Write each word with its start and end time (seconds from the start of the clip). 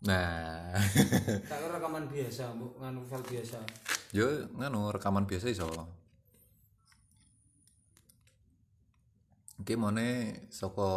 Nah, 0.00 0.72
Tak 1.50 1.60
rekaman 1.68 2.08
biasa, 2.08 2.56
mbok 2.56 2.80
nganu 2.80 3.00
file 3.04 3.24
biasa. 3.28 3.58
yo 4.10 4.26
nganu 4.56 4.88
rekaman 4.90 5.28
biasa 5.28 5.52
iso. 5.52 5.68
Iki 9.60 9.76
mone 9.76 10.08
saka 10.48 10.88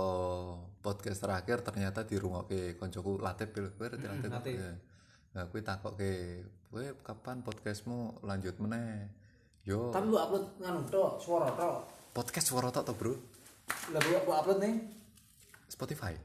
podcast 0.80 1.20
terakhir 1.20 1.60
ternyata 1.62 2.08
dirungokke 2.08 2.80
koncoku 2.80 3.20
Latif 3.20 3.52
pil 3.52 3.68
kowe. 3.76 3.92
Latif. 3.92 4.56
Ya. 4.56 4.72
Nah, 5.36 5.44
kuwi 5.52 5.62
takokke, 5.62 6.12
"Kowe 6.72 6.86
kapan 7.04 7.44
podcastmu 7.44 8.24
lanjut 8.24 8.56
meneh?" 8.64 9.12
Yo, 9.64 9.92
Tapi 9.92 10.08
mbok 10.08 10.24
upload 10.24 10.46
nganu 10.60 10.80
tok, 10.88 11.20
suara 11.20 11.52
tok. 11.52 11.76
podcast 12.16 12.48
suara 12.48 12.72
tok 12.72 12.88
to, 12.88 12.94
Bro. 12.96 13.14
Lah 13.92 14.00
mbok 14.00 14.32
upload 14.32 14.60
nih. 14.64 14.76
Spotify. 15.68 16.16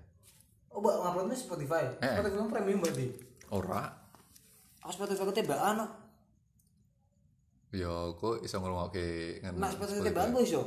Oh, 0.78 0.80
mbok 0.80 0.94
uploadnya 1.02 1.34
Spotify. 1.34 1.90
Eh. 1.98 2.06
Spotify 2.06 2.38
kan 2.38 2.50
premium 2.54 2.78
berarti. 2.78 3.10
Ora. 3.50 3.90
Oh, 4.86 4.94
Spotify 4.94 5.26
ku 5.26 5.34
kok. 5.34 5.90
Yo, 7.74 8.14
kok 8.14 8.46
iso 8.46 8.62
ngrungokke 8.62 9.42
nganu. 9.42 9.58
Nak 9.58 9.74
Spotify 9.74 10.06
tebaan 10.06 10.30
kok 10.30 10.46
iso. 10.46 10.62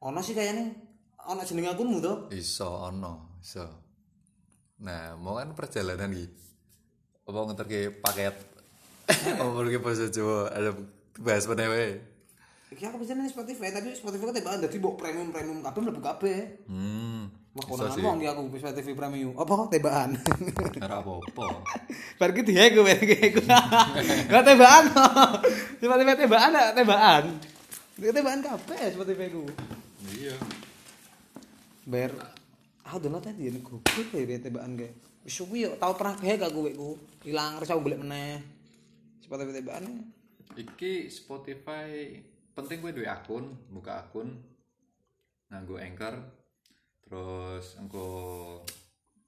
Ono 0.00 0.24
sih 0.24 0.32
kayaknya. 0.32 0.72
Ono 1.28 1.44
jeneng 1.44 1.76
akunmu 1.76 2.00
to. 2.00 2.32
Iso 2.32 2.64
ono, 2.64 3.36
iso. 3.44 3.68
Nah, 4.80 5.20
mau 5.20 5.36
kan 5.36 5.52
perjalanan 5.52 6.08
iki. 6.16 6.32
Apa 7.28 7.44
ngeterke 7.44 8.00
paket? 8.00 8.36
Apa 9.36 9.52
pergi 9.52 9.84
bahasa 9.84 10.08
Jawa 10.08 10.48
ada 10.48 10.72
bahas 11.20 11.44
wae. 11.44 12.00
Iki 12.72 12.88
aku 12.88 13.04
pesan 13.04 13.20
Spotify, 13.28 13.68
tapi 13.68 13.92
Spotify 13.92 14.32
ku 14.32 14.32
tebaan 14.32 14.64
dadi 14.64 14.80
mbok 14.80 14.96
premium 14.96 15.28
premium 15.28 15.60
kabeh 15.60 15.80
mlebu 15.84 16.00
kabeh. 16.00 16.64
Hmm. 16.72 17.23
Wah, 17.54 17.86
sih. 17.94 18.02
wong 18.02 18.18
iki 18.18 18.26
aku 18.26 18.50
Spotify 18.58 18.98
premium. 18.98 19.30
Apa 19.38 19.70
tebaan? 19.70 20.18
Ora 20.82 20.98
apa-apa. 20.98 21.62
Bar 22.18 22.34
ki 22.34 22.42
dihack 22.42 22.74
gue 22.74 22.94
gue. 22.98 23.30
Gak 24.26 24.42
tebaan. 24.50 24.84
Tebaan 25.78 26.02
gak 26.02 26.18
tebaan. 26.74 27.24
Gak 27.94 28.10
tebaan 28.10 28.40
kabeh 28.42 28.82
Spotify 28.90 29.30
ku. 29.30 29.46
Iya. 30.18 30.34
Ber 31.86 32.10
ah 32.84 32.98
download 32.98 33.22
tadi 33.22 33.46
ini 33.46 33.62
goblok 33.62 34.10
ya 34.10 34.38
tebaan 34.42 34.74
ge. 34.74 34.90
Wis 35.22 35.38
suwi 35.38 35.70
yo 35.70 35.78
tau 35.78 35.94
pernah 35.94 36.18
kehe 36.18 36.34
gak 36.34 36.50
gue 36.50 36.74
ku. 36.74 36.98
Ilang 37.22 37.62
terus 37.62 37.70
aku 37.70 37.86
golek 37.86 38.02
meneh. 38.02 38.42
Spotify 39.22 39.62
tebaan. 39.62 40.10
Iki 40.58 41.06
Spotify 41.06 42.18
penting 42.58 42.82
gue 42.82 42.90
duwe 42.98 43.06
akun, 43.06 43.54
buka 43.70 44.10
akun 44.10 44.42
nganggo 45.54 45.78
Anchor. 45.78 46.43
Terus 47.14 47.78
engko 47.78 48.06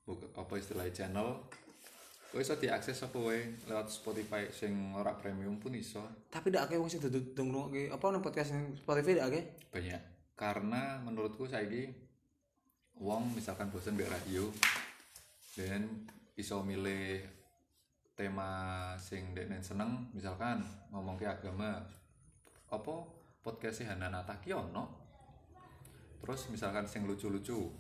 buka 0.03 0.27
apa 0.35 0.59
istilah 0.59 0.91
channel. 0.91 1.39
Kowe 2.35 2.43
iso 2.43 2.59
diakses 2.59 2.99
apa 3.07 3.15
wae 3.15 3.63
lewat 3.71 3.87
Spotify 3.87 4.51
sing 4.51 4.91
ora 4.91 5.15
premium 5.15 5.63
pun 5.63 5.71
iso. 5.71 6.03
Tapi 6.27 6.51
ndak 6.51 6.67
akeh 6.67 6.83
wong 6.83 6.91
sing 6.91 6.99
duduk 6.99 7.39
ngrungokke 7.39 7.87
apa 7.95 8.03
nang 8.11 8.27
podcast 8.27 8.59
ning 8.59 8.75
Spotify 8.75 9.15
ndak 9.15 9.29
akeh. 9.31 9.45
banyak 9.71 10.03
karena 10.35 10.99
menurutku 11.07 11.47
saiki 11.47 11.95
wong 12.99 13.31
misalkan 13.39 13.71
bosen 13.71 13.95
mbek 13.95 14.11
radio 14.11 14.51
dan 15.55 15.87
iso 16.35 16.67
milih 16.67 17.23
tema 18.19 18.93
sing 18.99 19.31
dekne 19.31 19.63
seneng 19.63 20.11
misalkan 20.11 20.59
ngomong 20.91 21.15
ke 21.15 21.31
agama 21.31 21.87
apa 22.67 22.95
podcast 23.47 23.87
Hanana 23.87 24.27
Taki 24.27 24.51
ono 24.51 25.06
terus 26.21 26.49
misalkan 26.51 26.87
sing 26.89 27.05
lucu-lucu 27.07 27.71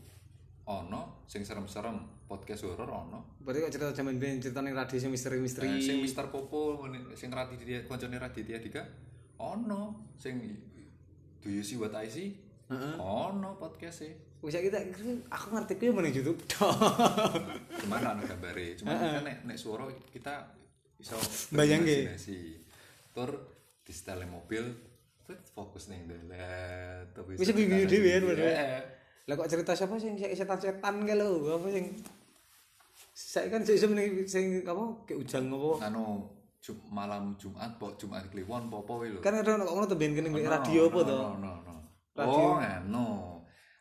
ono 0.66 1.22
sing 1.30 1.46
serem-serem 1.46 2.26
podcast 2.26 2.66
horor 2.66 2.90
ono 2.90 3.38
Berarti 3.38 3.62
kok 3.62 3.70
cerita 3.70 3.94
zaman 3.94 4.18
ben 4.18 4.42
cerita 4.42 4.58
ning 4.58 4.74
radio 4.74 4.98
sing 4.98 5.14
misteri-misteri. 5.14 5.78
Eh, 5.78 5.78
sing 5.78 6.02
Mister 6.02 6.26
Popo 6.26 6.82
sing 7.14 7.30
Raditya 7.30 7.86
koncone 7.86 8.18
Raditya 8.18 8.58
Dika 8.58 8.82
ono 9.38 10.10
sing 10.18 10.42
Do 11.38 11.54
you 11.54 11.62
see 11.62 11.78
what 11.78 11.94
I 11.94 12.10
see? 12.10 12.34
Ono 12.98 13.54
podcast 13.54 14.02
e. 14.02 14.10
Wis 14.42 14.58
kita 14.58 14.82
aku 15.30 15.54
ngerti 15.54 15.78
ku 15.78 15.94
meneng 15.94 16.10
YouTube 16.10 16.42
tok. 16.50 16.74
Cuman 17.86 18.02
ono 18.02 18.22
gambare. 18.26 18.74
Cuman 18.74 18.98
kan 18.98 19.22
nek 19.22 19.46
nek 19.46 19.54
suara 19.54 19.86
kita 20.10 20.50
iso 20.98 21.14
Bayangke. 21.54 22.10
Tur 23.14 23.30
di 23.86 23.92
setel 23.94 24.26
mobil 24.26 24.66
fokus 25.54 25.90
ning 25.90 26.06
dalan 26.06 27.02
tapi 27.10 27.34
Bisa 27.34 27.50
guyu-guyu 27.50 27.86
dhewe 27.90 28.12
padahal. 28.30 28.46
Iya. 28.46 28.78
Lah 29.26 29.34
kok 29.34 29.48
cerita 29.50 29.72
siapa 29.74 29.98
sing 29.98 30.14
sing 30.14 30.30
setan-setan 30.30 30.94
ke 31.02 31.14
lho, 31.18 31.58
apa 31.58 31.66
sing 31.72 31.90
saya 33.10 33.50
kan 33.50 33.64
sing 33.66 33.74
sing 33.80 33.90
sing 34.28 34.44
apa 34.62 34.84
kayak 35.08 35.18
ujang 35.26 35.50
apa 35.50 35.90
Anu 35.90 36.30
Jum, 36.62 36.78
malam 36.90 37.38
Jumat 37.38 37.78
po 37.78 37.94
Jumat 37.94 38.26
Kliwon 38.30 38.70
po 38.70 38.86
po 38.86 39.02
lho. 39.02 39.18
kan 39.22 39.34
ada 39.34 39.58
ono 39.58 39.66
ngono 39.66 39.86
tuh 39.86 39.98
ben 39.98 40.14
kene 40.14 40.30
radio 40.30 40.90
apa 40.90 41.00
to 41.02 41.14
No, 41.14 41.34
no, 41.38 41.52
no. 41.62 41.74
Radio. 42.16 42.46
Oh, 42.54 42.60
anu. 42.60 43.06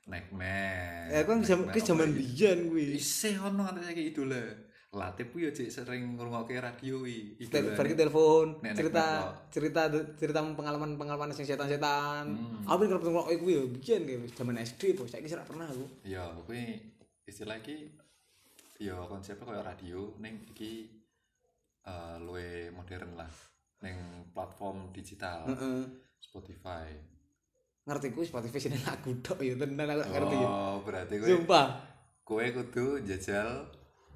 Nightmare. 0.06 1.10
ya 1.10 1.22
kan 1.26 1.42
jam 1.42 1.66
ki 1.74 1.82
jaman 1.82 2.14
biyen 2.14 2.70
kuwi 2.70 2.94
Isih 2.94 3.42
ono 3.42 3.66
nganti 3.66 3.82
saiki 3.90 4.04
idola. 4.14 4.38
Latif 4.96 5.28
ku 5.28 5.38
yo 5.38 5.50
cek 5.50 5.68
sering 5.68 6.16
ngrungokke 6.16 6.56
radio 6.56 7.04
iki. 7.04 7.44
Ki 7.44 7.52
telepon 7.94 8.64
cerita 8.72 9.04
cerita 9.50 9.82
cerita 10.16 10.40
pengalaman 10.42 10.96
pengalaman 10.96 11.30
sing 11.30 11.44
setan-setan 11.44 12.24
Hmm. 12.26 12.64
aku 12.64 12.88
kerep 12.88 13.04
ngono 13.04 13.28
kuwi 13.28 13.54
yo 13.54 13.64
biyen 13.70 14.02
kayak 14.02 14.32
jaman 14.34 14.56
SD 14.58 14.96
po 14.96 15.04
saiki 15.04 15.28
ora 15.30 15.44
pernah 15.44 15.68
aku 15.68 15.84
Ya, 16.02 16.24
kuwi 16.42 16.80
istilah 17.24 17.58
iki 17.58 17.92
ya 18.78 18.96
konsepnya 19.04 19.44
kayak 19.46 19.68
radio 19.68 20.16
ning 20.18 20.40
iki 20.48 20.88
eh 21.82 22.16
luwe 22.18 22.72
modern 22.72 23.14
lah 23.14 23.30
ning 23.78 23.96
platform 24.32 24.90
digital 24.90 25.44
Spotify. 26.18 26.88
ngerti 27.84 28.08
kuwi 28.10 28.26
Spotify 28.26 28.58
sini 28.60 28.80
lagu 28.82 29.14
tok 29.20 29.40
yo 29.40 29.54
tenan 29.56 29.86
aku 29.86 30.08
ngerti 30.08 30.36
yo 30.36 30.48
Oh, 30.48 30.76
berarti 30.82 31.14
kowe 31.16 31.28
sumpah 31.30 31.68
kowe 32.22 32.42
kudu 32.44 32.86
jajal 33.02 33.70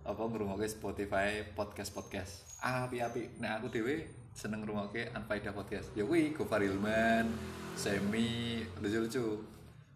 apa 0.10 0.26
ngrungokke 0.26 0.66
Spotify 0.66 1.46
podcast-podcast. 1.54 2.58
Api-api. 2.66 3.38
Nek 3.38 3.62
aku 3.62 3.70
dhewe 3.70 4.10
seneng 4.34 4.66
ngrungokke 4.66 5.14
Anfaida 5.14 5.54
podcast. 5.54 5.94
Ya 5.94 6.02
kuwi 6.02 6.34
Gofar 6.34 6.66
Hilman, 6.66 7.30
Semi, 7.78 8.66
lucu-lucu. 8.82 9.46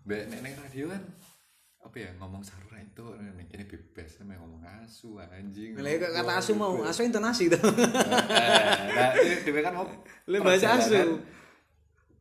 Mbak 0.06 0.22
nek 0.29 0.40
ning 0.46 0.53
radio 0.53 0.85
kan 0.94 1.01
apa 1.84 1.96
ya 2.00 2.09
ngomong 2.22 2.46
sarura 2.46 2.79
itu 2.79 3.03
ning 3.35 3.47
kene 3.50 3.66
bebas 3.66 4.22
sama 4.22 4.38
ngomong 4.38 4.62
asu 4.85 5.18
anjing. 5.18 5.74
Lah 5.81 5.91
kok 5.97 6.13
kata 6.13 6.34
asu 6.38 6.51
mau, 6.53 6.78
asu 6.85 7.01
intonasi 7.09 7.50
to. 7.50 7.57
Eh, 7.57 8.63
nah, 8.94 9.18
ini 9.18 9.35
dhewe 9.41 9.59
kan 9.66 9.74
mau 9.74 9.90
Lu 10.30 10.38
bahasa 10.45 10.78
asu. 10.78 11.18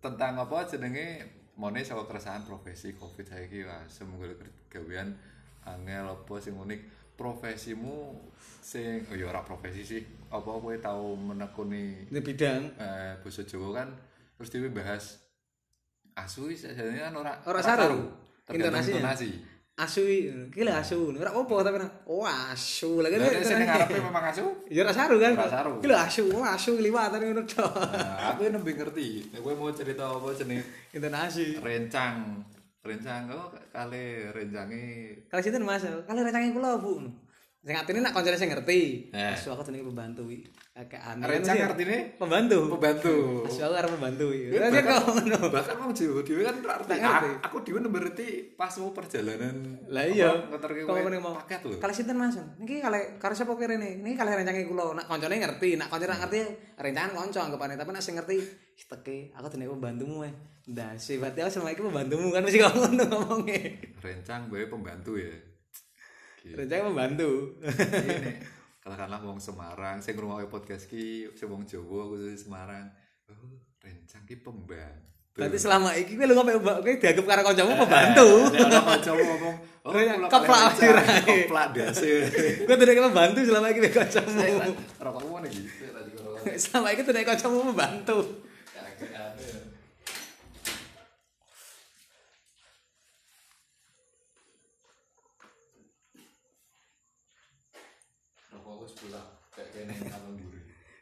tentang 0.00 0.41
apa 0.41 0.64
jenenge 0.64 1.28
mone 1.60 1.84
saka 1.84 2.09
keresahan 2.09 2.42
profesi 2.48 2.97
Covid 2.97 3.28
saiki 3.28 3.69
wah 3.69 3.84
semoga 3.86 4.32
gawean 4.72 5.14
angel 5.62 6.10
apa 6.10 6.34
sing 6.42 6.56
unik 6.59 7.02
profesimu 7.17 8.17
sing 8.62 9.05
oh 9.11 9.15
ya 9.15 9.28
ora 9.28 9.43
profesi 9.43 9.83
sih 9.83 10.03
apa 10.28 10.49
kowe 10.49 10.75
tau 10.78 11.12
menekuni 11.12 12.09
Ini 12.09 12.21
bidang 12.21 12.62
eh 12.78 13.15
basa 13.21 13.43
Jawa 13.43 13.69
kan 13.75 13.89
terus 14.39 14.49
dhewe 14.49 14.71
bahas 14.71 15.19
asu 16.12 16.49
sajane 16.51 16.99
kan 16.99 17.15
ora 17.15 17.33
Ora 17.45 17.61
saru. 17.61 18.01
tergantung 18.43 18.59
Intonasinya. 18.59 18.99
intonasi 19.01 19.31
asu 19.72 20.05
iki 20.05 20.62
lho 20.62 20.72
asu. 20.77 21.11
Ora 21.17 21.33
apa 21.33 21.55
tapi 21.65 21.78
oh 22.06 22.28
asu 22.28 23.01
lagi 23.01 23.17
nek 23.17 23.41
sing 23.41 23.65
ngarepe 23.65 23.97
memang 23.99 24.25
asu 24.28 24.45
Ya 24.69 24.84
ora 24.84 24.93
saru 24.93 25.17
kan. 25.17 25.33
Ora 25.33 25.49
saru. 25.49 25.72
Iki 25.81 25.87
lho 25.89 25.97
asu, 25.97 26.25
oh 26.28 26.45
asu 26.45 26.77
liwatan 26.77 27.19
ngono 27.19 27.43
tok. 27.49 27.72
nah, 27.72 28.37
aku 28.37 28.53
nembe 28.53 28.77
ngerti 28.77 29.33
kowe 29.33 29.53
mau 29.56 29.72
cerita 29.72 30.05
apa 30.12 30.28
jenenge 30.37 30.62
Intonasi. 30.93 31.56
rencang 31.59 32.45
rencang 32.82 33.31
oh 33.31 33.54
kali 33.70 34.26
rencange 34.34 35.15
Kalau 35.31 35.43
sinten 35.43 35.62
Mas, 35.62 35.87
kalau 35.87 36.20
rencange 36.26 36.50
kula 36.50 36.82
Bu. 36.82 36.98
Sing 37.62 37.78
atine 37.78 38.03
nak 38.03 38.10
koncone 38.10 38.34
sing 38.34 38.51
ngerti. 38.51 39.15
Eh. 39.15 39.39
Asu 39.39 39.54
aku 39.54 39.63
jenenge 39.63 39.86
pembantu 39.86 40.27
iki. 40.27 40.51
Akeh 40.75 40.98
aneh. 40.98 41.31
rencang 41.31 41.54
artine 41.63 42.19
pembantu. 42.19 42.75
pembantu 42.75 43.47
Asu 43.47 43.63
aku 43.63 43.75
arep 43.78 43.91
pembantu. 43.95 44.34
Ya, 44.34 44.66
Lah 44.66 44.69
kok 44.69 44.83
bahkan, 44.83 44.98
ngono. 45.22 45.39
bahkan 45.47 45.75
mau 45.78 45.95
Jawa 45.95 46.21
dhewe 46.27 46.42
kan. 46.42 46.57
A- 46.98 47.39
Aku 47.47 47.63
dhewe 47.63 47.78
ngerti 47.78 48.59
pas 48.59 48.75
mau 48.83 48.91
perjalanan. 48.91 49.78
Lah 49.86 50.03
iya. 50.03 50.34
ngeterke 50.51 50.83
Kok 50.83 50.91
kowe 50.91 51.19
mau 51.22 51.39
paket 51.39 51.60
lho. 51.63 51.78
Kalau 51.78 51.95
sinten 51.95 52.19
Mas? 52.19 52.34
Niki 52.59 52.83
kale 52.83 53.15
karo 53.22 53.31
sapa 53.31 53.54
rene? 53.54 54.03
Niki 54.03 54.19
kale 54.19 54.34
rencange 54.34 54.66
kula. 54.66 54.98
Nak 54.98 55.07
koncone 55.07 55.39
ngerti, 55.39 55.78
nak 55.78 55.86
koncone 55.86 56.19
ngerti 56.19 56.39
rencangan 56.75 57.15
konco 57.15 57.39
anggapane, 57.39 57.78
tapi 57.78 57.95
nak 57.95 58.03
sing 58.03 58.19
ngerti 58.19 58.42
"Ih, 58.72 58.84
teke 58.91 59.31
aku 59.33 59.47
dene 59.47 59.71
pembantumu 59.71 60.27
eh. 60.27 60.34
Ndase 60.66 61.22
berarti 61.22 61.39
aku 61.39 61.51
selama 61.53 61.71
iki 61.71 61.83
pembantumu 61.84 62.34
kan 62.34 62.42
mesti 62.42 62.59
ngono 62.59 63.03
ngomongnya. 63.07 63.60
Rencang 64.03 64.51
gue 64.51 64.66
pembantu 64.66 65.15
ya. 65.15 65.31
Gitu. 66.42 66.59
Rencange 66.59 66.91
pembantu. 66.91 67.30
Ini 67.62 68.34
katakanlah 68.83 69.22
wong 69.22 69.39
Semarang 69.39 70.03
sing 70.03 70.18
ngrungokke 70.18 70.50
podcast 70.50 70.91
ki 70.91 71.30
sing 71.39 71.47
wong 71.47 71.62
Jawa 71.62 72.10
khusus 72.10 72.50
Semarang. 72.50 72.91
Oh, 73.30 73.54
rencang 73.78 74.27
ki 74.27 74.42
pembantu. 74.42 75.06
Berarti 75.33 75.56
selama 75.56 75.94
iki 75.97 76.18
kowe 76.18 76.27
lu 76.28 76.34
mbak 76.34 76.60
kowe 76.60 76.92
dianggap 76.98 77.24
karo 77.24 77.41
kancamu 77.47 77.72
pembantu. 77.78 78.28
Nek 78.53 78.68
ana 78.68 78.80
kancamu 78.84 79.22
ngomong, 79.24 79.56
"Oh, 79.86 79.92
keplak 80.28 80.60
kalian 80.60 80.77
sirah. 80.77 81.04
rencana, 81.09 81.24
keplak 81.24 81.66
dasi." 81.72 82.10
Kowe 82.66 82.74
tidak 82.77 83.06
pembantu 83.06 83.38
selama 83.47 83.66
iki 83.71 83.80
kancamu. 83.88 84.41
Rokokmu. 84.98 85.34
Tadi 85.47 86.10
kalau 86.18 86.36
Selama 86.59 86.88
iki 86.91 87.03
tidak 87.06 87.24
kancamu 87.33 87.56
pembantu. 87.71 88.18
kayak 99.91 100.33
duri. 100.39 100.61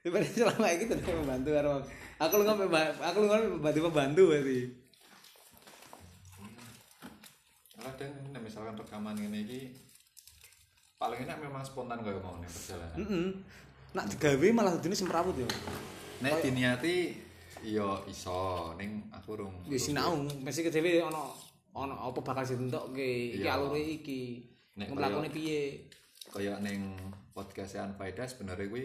Berarti 0.09 0.31
selama 0.33 0.67
iki 0.73 0.85
tidak 0.89 1.05
pembantu 1.05 1.51
karo 1.53 1.73
aku 2.17 2.35
lu 2.41 2.45
ngopo 2.45 2.65
aku 3.01 3.17
lu 3.21 3.27
ngopo 3.29 3.47
pembantu 3.61 3.79
pembantu 3.89 4.23
berarti. 4.33 4.61
Kadang 7.81 8.13
nek 8.37 8.41
misalkan 8.45 8.75
rekaman 8.77 9.17
ngene 9.17 9.39
iki 9.41 9.61
paling 11.01 11.25
enak 11.25 11.41
memang 11.41 11.65
spontan 11.65 12.05
kaya 12.05 12.21
mau 12.21 12.37
nih 12.37 12.49
perjalanan. 12.49 12.97
Heeh. 13.01 13.29
Nak 13.97 14.07
digawe 14.15 14.49
malah 14.53 14.77
dene 14.77 14.93
semrawut 14.93 15.33
ya. 15.33 15.49
Nek 16.21 16.45
diniati 16.45 17.17
yo 17.65 18.05
iso 18.05 18.73
ning 18.77 19.09
aku 19.09 19.41
rung. 19.41 19.57
Ya 19.65 19.81
sinau 19.81 20.21
mesti 20.45 20.61
ke 20.61 20.69
dhewe 20.69 21.01
ana 21.01 21.33
ana 21.73 21.97
apa 21.97 22.21
bakal 22.21 22.45
ditentokke 22.45 23.37
iki 23.37 23.41
Iya. 23.41 23.57
alure 23.57 23.81
iki. 23.81 24.45
Nek 24.77 24.93
Nglakone 24.93 25.29
piye? 25.33 25.89
Kaya 26.29 26.61
ning 26.61 26.93
podcast 27.41 27.81
Anfaida 27.81 28.29
sebenarnya 28.29 28.69
kuwi 28.69 28.85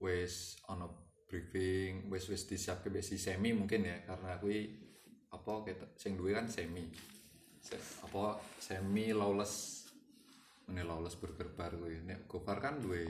wis 0.00 0.56
ana 0.72 0.88
briefing, 1.28 2.08
wis 2.08 2.24
wis 2.32 2.48
disiapke 2.48 2.88
mbek 2.88 3.04
si 3.04 3.20
Semi 3.20 3.52
mungkin 3.52 3.84
ya 3.84 4.00
karena 4.08 4.40
kuwi 4.40 4.72
apa 5.28 5.68
kita 5.68 5.92
sing 6.00 6.16
duwe 6.16 6.32
kan 6.32 6.48
Semi. 6.48 6.88
Se, 7.60 7.76
apa 8.00 8.40
Semi 8.56 9.12
lawless 9.12 9.84
Ini 10.64 10.80
lawless 10.80 11.20
burger 11.20 11.52
bar 11.52 11.76
kuwi. 11.76 12.00
Nek 12.08 12.24
Gofar 12.24 12.56
kan 12.56 12.80
duwe 12.80 13.04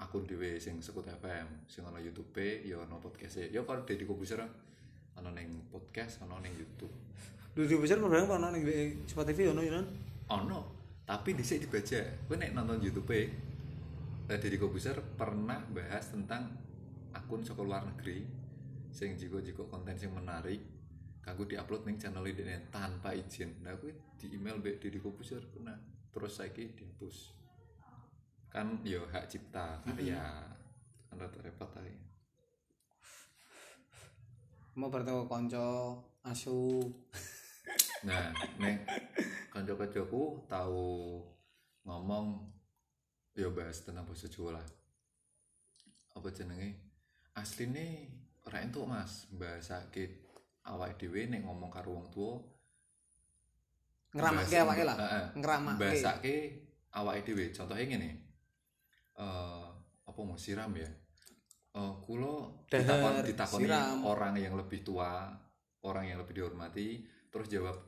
akun 0.00 0.24
dhewe 0.24 0.56
sing 0.56 0.80
sekut 0.80 1.04
FM, 1.04 1.68
sing 1.68 1.84
ana 1.84 2.00
YouTube 2.00 2.64
ya 2.64 2.80
ana 2.80 2.96
podcast 2.96 3.44
ya 3.44 3.60
kalau 3.60 3.84
Deddy 3.84 4.08
Kobuser 4.08 4.40
ana 5.20 5.28
ning 5.36 5.68
podcast, 5.68 6.24
ana 6.24 6.40
ning 6.40 6.56
YouTube. 6.56 6.96
Besar 7.52 8.00
program 8.00 8.24
apa 8.24 8.40
ana 8.40 8.56
ning 8.56 8.64
Spotify 9.04 9.52
ono 9.52 9.60
ya 9.60 9.84
ono 10.32 10.80
tapi 11.10 11.34
dhisik 11.34 11.66
dibaca 11.66 12.00
kowe 12.30 12.38
nek 12.38 12.54
nonton 12.54 12.78
YouTube 12.78 13.10
Deddy 14.38 14.62
Kobuser 14.62 14.94
pernah 15.18 15.58
bahas 15.74 16.14
tentang 16.14 16.54
akun 17.10 17.42
saka 17.42 17.66
luar 17.66 17.82
negeri 17.82 18.22
sing 18.94 19.18
jiko-jiko 19.18 19.66
konten 19.66 19.98
sing 19.98 20.14
menarik 20.14 20.62
kanggo 21.18 21.50
diupload 21.50 21.82
ning 21.82 21.98
channel 21.98 22.22
ini 22.22 22.70
tanpa 22.70 23.10
izin. 23.10 23.58
Nah 23.66 23.74
kuwi 23.74 23.90
di 24.14 24.30
email 24.38 24.62
mbek 24.62 24.78
Deddy 24.78 25.02
Kobuser 25.02 25.42
pernah 25.50 25.74
terus 26.14 26.38
saiki 26.38 26.78
dihapus. 26.78 27.34
Kan 28.54 28.86
yo 28.86 29.02
hak 29.10 29.26
cipta 29.26 29.82
karya. 29.82 30.22
Kan 31.10 31.18
rada 31.18 31.38
repot 31.42 31.74
ae. 31.82 31.94
Mau 34.78 34.94
bertemu 34.94 35.26
kanca 35.26 35.98
asu. 36.22 36.86
Nah, 38.06 38.30
nek 38.62 38.86
kanca-kancaku 39.50 40.46
tahu 40.46 41.18
ngomong 41.82 42.59
ya 43.36 43.48
bahas 43.50 43.82
tentang 43.82 44.04
bahasa 44.04 44.26
Jawa 44.26 44.58
lah. 44.58 44.66
Apa 46.16 46.28
jenenge? 46.30 46.76
Asline 47.38 48.10
ora 48.44 48.60
entuk 48.60 48.84
Mas, 48.84 49.30
bahasake 49.30 50.26
awake 50.66 50.98
dhewe 50.98 51.30
nek 51.30 51.46
ngomong 51.46 51.70
karo 51.70 51.94
wong 51.96 52.08
tuwa 52.10 52.42
bahasa- 54.42 54.66
awake 54.66 54.82
lah. 54.82 54.96
Heeh. 54.98 55.24
Ngramakke. 55.38 55.80
Bahasake 55.80 56.34
awake 56.98 57.22
dhewe. 57.24 57.44
Contohnya 57.54 57.84
ngene. 57.86 58.10
Eh 59.16 59.66
apa 60.10 60.20
mau 60.26 60.34
siram 60.34 60.74
ya? 60.74 60.90
Kula 62.02 62.50
Dahar, 62.66 63.22
ditakon 63.22 63.62
ditakoni 63.62 63.70
orang 64.02 64.34
yang 64.34 64.58
lebih 64.58 64.82
tua, 64.82 65.30
orang 65.86 66.10
yang 66.10 66.18
lebih 66.18 66.42
dihormati, 66.42 67.06
terus 67.30 67.46
jawab 67.46 67.78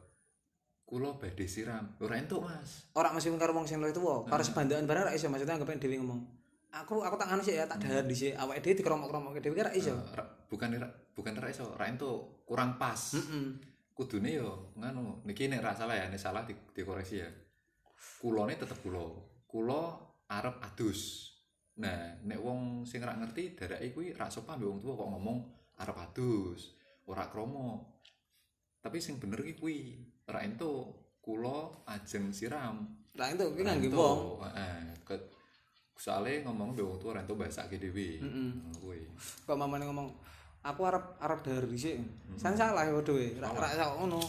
kula 0.92 1.16
badhe 1.16 1.48
siram. 1.48 1.96
Ora 2.04 2.20
entuk, 2.20 2.44
Mas. 2.44 2.92
Ora 2.92 3.08
mesti 3.16 3.32
karo 3.40 3.56
wong 3.56 3.64
sing 3.64 3.80
luwih 3.80 3.96
tuwa, 3.96 4.28
karo 4.28 4.44
sebandakan 4.44 4.84
barang 4.84 5.08
ora 5.08 5.12
iso 5.16 5.32
maksudnya 5.32 5.56
anggapan 5.56 5.80
dhewe 5.80 5.96
ngomong. 5.96 6.20
Aku 6.68 7.00
aku 7.00 7.16
tak 7.16 7.32
anu 7.32 7.40
sih 7.40 7.56
ya, 7.56 7.64
tak 7.64 7.80
dahar 7.80 8.04
dhisik 8.04 8.36
awake 8.36 8.60
dhewe 8.60 8.84
dikromok-kromokke 8.84 9.40
dhewe 9.40 9.56
ora 9.64 9.72
iso. 9.72 9.96
Eh, 9.96 10.26
bukan 10.52 10.76
bukan 11.16 11.32
ora 11.40 11.48
iso, 11.48 11.72
ora 11.72 11.88
entuk, 11.88 12.44
kurang 12.44 12.76
pas. 12.76 13.16
Heeh. 13.16 13.72
kudune 13.92 14.32
yo 14.32 14.72
nganu 14.80 15.20
niki 15.28 15.52
nek 15.52 15.60
ra 15.60 15.72
salah 15.76 15.96
ya 15.96 16.08
nek 16.08 16.20
salah 16.20 16.42
di, 16.48 16.56
dikoreksi 16.72 17.16
ya 17.20 17.28
kulone 18.18 18.56
tetep 18.56 18.80
kula 18.80 19.04
kula 19.44 20.00
arep 20.32 20.56
adus 20.64 21.30
nah 21.76 22.16
nek 22.24 22.40
wong 22.40 22.88
sing 22.88 23.04
ra 23.04 23.16
ngerti 23.16 23.56
darake 23.56 23.92
kuwi 23.92 24.16
ra 24.16 24.32
sopan 24.32 24.56
mbek 24.56 24.68
wong 24.68 24.80
tuwa 24.80 24.94
kok 24.96 25.10
ngomong 25.12 25.38
arep 25.80 25.96
adus 25.96 26.72
ora 27.04 27.28
kromo 27.28 28.00
tapi 28.80 28.98
sing 28.98 29.20
bener 29.20 29.44
ki 29.44 29.54
kuwi 29.60 29.78
ra 30.24 30.40
entuk 30.40 30.92
kula 31.18 31.70
ajeng 31.86 32.30
siram 32.30 32.82
Lah 33.12 33.28
itu 33.28 33.44
kuwi 33.44 33.62
entuk. 33.62 33.92
wong. 33.92 34.40
heeh 34.48 34.78
Ke- 35.02 35.28
soale 35.94 36.40
ngomong 36.42 36.72
mbek 36.72 36.82
wong 36.82 36.98
tuwa 36.98 37.12
ra 37.14 37.20
entuk 37.20 37.36
bahasake 37.36 37.76
dhewe 37.76 38.18
Heeh. 38.18 38.50
Ngono 38.50 38.76
kuwi 38.78 39.00
Kok 39.44 39.54
mamane 39.54 39.84
ngomong 39.84 40.08
aku 40.62 40.80
arep 40.86 41.04
arep 41.18 41.42
dahar 41.42 41.66
dhisik. 41.66 41.98
San 42.34 42.54
salah 42.54 42.82
ya 42.82 42.94
dhewe. 42.96 43.34
Ra 43.36 43.50
ra 43.50 43.86
ngono. 43.92 44.22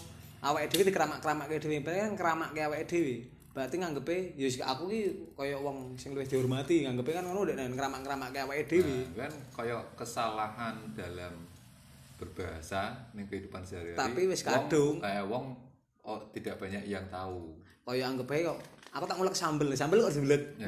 Awake 0.44 0.68
dhewe 0.68 0.84
dikeramak-keramakke 0.90 1.56
dhewe, 1.56 1.80
berarti 1.80 2.02
kan 2.04 2.14
keramakke 2.18 2.60
awake 2.60 2.86
dhewe. 2.86 3.16
Berarti 3.54 3.76
nganggepe 3.78 4.18
ya 4.36 4.50
aku 4.66 4.90
ki 4.90 5.02
kaya 5.32 5.56
wong 5.56 5.94
sing 5.96 6.12
luwih 6.12 6.26
dihormati, 6.26 6.84
nganggepe 6.84 7.14
kan 7.14 7.24
ngono 7.24 7.46
dek 7.46 7.56
ngeramak-keramakke 7.70 8.40
awake 8.44 8.66
dhewe. 8.68 9.08
Nah, 9.14 9.24
kan 9.24 9.34
kayak 9.56 9.82
kesalahan 9.96 10.76
dalam 10.92 11.32
berbahasa 12.18 12.92
ning 13.14 13.26
kehidupan 13.26 13.64
sehari-hari. 13.64 13.96
Tapi 13.96 14.22
wis 14.28 14.42
Wong- 14.42 14.52
kadung. 14.68 14.96
Kayak 15.00 15.26
wong 15.28 15.46
oh, 16.04 16.20
tidak 16.32 16.60
banyak 16.60 16.84
yang 16.84 17.04
tahu. 17.08 17.56
Kaya 17.84 18.08
anggap 18.08 18.32
ae 18.32 18.44
kok 18.44 18.60
aku 18.94 19.04
tak 19.10 19.18
ngulek 19.18 19.36
sambel, 19.36 19.68
sambel 19.74 20.06
kok 20.06 20.14
diulet. 20.14 20.44
Ya, 20.56 20.68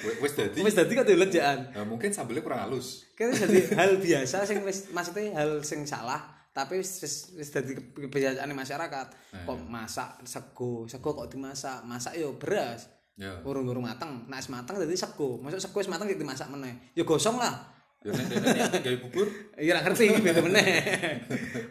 wis- 0.00 0.18
wis 0.18 0.32
dadi 0.34 0.58
Wis 0.64 0.74
dadi 0.74 0.92
kok 0.94 1.06
jaan. 1.30 1.70
ya, 1.70 1.82
mungkin 1.84 2.10
sambelnya 2.10 2.42
kurang 2.42 2.66
halus. 2.66 3.06
Kene 3.14 3.36
jadi 3.36 3.70
hal 3.76 4.00
biasa 4.00 4.42
sing 4.42 4.64
wis 4.64 4.90
maksudnya 4.90 5.36
hal 5.36 5.60
sing 5.62 5.84
salah 5.84 6.22
tapi 6.54 6.78
wis 6.78 7.02
dadi 7.50 7.74
kebiasaan 7.74 8.50
masyarakat. 8.50 9.06
Kok 9.44 9.58
masak 9.66 10.22
sego, 10.22 10.86
sego 10.86 11.10
kok 11.12 11.26
dimasak, 11.26 11.82
masak 11.84 12.14
yo 12.14 12.38
beras. 12.38 12.86
Ya. 13.14 13.30
Urung-urung 13.46 13.86
mateng, 13.86 14.26
nek 14.26 14.42
wis 14.42 14.50
mateng 14.50 14.74
dadi 14.78 14.94
sego. 14.94 15.38
Masuk 15.38 15.58
sego 15.58 15.76
wis 15.82 15.90
mateng 15.90 16.06
jadi 16.06 16.22
dimasak 16.22 16.46
meneh. 16.50 16.94
Ya 16.94 17.02
gosong 17.02 17.38
lah. 17.38 17.73
Ya 18.04 18.12
dene 18.12 18.52
gawe 18.84 18.96
bubur, 19.00 19.24
Iya 19.56 19.80
ra 19.80 19.80
ngerti 19.80 20.12
beda 20.20 20.44
meneh. 20.44 20.68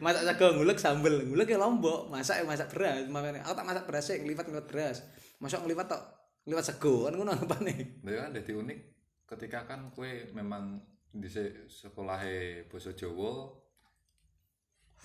masak 0.02 0.26
sego 0.26 0.58
ngulek 0.58 0.82
sambel, 0.82 1.22
ngulek 1.30 1.54
ya 1.54 1.62
lombok, 1.62 2.10
masak 2.10 2.42
ya 2.42 2.44
masak 2.50 2.74
beras. 2.74 3.06
Makanya 3.06 3.46
aku 3.46 3.54
tak 3.54 3.68
masak 3.70 3.86
beras 3.86 4.10
sih, 4.10 4.18
ngliwat-ngliwat 4.18 4.66
beras. 4.66 5.06
Masuk 5.38 5.62
ngliwat 5.62 5.86
tok 5.86 6.02
ngliwat 6.50 6.66
sego 6.66 7.06
kan 7.06 7.14
ngono 7.14 7.38
anggapannya. 7.38 8.02
ya 8.02 8.26
kan 8.26 8.34
dadi 8.34 8.50
unik 8.50 8.80
ketika 9.30 9.70
kan 9.70 9.94
kue 9.94 10.26
memang 10.34 10.82
di 11.14 11.30
sekolahe 11.70 12.66
basa 12.66 12.98
Jawa 12.98 13.54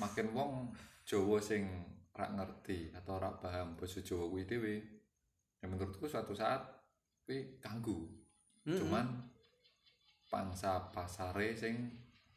makin 0.01 0.33
wong 0.33 0.73
Jawa 1.05 1.37
sing 1.45 1.69
ra 2.17 2.33
ngerti 2.33 2.97
atau 2.97 3.21
ra 3.21 3.37
paham 3.37 3.77
basa 3.77 4.01
Jawa 4.01 4.33
kuwi 4.33 4.49
dhewe. 4.49 4.81
Ya 5.61 5.69
menurutku 5.69 6.09
suatu 6.09 6.33
saat 6.33 6.65
kuwi 7.29 7.61
kanggu. 7.61 8.09
Cuman 8.65 9.28
pangsa 10.29 10.93
pasare 10.93 11.57
sing 11.57 11.89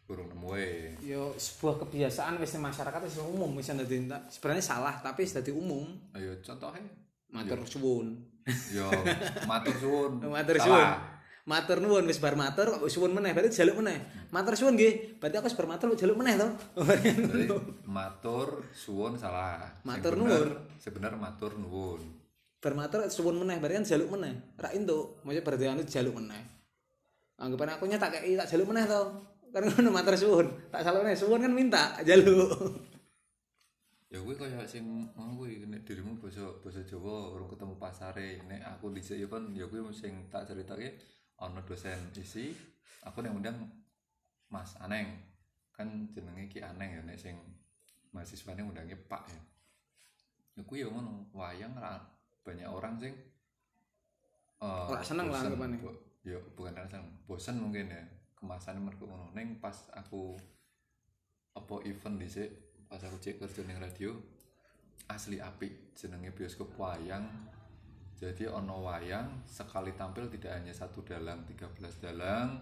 burung 0.08 0.28
nemu 0.32 0.48
wae. 0.48 0.96
Yo 1.04 1.32
sebuah 1.36 1.88
kebiasaan 1.88 2.40
wis 2.40 2.56
masyarakat 2.56 3.00
wis 3.08 3.20
umum 3.24 3.52
wis 3.56 3.72
dadi 3.72 4.08
sebenarnya 4.28 4.64
salah 4.64 4.96
tapi 5.00 5.24
wis 5.24 5.36
dadi 5.36 5.52
umum. 5.52 5.88
Ayo 6.16 6.36
contohnya 6.44 6.84
Matur 7.32 7.64
suwun. 7.64 8.20
yo 8.76 8.92
matur 9.48 9.76
suwun. 9.80 10.12
Matur 10.36 10.58
suwun. 10.60 10.88
Matur 11.42 11.82
nuwun 11.82 12.06
wis 12.06 12.22
bar 12.22 12.36
matur 12.38 12.70
kok 12.70 12.86
suwun 12.92 13.16
meneh 13.16 13.32
berarti 13.34 13.64
jaluk 13.64 13.82
meneh. 13.82 13.98
Matur 14.30 14.54
suwun 14.54 14.76
nggih, 14.78 15.18
berarti 15.18 15.36
aku 15.40 15.48
wis 15.48 15.58
bar 15.58 15.68
matur 15.72 15.88
jaluk 15.96 16.20
meneh 16.20 16.36
to. 16.38 16.48
Matur 17.98 18.68
suwun 18.76 19.16
salah. 19.18 19.64
Matur 19.88 20.20
nuwun. 20.20 20.54
Sebener 20.78 21.16
matur 21.16 21.56
nuwun. 21.56 22.20
bar 22.62 22.78
matur 22.78 23.02
suwun 23.10 23.42
meneh 23.42 23.58
berarti 23.58 23.82
kan 23.82 23.86
jaluk 23.90 24.10
meneh. 24.14 24.54
Ra 24.54 24.70
entuk, 24.70 25.18
maksudnya 25.26 25.42
berarti 25.42 25.66
anu 25.66 25.82
jaluk 25.82 26.14
meneh. 26.22 26.61
Anggapan 27.40 27.78
aku 27.78 27.86
tak 27.96 28.12
kei 28.18 28.34
tak 28.34 28.50
jaluk 28.50 28.74
meneh 28.74 28.84
to. 28.90 29.02
Kan 29.52 29.68
ngono 29.68 29.90
matur 29.92 30.16
suwun. 30.16 30.48
Tak 30.72 30.88
meneh, 30.88 31.16
suwun 31.16 31.44
kan 31.44 31.54
minta 31.54 31.96
jaluk. 32.04 32.52
Ya 34.12 34.20
kuwi 34.20 34.36
kaya 34.36 34.68
sing 34.68 34.84
ngono 35.16 35.40
kuwi 35.40 35.64
nek 35.68 35.88
dirimu 35.88 36.20
basa 36.20 36.44
basa 36.60 36.84
Jawa 36.84 37.32
urung 37.32 37.48
ketemu 37.48 37.76
pasare. 37.80 38.44
Nek 38.44 38.62
aku 38.76 38.92
dhisik 38.92 39.20
ya 39.20 39.28
kan 39.32 39.56
ya 39.56 39.68
kuwi 39.68 39.88
sing 39.96 40.28
tak 40.28 40.50
ceritake 40.50 41.00
ana 41.40 41.64
dosen 41.64 42.12
isi, 42.18 42.54
aku 43.08 43.24
nek 43.24 43.32
undang 43.32 43.58
Mas 44.52 44.76
Aneng. 44.84 45.16
Kan 45.72 46.12
jenenge 46.12 46.52
Ki 46.52 46.60
Aneng 46.60 47.00
ya 47.00 47.02
nek 47.08 47.16
sing 47.16 47.40
mahasiswanya 48.12 48.68
undangnya 48.68 49.00
Pak 49.08 49.24
ya 49.32 49.42
ya 50.60 50.62
kuwi 50.68 50.84
ya 50.84 50.88
ngono 50.92 51.32
wayang 51.32 51.72
ra 51.80 51.96
banyak 52.44 52.68
orang 52.68 53.00
sing 53.00 53.14
eh, 54.60 54.92
Ora 54.92 55.02
seneng 55.02 55.32
lah 55.32 55.42
anggapane. 55.48 55.78
Ya 56.22 56.38
bukan 56.54 56.78
ora 56.78 56.86
seneng 56.86 57.10
bosen 57.26 57.58
mungkin 57.58 57.90
ya. 57.90 58.04
Kemasannya 58.38 58.82
mereka 58.82 59.06
ngono. 59.06 59.34
Neng 59.38 59.62
pas 59.62 59.90
aku 59.94 60.34
apa 61.54 61.76
event 61.86 62.18
dhisik 62.18 62.50
pas 62.90 63.02
aku 63.04 63.20
cek 63.22 63.38
kerja 63.40 63.62
ning 63.68 63.78
radio 63.78 64.16
asli 65.12 65.38
apik 65.44 65.94
jenenge 65.94 66.32
bioskop 66.34 66.74
wayang. 66.80 67.28
Jadi 68.22 68.46
ono 68.46 68.86
wayang 68.86 69.42
sekali 69.50 69.98
tampil 69.98 70.30
tidak 70.30 70.62
hanya 70.62 70.74
satu 70.74 71.02
dalang 71.02 71.42
13 71.50 71.78
dalang. 72.02 72.62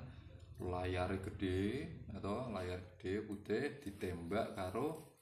Layar 0.59 1.15
gede 1.23 1.87
atau 2.11 2.51
layar 2.51 2.95
gede 2.95 3.23
putih 3.23 3.79
ditembak 3.79 4.59
karo 4.59 5.15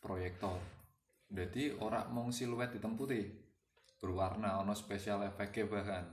proyektor. 0.00 0.56
Jadi 1.28 1.76
orang 1.76 2.08
mong 2.12 2.32
siluet 2.32 2.72
hitam 2.72 2.96
putih. 2.96 3.28
Berwarna 4.00 4.60
ono 4.60 4.72
spesial 4.72 5.24
efeknya 5.28 5.68
bahkan 5.68 6.04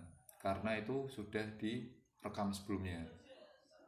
karena 0.44 0.76
itu 0.76 1.08
sudah 1.08 1.56
direkam 1.56 2.52
sebelumnya 2.52 3.08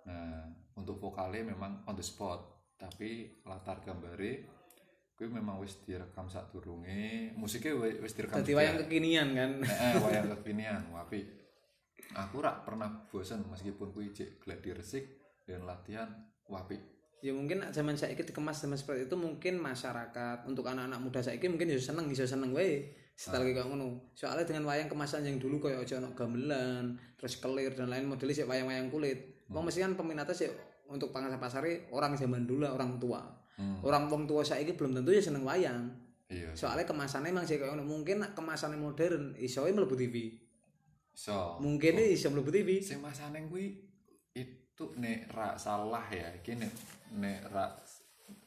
nah 0.08 0.48
untuk 0.80 0.98
vokalnya 0.98 1.52
memang 1.52 1.84
on 1.86 2.00
the 2.00 2.06
spot 2.06 2.40
tapi 2.80 3.44
latar 3.44 3.84
gambare 3.84 4.56
gue 5.16 5.28
memang 5.32 5.64
wis 5.64 5.80
direkam 5.88 6.28
saat 6.28 6.52
turunge 6.52 7.32
musiknya 7.40 7.72
wi- 7.80 8.00
wis 8.04 8.12
direkam 8.20 8.44
juga. 8.44 8.60
wayang 8.60 8.78
kekinian 8.84 9.28
kan. 9.32 9.52
Heeh, 9.64 9.94
wayang 10.04 10.28
kekinian, 10.28 10.92
wapi. 10.92 11.24
Aku 12.20 12.44
rak 12.44 12.68
pernah 12.68 13.08
bosan 13.08 13.48
meskipun 13.48 13.96
kuwi 13.96 14.12
cek 14.12 14.44
gladi 14.44 14.76
resik 14.76 15.08
dan 15.48 15.64
latihan 15.64 16.12
wapi. 16.52 16.76
Ya 17.24 17.32
mungkin 17.32 17.64
zaman 17.72 17.96
saiki 17.96 18.28
dikemas 18.28 18.60
zaman 18.60 18.76
seperti 18.76 19.08
itu 19.08 19.16
mungkin 19.16 19.56
masyarakat 19.64 20.44
untuk 20.52 20.68
anak-anak 20.68 21.00
muda 21.00 21.24
saiki 21.24 21.48
mungkin 21.48 21.72
bisa 21.72 21.96
seneng 21.96 22.12
bisa 22.12 22.28
seneng 22.28 22.52
wae. 22.52 22.92
Setelah 23.16 23.48
kayak 23.48 23.72
ngono. 23.72 24.12
Soalnya 24.12 24.44
dengan 24.44 24.68
wayang 24.68 24.92
kemasan 24.92 25.24
yang 25.24 25.40
dulu 25.40 25.64
kayak 25.64 25.88
aja 25.88 26.04
ono 26.04 26.12
gamelan, 26.12 27.00
terus 27.16 27.40
kelir 27.40 27.72
dan 27.72 27.88
lain 27.88 28.12
modelnya 28.12 28.36
sih 28.36 28.46
wayang-wayang 28.46 28.92
kulit. 28.92 29.48
Wong 29.48 29.64
mesti 29.64 29.80
kan 29.88 29.96
peminatnya 29.96 30.36
sih 30.36 30.52
untuk 30.92 31.16
pangsa 31.16 31.40
pasare 31.40 31.88
orang 31.96 32.20
zaman 32.20 32.44
dulu 32.44 32.68
orang 32.68 33.00
tua. 33.00 33.24
Hmm. 33.56 33.80
Orang 33.88 34.12
wong 34.12 34.28
tua 34.28 34.44
saiki 34.44 34.76
belum 34.76 35.00
tentu 35.00 35.16
ya 35.16 35.24
seneng 35.24 35.48
wayang. 35.48 35.88
Iya. 36.28 36.52
Soalnya 36.52 36.84
kemasannya 36.84 37.32
emang 37.32 37.48
sih 37.48 37.56
kayak 37.56 37.72
ngono. 37.72 37.88
Mungkin 37.88 38.20
kemasannya 38.36 38.76
modern 38.76 39.32
iso 39.40 39.64
ae 39.64 39.72
mlebu 39.72 39.96
TV. 39.96 40.36
So, 41.16 41.64
Mungkin 41.64 41.96
oh. 41.96 42.12
iso 42.12 42.28
mlebu 42.28 42.52
TV. 42.52 42.84
sing 42.84 43.00
masane 43.00 43.48
kuwi 43.48 43.80
itu 44.36 44.86
nek 45.00 45.32
rak 45.32 45.56
salah 45.56 46.04
ya, 46.12 46.28
iki 46.36 46.60
nek 46.60 46.68
nek 47.16 47.48
rak 47.48 47.80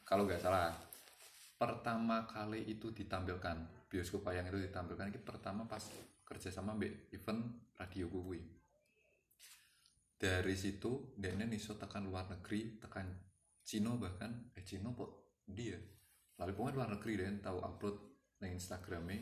kalau 0.04 0.28
nggak 0.28 0.40
salah 0.40 0.76
pertama 1.56 2.28
kali 2.28 2.68
itu 2.68 2.92
ditampilkan 2.92 3.77
bioskop 3.88 4.28
wayang 4.28 4.46
itu 4.52 4.60
ditampilkan. 4.60 5.08
Ini 5.08 5.20
pertama 5.24 5.64
pas 5.64 5.82
kerjasama 6.28 6.76
mbak 6.76 7.12
event 7.16 7.72
radio 7.80 8.06
kuwi. 8.12 8.40
Dari 10.18 10.54
situ 10.54 11.16
dia 11.16 11.32
iso 11.32 11.74
tekan 11.80 12.04
luar 12.04 12.28
negeri 12.28 12.76
tekan 12.78 13.08
Cina 13.64 13.96
bahkan. 13.96 14.52
Eh 14.54 14.64
Cina 14.64 14.92
kok 14.92 15.42
dia 15.48 15.80
lalu 16.38 16.52
pokoknya 16.54 16.76
luar 16.78 16.88
negeri 16.94 17.12
dan 17.18 17.42
tahu 17.42 17.58
upload 17.58 17.96
di 18.38 18.46
Instagramnya 18.46 19.18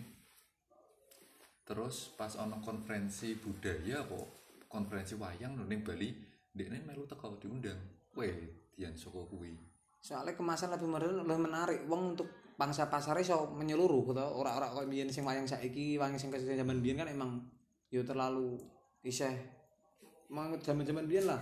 terus 1.64 2.12
pas 2.12 2.36
ono 2.36 2.60
konferensi 2.60 3.32
budaya 3.40 4.04
kok 4.04 4.26
konferensi 4.68 5.16
wayang 5.16 5.56
ning 5.64 5.80
Bali 5.80 6.12
dia 6.56 6.72
melu 6.72 7.04
teko 7.04 7.36
diundang. 7.36 7.76
Weh 8.16 8.32
Dian 8.72 8.96
Soko 8.96 9.28
kuwi. 9.28 9.52
Soalnya 10.00 10.32
kemasan 10.32 10.72
lebih 10.72 10.88
menarik. 10.88 11.84
Wong 11.84 12.16
untuk 12.16 12.28
pangsa 12.56 12.88
pasar 12.88 13.20
iso 13.20 13.52
menyeluruh 13.52 14.12
gitu. 14.12 14.24
Ora-ora 14.24 14.72
kok 14.72 14.88
biyen 14.88 15.12
sing 15.12 15.22
wayang 15.22 15.44
saiki 15.44 16.00
wayang 16.00 16.16
sing 16.16 16.32
ke 16.32 16.40
sini 16.40 16.56
zaman 16.56 16.80
biyen 16.80 16.98
kan 17.00 17.08
emang 17.08 17.44
yo 17.92 18.02
terlalu 18.02 18.56
iseh 19.06 19.32
emang 20.32 20.58
zaman-zaman 20.58 21.06
biyen 21.06 21.30
lah 21.30 21.40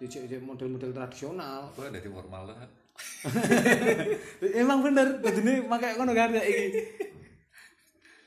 cek 0.00 0.40
model-model 0.40 0.92
tradisional. 0.92 1.72
Gua 1.72 1.88
dari 1.88 2.08
formal 2.08 2.52
lah. 2.52 2.58
Emang 4.56 4.80
bener 4.80 5.20
dadine 5.20 5.60
makanya 5.68 6.00
ngono 6.00 6.12
kan 6.16 6.32
saiki. 6.32 6.80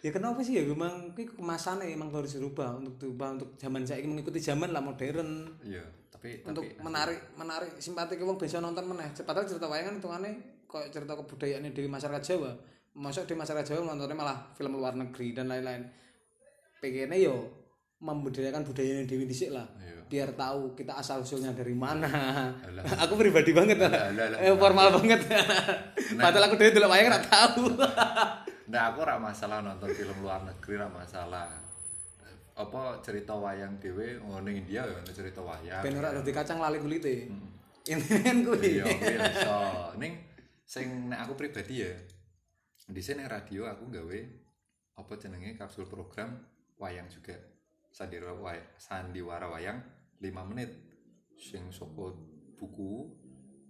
Ya 0.05 0.09
kenapa 0.13 0.41
sih 0.45 0.61
ya? 0.61 0.63
Memang 0.65 1.13
ki 1.13 1.29
kemasannya 1.37 1.93
emang 1.93 2.13
harus 2.13 2.37
dirubah 2.37 2.77
untuk 2.77 2.97
dirubah 2.97 3.37
untuk 3.37 3.49
zaman 3.57 3.85
saiki 3.85 4.09
mengikuti 4.09 4.41
zaman 4.41 4.73
lah 4.73 4.81
modern. 4.81 5.57
Iya 5.61 5.85
tapi 6.19 6.43
untuk 6.43 6.67
tapi 6.67 6.83
menarik 6.83 7.19
menarik 7.39 7.71
simpati 7.79 8.19
wong 8.19 8.35
bisa 8.35 8.59
nonton 8.59 8.91
meneh. 8.91 9.07
Padahal 9.23 9.47
cerita 9.47 9.71
wayangan 9.71 10.03
hitungane 10.03 10.58
kayak 10.69 10.93
cerita 10.93 11.17
kebudayaan 11.17 11.65
di 11.65 11.81
masyarakat 11.83 12.21
Jawa. 12.23 12.53
Masuk 12.93 13.25
di 13.25 13.33
masyarakat 13.33 13.65
Jawa 13.65 13.89
nontonnya 13.89 14.13
malah 14.13 14.37
film 14.53 14.77
luar 14.77 14.93
negeri 14.93 15.33
dan 15.33 15.49
lain-lain. 15.49 15.81
Pengennya 16.77 17.17
yo 17.17 17.49
membudayakan 17.99 18.63
budayanya 18.63 19.03
Dewi 19.03 19.25
dhisik 19.27 19.51
lah. 19.51 19.67
Iya. 19.75 19.97
biar 20.09 20.33
tahu 20.33 20.73
kita 20.73 20.97
asal 20.97 21.21
usulnya 21.21 21.53
dari 21.53 21.75
mana. 21.77 22.09
Alah. 22.55 22.81
aku 23.05 23.13
pribadi 23.13 23.53
banget. 23.53 23.77
Lah 23.77 23.89
Alah, 23.89 24.09
alah, 24.09 24.25
alah. 24.25 24.39
eh, 24.41 24.55
formal 24.55 24.87
banget. 24.97 25.21
Padahal 26.17 26.49
aku 26.49 26.55
dari 26.57 26.71
dulu 26.71 26.87
wayangan 26.87 27.11
nggak 27.13 27.25
tahu. 27.27 27.63
Nah 28.69 28.93
aku 28.93 29.01
rak 29.01 29.17
masalah 29.17 29.65
nonton 29.65 29.89
film 29.89 30.13
luar 30.21 30.45
negeri 30.45 30.77
rak 30.77 30.93
masalah. 30.93 31.49
Apa 32.53 33.01
cerita 33.01 33.33
wayang 33.33 33.81
dewe 33.81 34.21
oh 34.21 34.37
ning 34.45 34.61
India 34.61 34.85
ya 34.85 35.01
cerita 35.09 35.41
wayang. 35.41 35.81
Ben 35.81 35.97
ora 35.97 36.13
dadi 36.13 36.29
kacang 36.29 36.61
lali 36.61 36.77
kulite. 36.77 37.25
Hmm. 37.25 37.49
ini 37.81 38.05
kan 38.21 38.37
kuwi. 38.45 38.77
Iya 38.77 38.85
kuwi 38.85 39.15
iso. 39.17 39.57
Ning 39.97 40.13
sing 40.69 41.09
nek 41.09 41.25
aku 41.25 41.33
pribadi 41.33 41.81
ya 41.81 41.97
di 42.89 43.01
sini 43.01 43.25
radio 43.25 43.65
aku 43.65 43.89
gawe 43.89 44.19
apa 45.01 45.13
jenenge 45.17 45.57
kapsul 45.57 45.89
program 45.89 46.37
wayang 46.77 47.09
juga. 47.09 47.37
Sandiwara 47.89 48.37
wayang, 48.37 48.69
sandiwara 48.77 49.47
wayang 49.49 49.77
5 50.21 50.49
menit. 50.53 50.71
Sing 51.37 51.73
saka 51.73 52.13
buku 52.57 53.09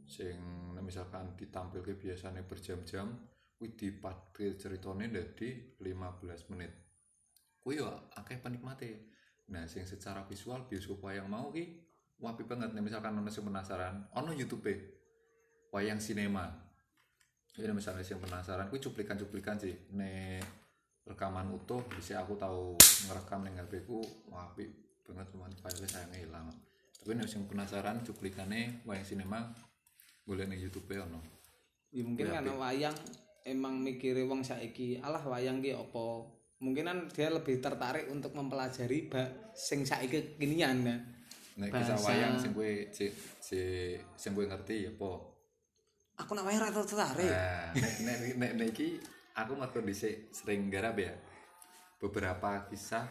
sing 0.03 0.39
misalkan 0.81 1.37
ditampilke 1.37 1.95
biasanya 1.95 2.41
berjam-jam 2.43 3.13
kuwi 3.59 3.75
dipadhe 3.75 4.57
ceritane 4.57 5.07
dadi 5.11 5.77
15 5.79 6.51
menit. 6.55 6.71
Kuwi 7.59 7.79
yo 7.79 7.87
akeh 8.15 8.39
penikmate. 8.43 9.11
Nah 9.51 9.67
sing 9.67 9.87
secara 9.87 10.23
visual 10.27 10.65
bioskop 10.65 11.03
wayang 11.03 11.27
mau 11.31 11.51
ki 11.51 11.79
wapi 12.19 12.43
banget. 12.43 12.71
Nih 12.71 12.83
misalkan 12.83 13.15
ono 13.15 13.29
sing 13.31 13.45
penasaran 13.45 14.09
ono 14.15 14.31
YouTube 14.33 14.71
wayang 15.69 16.01
sinema 16.01 16.68
jadi 17.57 17.73
misalnya 17.73 18.05
sing 18.05 18.21
penasaran 18.21 18.69
kuwi 18.69 18.81
cuplikan-cuplikan 18.83 19.57
sih. 19.57 19.73
Nek 19.95 20.43
rekaman 21.09 21.49
utuh 21.49 21.81
bisa 21.89 22.21
aku 22.21 22.37
tahu 22.37 22.77
ngerekam 23.09 23.41
ning 23.41 23.57
HP 23.57 23.89
ku 23.89 24.03
wapi 24.29 24.69
banget 25.09 25.27
cuman 25.33 25.51
file 25.57 25.87
sayang 25.89 26.13
hilang. 26.13 26.47
Tapi 27.01 27.11
nek 27.17 27.27
sing 27.27 27.49
penasaran 27.49 28.05
cuplikannya 28.05 28.85
wayang 28.85 29.05
sinema 29.07 29.41
boleh 30.23 30.45
ning 30.45 30.61
YouTube 30.61 30.87
ono. 30.93 31.19
Ya 31.89 32.05
mungkin 32.05 32.29
Kuwi 32.29 32.35
karena 32.37 32.53
wayang 32.53 32.97
emang 33.43 33.81
mikire 33.81 34.21
wong 34.29 34.45
saiki 34.45 35.01
alah 35.01 35.21
wayang 35.25 35.59
ki 35.65 35.73
apa? 35.73 36.05
Mungkin 36.59 36.85
kan 36.85 36.97
dia 37.09 37.31
lebih 37.31 37.63
tertarik 37.63 38.11
untuk 38.11 38.35
mempelajari 38.35 39.09
ba 39.09 39.51
sing 39.55 39.87
saiki 39.87 40.37
kekinian 40.37 40.85
kan 40.85 40.99
nek 41.59 41.75
kisah 41.75 41.99
wayang 41.99 42.39
sing 42.39 42.55
kowe 42.55 42.71
si, 42.95 43.11
si, 43.43 43.59
sing 44.15 44.31
kowe 44.31 44.47
ngerti 44.47 44.87
ya 44.87 44.91
po 44.95 45.28
aku 46.19 46.31
nak 46.35 46.45
wayang 46.45 46.61
rata 46.67 46.83
tertarik 46.83 47.31
Nah, 47.31 47.71
nek 47.73 47.93
nek 48.03 48.17
nek 48.35 48.51
nek 48.59 48.67
iki 48.75 48.99
aku 49.39 49.55
mergo 49.55 49.79
dhisik 49.79 50.29
sering 50.35 50.67
garap 50.67 50.99
ya. 50.99 51.15
Beberapa 51.99 52.67
kisah 52.67 53.07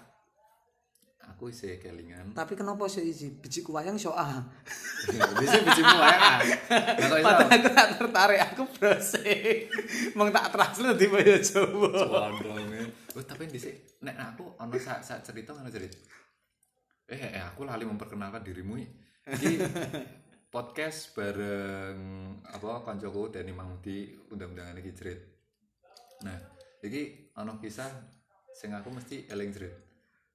aku 1.29 1.53
isih 1.53 1.77
kelingan. 1.77 2.33
tapi 2.33 2.57
kenapa 2.57 2.89
sih 2.89 3.05
isi 3.05 3.29
bijiku 3.37 3.77
wayang 3.77 4.01
so 4.01 4.17
ah 4.17 4.41
Bisa. 5.41 5.61
Lah 5.61 6.41
kok 6.97 7.21
iso? 7.21 7.27
padahal 7.29 7.53
aku 7.53 7.69
tak 7.71 7.89
tertarik 8.01 8.41
aku 8.49 8.63
browsing 8.77 9.69
mong 10.17 10.33
tak 10.33 10.47
translate 10.51 10.99
di 10.99 11.07
bahasa 11.07 11.61
Jawa 11.69 12.33
Condonge. 12.33 12.83
Oh, 13.13 13.23
tapi 13.23 13.45
dhisik 13.45 14.01
nek 14.01 14.17
aku 14.17 14.57
ono 14.57 14.75
sak 14.81 15.05
sak 15.05 15.21
cerita 15.21 15.53
ngono 15.53 15.69
cerita. 15.69 16.01
Eh, 17.09 17.37
eh 17.37 17.43
aku 17.45 17.65
lali 17.65 17.85
memperkenalkan 17.85 18.41
dirimu 18.41 18.75
iki. 18.81 18.89
podcast 20.49 21.13
bareng 21.13 22.01
apa 22.41 22.81
kancaku 22.81 23.29
Dani 23.29 23.53
Mahmudi 23.53 24.17
undang-undangan 24.33 24.81
iki 24.81 24.97
cerit. 24.97 25.21
Nah, 26.25 26.41
iki 26.81 27.29
ono 27.37 27.61
kisah 27.61 27.93
sing 28.57 28.73
aku 28.73 28.89
mesti 28.89 29.29
eling 29.29 29.53
cerit. 29.53 29.77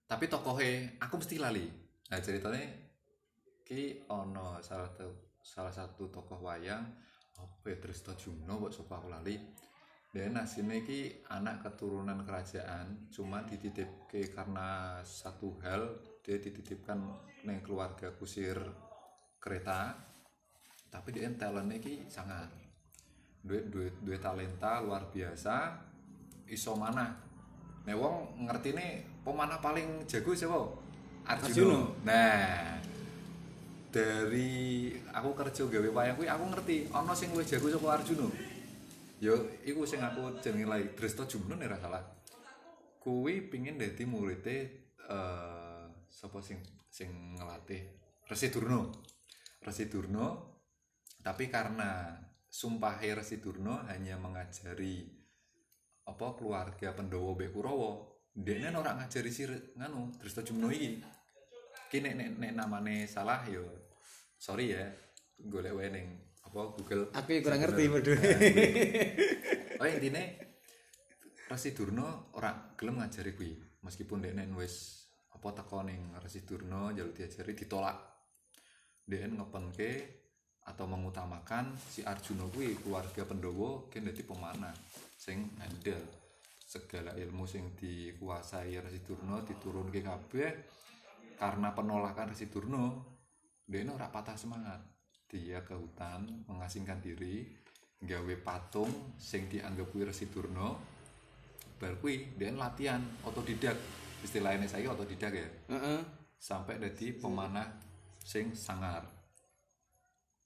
Tapi 0.06 0.30
tokohe 0.30 1.02
aku 1.02 1.18
mesti 1.18 1.36
lali. 1.42 1.66
Nah, 2.14 2.22
ceritanya 2.22 2.62
ki 3.66 4.06
ono 4.14 4.62
salah 4.62 4.86
satu 4.94 5.34
salah 5.42 5.74
satu 5.74 6.14
tokoh 6.14 6.46
wayang 6.46 6.86
apa 7.34 7.66
ya 7.74 7.78
Trista 7.82 8.14
Juno 8.14 8.70
kok 8.70 8.74
sapa 8.78 9.02
aku 9.02 9.10
lali. 9.10 9.36
Dan 10.14 10.38
asine 10.38 10.86
ki 10.86 11.26
anak 11.34 11.66
keturunan 11.66 12.22
kerajaan, 12.22 13.10
cuma 13.10 13.42
dititipke 13.50 14.30
karena 14.30 15.02
satu 15.02 15.58
hal 15.66 15.90
dia 16.22 16.38
dititipkan 16.38 17.02
neng 17.50 17.66
keluarga 17.66 18.14
kusir 18.14 18.62
kereta 19.44 19.92
tapi 20.88 21.12
dia 21.12 21.28
talentnya 21.36 21.84
ki 21.84 22.08
sangat. 22.08 22.48
Duit 23.44 23.68
duit 23.68 23.92
duwe 24.00 24.16
talenta 24.16 24.80
luar 24.80 25.12
biasa 25.12 25.76
iso 26.48 26.80
mana 26.80 27.12
nek 27.84 27.98
wong 28.00 28.48
ngertine 28.48 29.04
pemanah 29.28 29.60
paling 29.60 30.08
jago 30.08 30.32
siapa. 30.32 30.62
Arjuna. 31.24 31.88
nah 32.04 32.76
dari 33.88 34.92
aku 35.16 35.30
kerja 35.32 35.64
gawe 35.72 35.90
wayang 35.92 36.16
kuwi 36.20 36.28
aku 36.28 36.44
ngerti 36.52 36.76
ana 36.92 37.16
sing 37.16 37.36
luwih 37.36 37.44
jago 37.44 37.68
saka 37.68 38.00
Arjuna. 38.00 38.28
Yo 39.20 39.36
iku 39.68 39.84
sing 39.84 40.00
aku 40.00 40.40
jenenge 40.40 40.68
lagi 40.68 40.88
Dresta 40.96 41.28
Jumno 41.28 41.60
nek 41.60 41.68
ora 41.68 41.80
salah. 41.84 42.04
Kuwi 43.04 43.52
pingin 43.52 43.76
dadi 43.76 44.08
muridé 44.08 44.88
eh 45.04 45.84
sapa 46.08 46.40
sing 46.40 46.64
sing 46.88 47.36
ngelatih 47.36 47.82
Resi 48.30 48.48
Durna 48.48 48.88
Resi 49.64 49.88
Durna 49.88 50.36
tapi 51.24 51.48
karena 51.48 52.20
sumpah 52.52 53.00
Resi 53.00 53.40
Durna 53.40 53.88
hanya 53.88 54.20
mengajari 54.20 55.08
apa 56.04 56.36
keluarga 56.36 56.92
Pendowo 56.92 57.34
mbek 57.34 57.56
Kurawa 57.56 58.14
dekne 58.36 58.76
ora 58.76 58.98
ngajari 59.00 59.32
si 59.32 59.48
nganu 59.48 60.12
Dresta 60.20 60.44
Jumno 60.44 60.68
iki. 60.74 61.00
Iki 61.90 61.98
nek 62.02 62.14
nek, 62.18 62.30
nek 62.42 62.52
namane 62.58 63.06
salah 63.06 63.46
yo 63.46 63.64
sorry 64.36 64.74
ya 64.74 64.90
golek 65.38 65.74
wae 65.78 65.88
ning 65.94 66.08
apa 66.44 66.60
Google. 66.76 67.14
Aku 67.14 67.30
yang 67.32 67.44
kurang 67.46 67.62
ngerti 67.64 67.84
berdua. 67.88 68.18
oh 69.82 69.88
intinya 69.88 70.24
Resi 71.48 71.72
Durna 71.72 72.34
ora 72.36 72.74
gelem 72.76 73.00
ngajari 73.00 73.32
kuwi 73.38 73.54
meskipun 73.86 74.26
dekne 74.26 74.50
wis 74.58 75.08
apa 75.32 75.54
teko 75.54 75.86
ning 75.86 76.12
Resi 76.20 76.44
Durna 76.44 76.92
jaluk 76.92 77.16
diajari 77.16 77.56
ditolak 77.56 78.13
dekne 79.04 79.40
ngepenke 79.40 79.92
atau 80.64 80.88
mengutamakan 80.88 81.76
si 81.76 82.08
Arjuna 82.08 82.48
kuwi 82.48 82.80
keluarga 82.80 83.28
Pendowo 83.28 83.92
ki 83.92 84.00
dadi 84.00 84.24
pemanah 84.24 84.72
sing 85.20 85.52
handal 85.60 86.00
segala 86.74 87.14
ilmu 87.14 87.46
sing 87.46 87.78
dikuasai 87.78 88.74
Resi 88.82 89.06
Durna 89.06 89.44
diturunke 89.46 90.02
kabeh. 90.02 90.52
Karena 91.38 91.70
penolakan 91.76 92.34
Resi 92.34 92.50
Durna 92.50 92.90
dekne 93.68 93.94
ora 93.94 94.10
patah 94.10 94.34
semangat. 94.34 94.82
Dia 95.30 95.62
ke 95.66 95.78
hutan 95.78 96.46
mengasingkan 96.50 97.02
diri 97.02 97.46
gawe 98.04 98.36
patung 98.42 98.90
sing 99.22 99.46
dianggap 99.52 99.94
kuwi 99.94 100.10
Resi 100.10 100.32
Durna. 100.34 100.74
Bar 101.78 102.00
kuwi 102.02 102.40
dia 102.40 102.50
latihan 102.50 103.04
otodidak. 103.28 103.78
Istilahnya 104.24 104.66
saya 104.66 104.90
otodidak 104.90 105.34
ya. 105.36 105.50
Heeh. 105.70 106.02
sampai 106.44 106.76
dadi 106.76 107.16
pemanah 107.16 107.93
sing 108.24 108.56
sangar. 108.56 109.04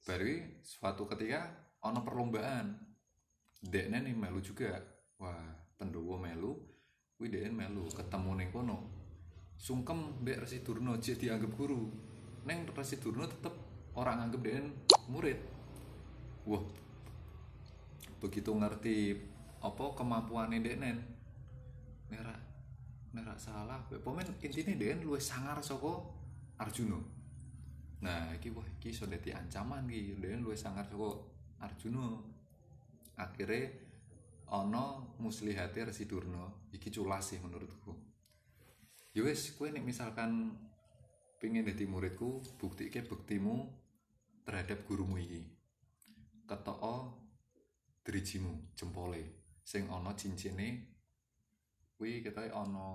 Baru 0.02 0.26
suatu 0.66 1.06
ketika 1.14 1.46
ono 1.86 2.02
perlombaan. 2.02 2.74
Dekne 3.62 4.02
nih 4.02 4.18
melu 4.18 4.42
juga. 4.42 4.74
Wah 5.22 5.46
pendowo 5.78 6.18
melu 6.18 6.58
kuwi 7.16 7.30
dekne 7.30 7.54
melu. 7.54 7.86
Ketemu 7.94 8.32
ning 8.34 8.50
kono. 8.50 8.78
Sungkem 9.58 10.22
mbek 10.22 10.46
Resi 10.46 10.66
Durna 10.66 10.98
jek 10.98 11.22
dianggap 11.22 11.54
guru. 11.54 11.90
Neng 12.50 12.66
Resi 12.74 12.98
Durna 12.98 13.30
tetep 13.30 13.54
orang 13.94 14.28
anggap 14.28 14.42
dekne 14.42 14.74
murid. 15.08 15.38
Wah 16.50 16.66
begitu 18.18 18.50
ngerti 18.50 19.14
apa 19.62 19.84
kemampuannya 19.94 20.66
dekne. 20.66 20.92
Nerak 22.10 22.40
nerak 23.12 23.40
salah 23.40 23.82
pemain 23.90 24.26
intinya 24.42 24.78
dekne 24.78 25.02
luwih 25.02 25.22
sangar 25.22 25.58
saka 25.60 26.06
Arjuna 26.62 27.17
nah 27.98 28.30
iki 28.38 28.54
wah 28.54 28.66
iki 28.78 28.94
dadi 28.94 29.34
ancaman 29.34 29.90
iki. 29.90 30.18
Dekne 30.22 30.46
luwih 30.46 30.60
sangar 30.60 30.86
saka 30.86 31.10
Arjuna. 31.58 32.08
Akhirnya 33.18 33.74
ono 34.54 35.18
muslihate 35.18 35.90
Resi 35.90 36.06
Durna. 36.06 36.46
Iki 36.70 36.94
culas 36.94 37.34
sih 37.34 37.42
menurutku. 37.42 37.94
Ya 39.18 39.26
wis 39.26 39.58
kowe 39.58 39.66
misalkan 39.82 40.54
pengen 41.42 41.66
dadi 41.66 41.90
muridku 41.90 42.46
buktike 42.62 43.02
bektimu 43.02 43.66
terhadap 44.46 44.86
gurumu 44.86 45.18
iki. 45.18 45.42
Ketoko 46.46 47.18
drijimu 48.06 48.78
jempole. 48.78 49.50
Sing 49.66 49.90
ana 49.90 50.14
cincine 50.14 50.94
kuwi 51.98 52.22
ketoke 52.22 52.54
ana 52.54 52.88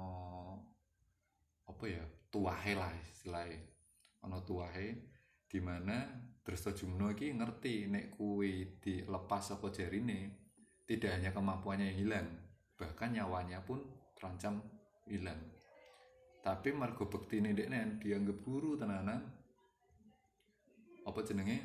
apa 1.66 1.84
ya? 1.90 2.04
Tuahe 2.32 2.72
lah 2.72 2.88
istilahnya 2.96 3.71
ana 4.22 4.38
tuahe 4.42 4.88
di 5.46 5.58
mana 5.60 6.06
Dresta 6.42 6.74
Jumno 6.74 7.12
iki 7.14 7.30
ngerti 7.34 7.86
nek 7.86 8.18
kuwi 8.18 8.82
dilepas 8.82 9.54
saka 9.54 9.70
jarine 9.70 10.42
tidak 10.82 11.14
hanya 11.14 11.30
kemampuannya 11.30 11.94
yang 11.94 11.98
hilang 12.02 12.28
bahkan 12.74 13.14
nyawanya 13.14 13.62
pun 13.62 13.78
terancam 14.18 14.58
hilang. 15.06 15.38
Tapi 16.42 16.74
margo 16.74 17.06
bektine 17.06 17.54
dekne 17.54 18.02
dianggap 18.02 18.42
guru 18.42 18.74
tenanan. 18.74 19.22
Apa 21.06 21.22
jenenge? 21.22 21.62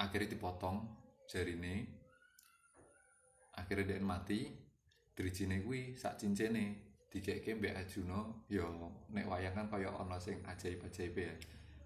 Akhirnya 0.00 0.32
dipotong 0.32 0.80
jarine 1.28 1.84
akhirnya 3.54 3.94
dia 3.94 4.00
mati. 4.00 4.40
Drijine 5.14 5.62
kuwi 5.62 5.94
sak 5.94 6.18
cincine 6.18 6.93
dikeke 7.14 7.54
mbek 7.54 7.78
Arjuna 7.78 8.26
ya 8.50 8.66
nek 9.14 9.30
wayang 9.30 9.54
kan 9.54 9.70
kaya 9.70 9.86
ana 9.86 10.18
sing 10.18 10.42
ajaib-ajaib 10.42 11.14
ya. 11.14 11.30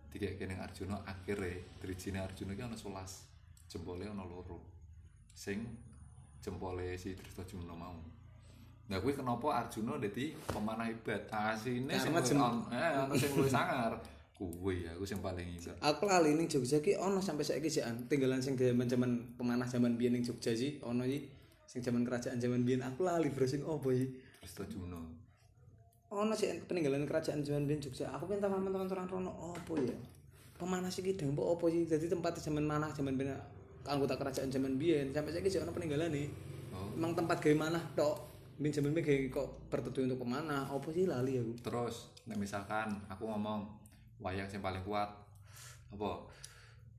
Dikeke 0.08 0.48
ning 0.48 0.56
Arjuna 0.56 0.96
akhirnya 1.04 1.60
drijine 1.84 2.24
Arjuna 2.24 2.56
ki 2.56 2.64
ana 2.64 2.72
11 2.72 3.68
jempole 3.68 4.08
ana 4.08 4.24
loro. 4.24 4.56
Sing 5.28 5.60
jempole 6.40 6.96
si 6.96 7.12
Drestajumna 7.12 7.76
mau. 7.76 8.00
Nah 8.88 8.96
kuwi 9.04 9.12
kenapa 9.12 9.68
Arjuna 9.68 10.00
dadi 10.00 10.32
pemanah 10.48 10.88
hebat? 10.88 11.28
Asine 11.28 11.92
sing 12.00 12.16
eh 12.16 12.88
ana 12.96 13.12
sing 13.12 13.30
luwih 13.36 13.52
sangar. 13.52 14.00
Kuwi 14.38 14.86
aku 14.86 15.02
sing 15.02 15.18
paling 15.18 15.50
ingat 15.50 15.74
Aku 15.82 16.06
lali 16.06 16.30
ning 16.38 16.46
Jogja 16.46 16.78
ki 16.78 16.94
ono 16.94 17.18
sampai 17.18 17.42
saiki 17.42 17.66
jikan 17.66 18.06
tinggalan 18.06 18.38
sing 18.38 18.54
zaman-zaman 18.54 19.34
pemanah 19.34 19.66
zaman 19.66 19.98
biyen 19.98 20.14
ning 20.14 20.22
Jogja 20.22 20.54
sih 20.54 20.78
ono 20.78 21.02
iki 21.02 21.26
sing 21.66 21.82
zaman 21.82 22.06
kerajaan 22.06 22.38
zaman 22.38 22.62
biyen. 22.62 22.86
Aku 22.86 23.02
lali 23.02 23.34
bro 23.34 23.50
sing 23.50 23.66
opo 23.66 23.90
iki 23.90 24.14
Drestajumna 24.48 25.28
ono 26.08 26.32
sih 26.32 26.48
peninggalan 26.64 27.04
kerajaan 27.04 27.44
zaman 27.44 27.68
biyen 27.68 27.84
Jogja. 27.84 28.08
Aku 28.16 28.24
pengen 28.24 28.48
teman-teman 28.48 28.88
orang 28.88 29.08
rono 29.08 29.32
opo 29.52 29.76
ya? 29.76 29.92
Pemanah 30.56 30.88
sih 30.88 31.04
gitu 31.04 31.28
mbok 31.28 31.60
opo 31.60 31.68
sih? 31.68 31.84
Jadi 31.84 32.08
tempat 32.08 32.40
zaman 32.40 32.64
manah 32.64 32.88
zaman 32.96 33.20
biyen 33.20 33.36
anggota 33.84 34.16
kerajaan 34.16 34.48
zaman 34.48 34.80
biyen. 34.80 35.12
Sampai 35.12 35.36
saiki 35.36 35.52
sih 35.52 35.60
ono 35.60 35.68
peninggalan 35.76 36.08
nih 36.08 36.28
oh. 36.72 36.96
Emang 36.96 37.12
tempat 37.12 37.44
gawe 37.44 37.56
manah 37.60 37.84
tok. 37.92 38.24
Biyen 38.56 38.72
zaman 38.72 38.96
biyen 38.96 39.28
kok 39.28 39.68
bertutur 39.68 40.08
untuk 40.08 40.24
pemanah. 40.24 40.72
Opo 40.72 40.88
sih 40.96 41.04
lali 41.04 41.36
aku? 41.36 41.52
Terus 41.60 42.08
nek 42.24 42.40
misalkan 42.40 42.88
aku 43.12 43.28
ngomong 43.28 43.68
wayang 44.24 44.48
yang 44.48 44.64
paling 44.64 44.80
kuat 44.88 45.12
apa 45.92 46.10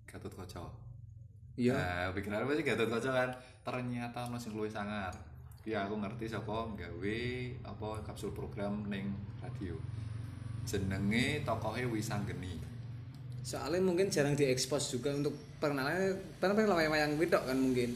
Gatot 0.05 0.33
Kaca. 0.38 0.69
Iya. 1.57 1.73
Nah 1.73 2.13
pikiran 2.13 2.45
apa 2.45 2.53
sih 2.53 2.62
Gatot 2.62 2.85
Kaca 2.93 3.09
kan? 3.09 3.29
Ternyata 3.65 4.29
ono 4.29 4.38
sing 4.38 4.53
luwih 4.53 4.69
sangar 4.69 5.09
ya 5.69 5.86
aku 5.86 6.01
ngerti 6.01 6.25
sapa 6.25 6.65
gawe 6.73 7.19
apa 7.62 8.01
kapsul 8.01 8.34
program 8.34 8.89
ning 8.89 9.13
radio. 9.38 9.77
Jenenge 10.65 11.45
tokohe 11.45 11.86
Wisanggeni. 11.86 12.58
Soalnya 13.45 13.82
mungkin 13.86 14.10
jarang 14.10 14.34
diekspos 14.34 14.89
juga 14.89 15.13
untuk 15.13 15.38
perkenalan 15.62 16.17
karena 16.41 16.53
pengen 16.58 16.73
wayang-wayang 16.73 17.13
wedok 17.21 17.45
kan 17.45 17.58
mungkin. 17.58 17.93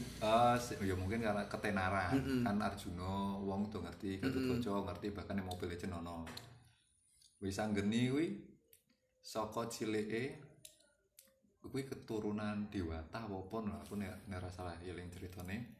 Si- 0.62 0.78
ya 0.86 0.94
mungkin 0.94 1.18
karena 1.18 1.42
ketenaran. 1.50 2.14
Kan 2.46 2.56
Arjuna 2.62 3.42
wong 3.42 3.66
tuh 3.74 3.82
ngerti 3.82 4.22
Gatot 4.22 4.42
Kaca 4.54 4.72
ngerti 4.94 5.06
bahkan 5.10 5.38
yang 5.38 5.50
mobil 5.50 5.74
Legend 5.74 5.98
ono 5.98 6.22
Wisanggeni 7.42 8.08
kuwi 8.08 8.26
saka 9.18 9.66
cileke 9.66 10.38
kuwi 11.64 11.82
keturunan 11.84 12.68
Dewata 12.70 13.24
apa 13.24 13.34
apa 13.34 13.56
lho, 13.64 13.74
aku 13.80 13.94
nek 13.96 14.28
salah 14.52 14.76
eling 14.84 15.08
ceritane 15.08 15.73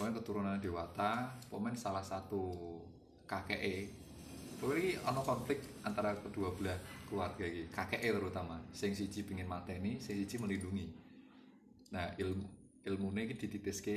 pokoknya 0.00 0.16
keturunan 0.16 0.56
Dewata 0.56 1.28
pokoknya 1.52 1.76
salah 1.76 2.00
satu 2.00 2.56
pokoknya 3.28 3.60
iki 4.80 4.96
ana 5.04 5.20
konflik 5.20 5.60
antara 5.84 6.16
kedua 6.16 6.56
belah 6.56 6.80
keluarga 7.04 7.44
iki 7.44 7.68
kakeke 7.68 8.08
terutama. 8.08 8.56
Sing 8.72 8.96
siji 8.96 9.28
pengin 9.28 9.44
mateni 9.44 10.00
sing 10.00 10.16
siji 10.16 10.40
melindungi. 10.40 10.88
Nah 11.92 12.16
ilmu 12.16 12.48
ilmune 12.88 13.28
iki 13.28 13.36
dititiske 13.44 13.96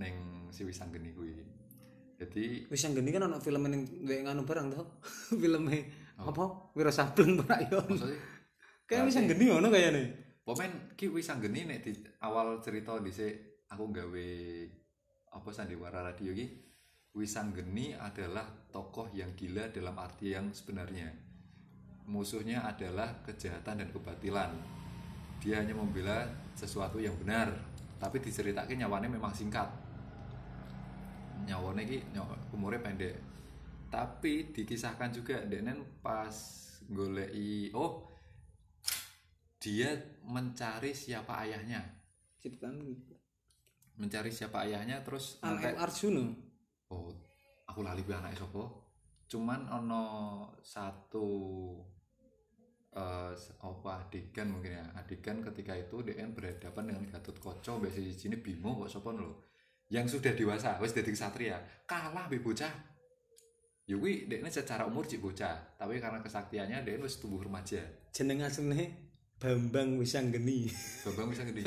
ning 0.00 0.48
si 0.48 0.64
Wisanggeni 0.64 1.12
kuwi. 1.12 1.36
Jadi 2.16 2.64
wis 2.72 2.80
yang 2.80 2.96
gini 2.96 3.12
kan 3.12 3.28
ono 3.28 3.44
film 3.44 3.60
yang 3.68 3.84
ndek 3.84 4.24
nganu 4.24 4.48
barang 4.48 4.72
toh 4.72 4.88
filmnya 5.40 5.84
apa? 6.16 6.44
Wiro 6.72 6.92
Sableng 6.92 7.44
maksudnya 7.44 8.16
kayak 8.88 9.04
wis 9.04 9.16
yang 9.20 9.28
geni 9.28 9.52
ono 9.52 9.68
kayaknya. 9.68 10.16
Pomen 10.48 10.96
ki 10.96 11.12
Wisanggeni 11.12 11.68
nek 11.68 11.84
di 11.84 11.92
awal 12.24 12.56
cerita 12.64 12.96
dhisik 13.04 13.68
aku 13.68 13.84
gawe 13.92 14.28
apa 15.30 15.50
sandiwara 15.54 16.02
radio 16.02 16.34
ki 16.34 16.70
Wisanggeni 17.10 17.98
adalah 17.98 18.46
tokoh 18.70 19.10
yang 19.10 19.34
gila 19.34 19.66
dalam 19.74 19.98
arti 19.98 20.30
yang 20.30 20.54
sebenarnya. 20.54 21.10
Musuhnya 22.06 22.62
adalah 22.62 23.18
kejahatan 23.26 23.82
dan 23.82 23.90
kebatilan. 23.90 24.54
Dia 25.42 25.58
hanya 25.58 25.74
membela 25.74 26.30
sesuatu 26.54 27.02
yang 27.02 27.18
benar, 27.18 27.50
tapi 27.98 28.22
diceritakan 28.22 28.86
nyawane 28.86 29.10
memang 29.10 29.34
singkat. 29.34 29.66
nyawane 31.46 31.82
iki 31.88 31.98
nyawa 32.12 32.36
umurnya 32.52 32.84
pendek 32.84 33.16
tapi 33.88 34.52
dikisahkan 34.52 35.10
juga 35.10 35.36
Denen 35.48 35.82
pas 36.04 36.34
goleki 36.90 37.72
oh 37.74 38.06
dia 39.60 39.92
mencari 40.24 40.92
siapa 40.92 41.44
ayahnya 41.44 41.80
mencari 43.98 44.30
siapa 44.30 44.68
ayahnya 44.68 45.02
terus 45.02 45.40
anak 45.42 45.74
Arjuna. 45.74 46.30
Oh 46.90 47.10
aku 47.70 47.86
lali 47.86 48.02
kuwi 48.02 48.18
anake 48.18 48.34
sapa? 48.34 48.66
Cuman 49.30 49.70
ono 49.70 50.04
satu 50.58 51.26
eh 52.90 53.32
apa 53.62 53.90
adegan 54.02 54.50
mungkin 54.50 54.74
ya. 54.74 54.84
Adegan 54.98 55.38
ketika 55.46 55.78
itu 55.78 56.02
DN 56.02 56.34
berhadapan 56.34 56.90
dengan 56.90 57.06
Gatot 57.06 57.38
Koco 57.38 57.78
mbek 57.78 57.94
si 57.94 58.10
sini 58.10 58.42
Bimo 58.42 58.74
kok 58.82 58.90
sapa 58.90 59.14
lho. 59.14 59.46
Yang 59.90 60.18
sudah 60.18 60.34
dewasa 60.34 60.78
wis 60.82 60.90
dadi 60.90 61.14
ksatria 61.14 61.62
kalah 61.86 62.26
mbek 62.26 62.42
bocah. 62.42 62.74
Ya 63.86 63.94
kuwi 63.94 64.26
DN 64.26 64.50
secara 64.50 64.86
umur 64.90 65.06
cik 65.06 65.22
bocah 65.22 65.78
tapi 65.78 66.02
karena 66.02 66.18
kesaktiannya 66.18 66.82
DN 66.82 67.06
wis 67.06 67.22
tumbuh 67.22 67.46
remaja. 67.46 67.78
Jeneng 68.10 68.42
asline 68.42 69.09
Bambang 69.40 69.96
Wisanggeni 69.96 70.68
Bambang 71.00 71.32
bisa 71.32 71.48
gede 71.48 71.64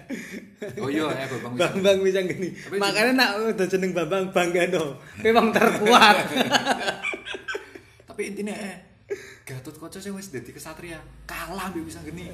oh 0.80 0.88
iya 0.88 1.04
ya 1.12 1.28
Bambang 1.28 1.52
Bambang 1.60 1.98
Wisanggeni 2.00 2.56
Tapi 2.56 2.80
makanya 2.80 3.12
nak 3.12 3.30
udah 3.52 3.68
jeneng 3.68 3.92
Bambang 3.92 4.32
Banggano 4.32 4.96
memang 5.20 5.52
terkuat. 5.52 6.16
Tapi 8.08 8.22
intinya 8.32 8.56
eh 8.56 8.96
Gatot 9.44 9.76
Koco 9.76 10.00
sih 10.00 10.08
wis 10.08 10.32
dadi 10.32 10.50
kesatria. 10.50 10.98
Kalah 11.28 11.68
mbek 11.70 11.84
bisa 11.86 12.02
geni 12.02 12.26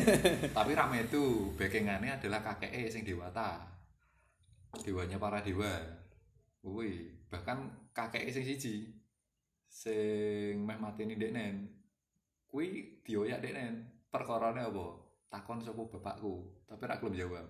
tapi 0.56 0.72
rame 0.72 1.04
itu 1.04 1.52
backingannya 1.60 2.16
adalah 2.16 2.40
kakeknya 2.40 2.88
sing 2.88 3.02
dewata. 3.02 3.60
Dewanya 4.80 5.18
para 5.18 5.42
dewa 5.42 5.74
woi 6.62 7.10
bahkan 7.28 7.68
kakeknya 7.92 8.30
sing 8.30 8.46
siji 8.46 8.74
sing 9.68 10.64
meh 10.64 10.78
mateni 10.80 11.18
deknen 11.18 11.68
kuwi 12.48 13.02
dioyak 13.04 13.44
deknen 13.44 13.93
perkarane 14.14 14.62
apa? 14.62 14.86
Takon 15.26 15.58
sapa 15.58 15.82
bapakku 15.90 16.62
tapi 16.70 16.86
ra 16.86 17.02
gelem 17.02 17.18
jawab. 17.18 17.46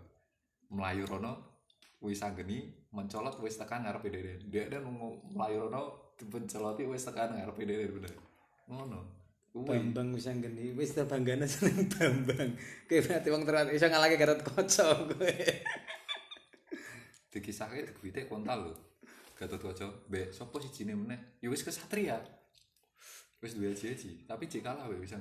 Melayu 0.73 1.05
rono 1.05 1.61
wis 2.01 2.25
sanggeni 2.25 2.73
mencolot 2.89 3.37
wis 3.45 3.61
tekan 3.61 3.85
ngarepe 3.85 4.09
deknen 4.09 4.49
deknen 4.49 4.89
melayu 5.37 5.69
rono 5.69 6.17
dipencoloti 6.17 6.89
wis 6.89 7.05
tekan 7.05 7.37
ngarepe 7.37 7.69
deknen 7.69 7.93
bener. 8.01 8.17
Ngono. 8.73 9.01
Bambang 9.55 10.11
wis 10.17 10.91
ta 10.97 11.05
banggana 11.05 11.47
seneng 11.47 11.87
Bambang. 11.93 12.57
Kowe 12.89 12.99
berarti 13.05 13.29
wong 13.31 13.45
terus 13.47 13.71
iso 13.77 13.87
ngalahke 13.87 14.17
Gatot 14.19 14.41
Kaca 14.43 14.87
kowe. 15.07 15.35
Dikisahke 17.31 17.87
digwite 17.87 18.27
kontal 18.27 18.67
lho 18.67 18.75
Gatot 19.39 19.61
Kaca. 19.61 19.87
Mbek 20.09 20.35
sapa 20.35 20.57
sijine 20.59 20.99
meneh? 20.99 21.39
Ya 21.39 21.53
wis 21.53 21.63
kesatria. 21.63 22.19
Wis 23.39 23.55
duwe 23.55 23.77
aji 23.77 24.25
tapi 24.25 24.49
jek 24.49 24.65
kalah 24.65 24.89
wae 24.89 24.99
bisa 24.99 25.21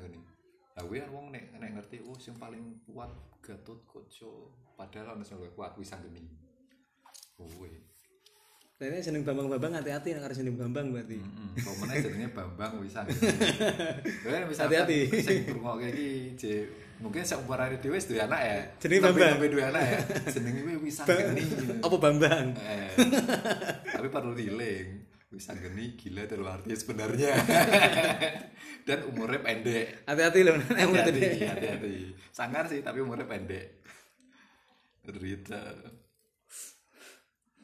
lah 0.73 0.83
kuwi 0.83 0.97
kan 0.97 1.09
wong 1.09 1.25
nek 1.29 1.53
nek 1.53 1.69
ngerti 1.71 2.01
oh 2.01 2.17
sing 2.17 2.33
paling 2.36 2.62
kuat 2.83 3.09
Gatot 3.39 3.77
Kaca 3.83 4.31
padahal 4.73 5.13
ono 5.13 5.23
sing 5.23 5.38
kuat 5.51 5.75
wis 5.75 5.91
anggeni 5.91 6.25
kuwi. 7.33 7.69
Dene 8.73 8.99
jeneng 8.99 9.21
Bambang-Bambang 9.21 9.79
hati-hati 9.79 10.12
nek 10.12 10.21
karo 10.21 10.33
jeneng 10.33 10.57
Bambang 10.57 10.89
berarti. 10.89 11.15
heeh 11.15 11.49
kok 11.55 11.75
meneh 11.77 11.97
jenenge 11.99 12.27
Bambang 12.31 12.71
wis 12.79 12.95
anggeni 12.95 13.29
Kowe 14.19 14.38
misalkan 14.49 14.81
Hati-hati. 14.81 14.99
sing 15.19 15.38
ngrungokke 15.45 15.88
iki 15.88 16.09
jek 16.36 16.65
mungkin 16.97 17.21
seumurane 17.21 17.75
dhewe 17.77 17.93
wis 17.93 18.07
duwe 18.07 18.19
anak 18.19 18.41
ya. 18.41 18.57
Jenenge 18.79 18.99
Tapi 18.99 19.12
Bambang. 19.13 19.31
sampe 19.31 19.47
duwe 19.47 19.63
anak 19.63 19.83
ya. 19.83 19.99
Jenenge 20.27 20.59
kuwi 20.63 20.75
wis 20.81 20.97
anggeni 20.99 21.43
Apa 21.79 21.97
Bambang? 21.97 22.45
Eh, 22.57 22.89
tapi 23.93 24.07
perlu 24.09 24.33
diling 24.33 24.88
bisa 25.33 25.57
geni 25.57 25.97
gila 25.97 26.29
dalam 26.29 26.45
arti 26.45 26.77
sebenarnya. 26.77 27.33
Dan 28.87 29.09
umurnya 29.09 29.41
pendek. 29.41 30.05
Hati-hati 30.05 30.39
nek 30.45 30.55
hati-hati 30.69 31.41
hati-hati. 31.41 31.95
sangar 32.29 32.69
sih 32.69 32.85
tapi 32.85 33.01
umurnya 33.01 33.25
pendek. 33.25 33.81
Rita 35.09 35.73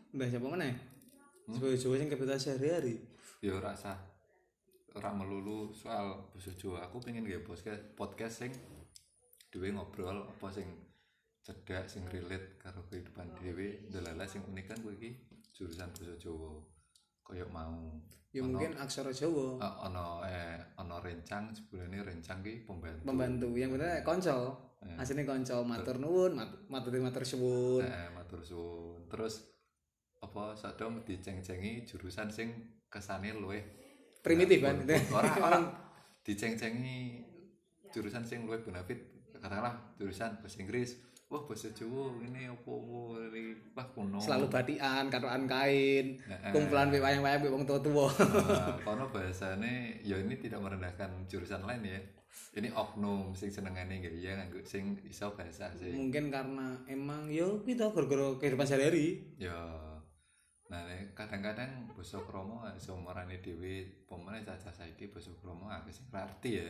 Mbah 0.09 0.27
siapa 0.27 0.47
meneh? 0.49 0.73
Sebagai 1.45 1.77
Jawa 1.77 1.95
sing 2.01 2.09
kebetulan 2.09 2.41
sehari-hari. 2.41 2.95
ya 3.39 3.55
rasa 3.61 3.95
orang 4.97 5.21
melulu 5.21 5.69
soal 5.71 6.27
bahasa 6.33 6.51
Jawa. 6.57 6.89
Aku 6.89 6.97
pengen 6.99 7.23
gak 7.29 7.45
podcast 7.45 7.79
podcast 7.93 8.35
sing 8.41 8.51
dhewe 9.53 9.69
ngobrol 9.69 10.25
apa 10.25 10.47
sing 10.49 10.65
cedak 11.45 11.85
sing 11.85 12.03
relate 12.09 12.57
karo 12.57 12.81
kehidupan 12.89 13.29
dhewe. 13.37 13.85
Delala 13.93 14.25
sing 14.25 14.41
unik 14.49 14.65
kan 14.65 14.77
kowe 14.81 14.91
iki 14.97 15.13
jurusan 15.53 15.93
bahasa 15.93 16.17
Jawa 16.17 16.57
koyo 17.29 17.45
mau 17.47 17.93
Ya 18.29 18.41
Ono- 18.41 18.61
mungkin 18.61 18.77
aksara 18.77 19.09
Jawa. 19.09 19.57
Ah, 19.57 19.89
ono 19.89 20.21
eh 20.21 20.53
ono 20.77 21.01
rencang 21.01 21.49
ini 21.71 21.97
rencang 21.97 22.45
ki 22.45 22.61
pembantu. 22.61 23.01
Pembantu. 23.03 23.47
Yang 23.53 23.69
bener 23.73 24.01
konco. 24.01 24.37
Asline 25.01 25.25
konco. 25.25 25.57
Matur 25.63 25.97
nuwun, 25.97 26.37
mat- 26.37 26.61
matur 26.69 26.93
matur 26.99 27.25
suwun. 27.25 27.81
eh, 27.81 28.05
matur 28.13 28.45
suwun. 28.45 29.01
Terus 29.09 29.49
apa 30.21 30.53
sadom 30.53 31.01
diceng-cengi 31.01 31.85
jurusan 31.85 32.29
sing 32.29 32.53
kesane 32.85 33.33
luwih 33.33 33.65
Primitif 34.21 34.61
kan. 34.61 34.77
ora 35.09 35.31
ora 35.49 35.57
diceng-cengi 36.21 37.25
jurusan 37.89 38.21
sing 38.21 38.45
luwih 38.45 38.61
benefit 38.61 38.99
katakanlah 39.33 39.95
jurusan 39.95 40.37
bahasa 40.37 40.59
Inggris 40.59 41.01
wah 41.29 41.41
bahasa 41.45 41.69
Jawa 41.71 42.09
ini 42.25 42.49
apa 42.49 42.73
ini 43.29 43.53
wah 43.77 43.85
kuno 43.93 44.17
Selalu 44.17 44.49
batikan, 44.49 45.05
katokan 45.13 45.45
kain, 45.45 46.17
Heeh. 46.17 46.49
kumpulan 46.49 46.89
wek 46.89 47.05
wayang-wayang 47.05 47.45
wong 47.45 47.69
tua-tua. 47.69 48.09
Nah, 48.09 48.81
kono 48.81 49.13
bahasane 49.13 50.01
ya 50.01 50.17
ini 50.17 50.33
tidak 50.41 50.57
merendahkan 50.57 51.09
jurusan 51.29 51.61
lain 51.63 51.85
ya 51.85 52.01
ini 52.57 52.69
oknum 52.69 53.33
sing 53.33 53.49
senengane 53.49 54.01
nggak 54.01 54.15
ya 54.17 54.33
nganggo 54.37 54.61
sing 54.65 54.97
iso 55.05 55.29
bahasa 55.33 55.69
sing 55.77 55.93
Mungkin 55.93 56.33
karena 56.33 56.77
emang 56.89 57.29
yo 57.29 57.61
kita 57.61 57.93
gara-gara 57.93 58.37
kehidupan 58.41 58.65
sehari-hari. 58.65 59.21
ya 59.37 59.53
nah 60.69 60.85
kadang-kadang 61.17 61.89
basa 61.97 62.21
kromo 62.21 62.61
seumurane 62.77 63.41
dhewe 63.41 64.05
pemene 64.05 64.45
cacah 64.45 64.69
saiki 64.69 65.09
basa 65.09 65.33
kromo 65.41 65.65
akeh 65.65 65.89
sing 65.89 66.05
ra 66.13 66.29
arti 66.29 66.61
ya 66.61 66.69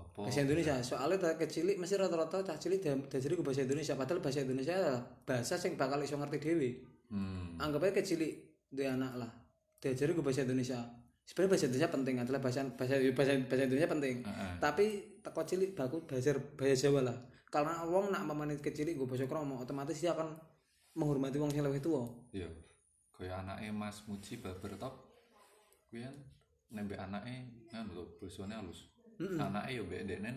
apa 0.00 0.26
Bahasa 0.26 0.40
Indonesia 0.42 0.74
soalnya 0.80 1.16
tak 1.20 1.44
kecilik 1.44 1.76
mesti 1.76 1.94
rata-rata 2.00 2.40
cah 2.40 2.56
cilik 2.56 2.80
diajari 2.82 3.34
ke 3.36 3.44
bahasa 3.44 3.60
Indonesia 3.68 3.94
padahal 3.94 4.20
bahasa 4.24 4.40
Indonesia 4.40 4.74
adalah 4.74 5.02
bahasa 5.28 5.54
sing 5.60 5.76
bakal 5.76 6.00
iso 6.00 6.16
ngerti 6.16 6.38
dhewe. 6.40 6.70
hmm 7.12 7.60
Anggap 7.60 7.84
aja 7.86 7.92
kecilik 8.00 8.32
duwe 8.72 8.88
anak 8.88 9.12
lah. 9.20 9.30
Diajari 9.78 10.12
ke 10.16 10.22
bahasa 10.24 10.42
Indonesia. 10.48 10.80
Sebenarnya 11.28 11.50
bahasa 11.52 11.64
Indonesia 11.68 11.90
penting 11.92 12.16
adalah 12.18 12.40
bahasa 12.42 12.60
bahasa 12.74 12.94
bahasa, 13.12 13.32
bahasa 13.46 13.62
Indonesia 13.68 13.90
penting. 13.92 14.16
heeh 14.24 14.52
Tapi 14.58 14.86
teko 15.20 15.40
cilik 15.44 15.70
baku 15.76 15.96
bahasa 16.08 16.34
bahasa 16.56 16.74
Jawa 16.88 17.00
lah. 17.06 17.16
Karena 17.50 17.82
wong 17.84 18.14
nak 18.14 18.24
memani 18.24 18.56
kecilik 18.58 18.96
gue 18.96 19.06
bahasa 19.06 19.28
kromo 19.28 19.60
otomatis 19.60 19.98
dia 19.98 20.16
akan 20.16 20.32
menghormati 20.96 21.38
wong 21.38 21.50
sing 21.54 21.62
lebih 21.62 21.82
tua. 21.82 22.02
iya 22.34 22.50
kaya 23.14 23.36
anake 23.44 23.68
Mas 23.68 24.00
Muji 24.08 24.40
Barber 24.40 24.74
Top 24.80 24.94
kuwi 25.92 26.06
kan 26.06 26.16
nembe 26.72 26.96
anake 26.96 27.50
nganu 27.68 27.92
to 27.92 28.02
basane 28.16 28.54
halus 28.56 28.88
anake 29.20 29.76
ya 29.76 29.82
mbek 29.84 30.00
ndeknen 30.08 30.36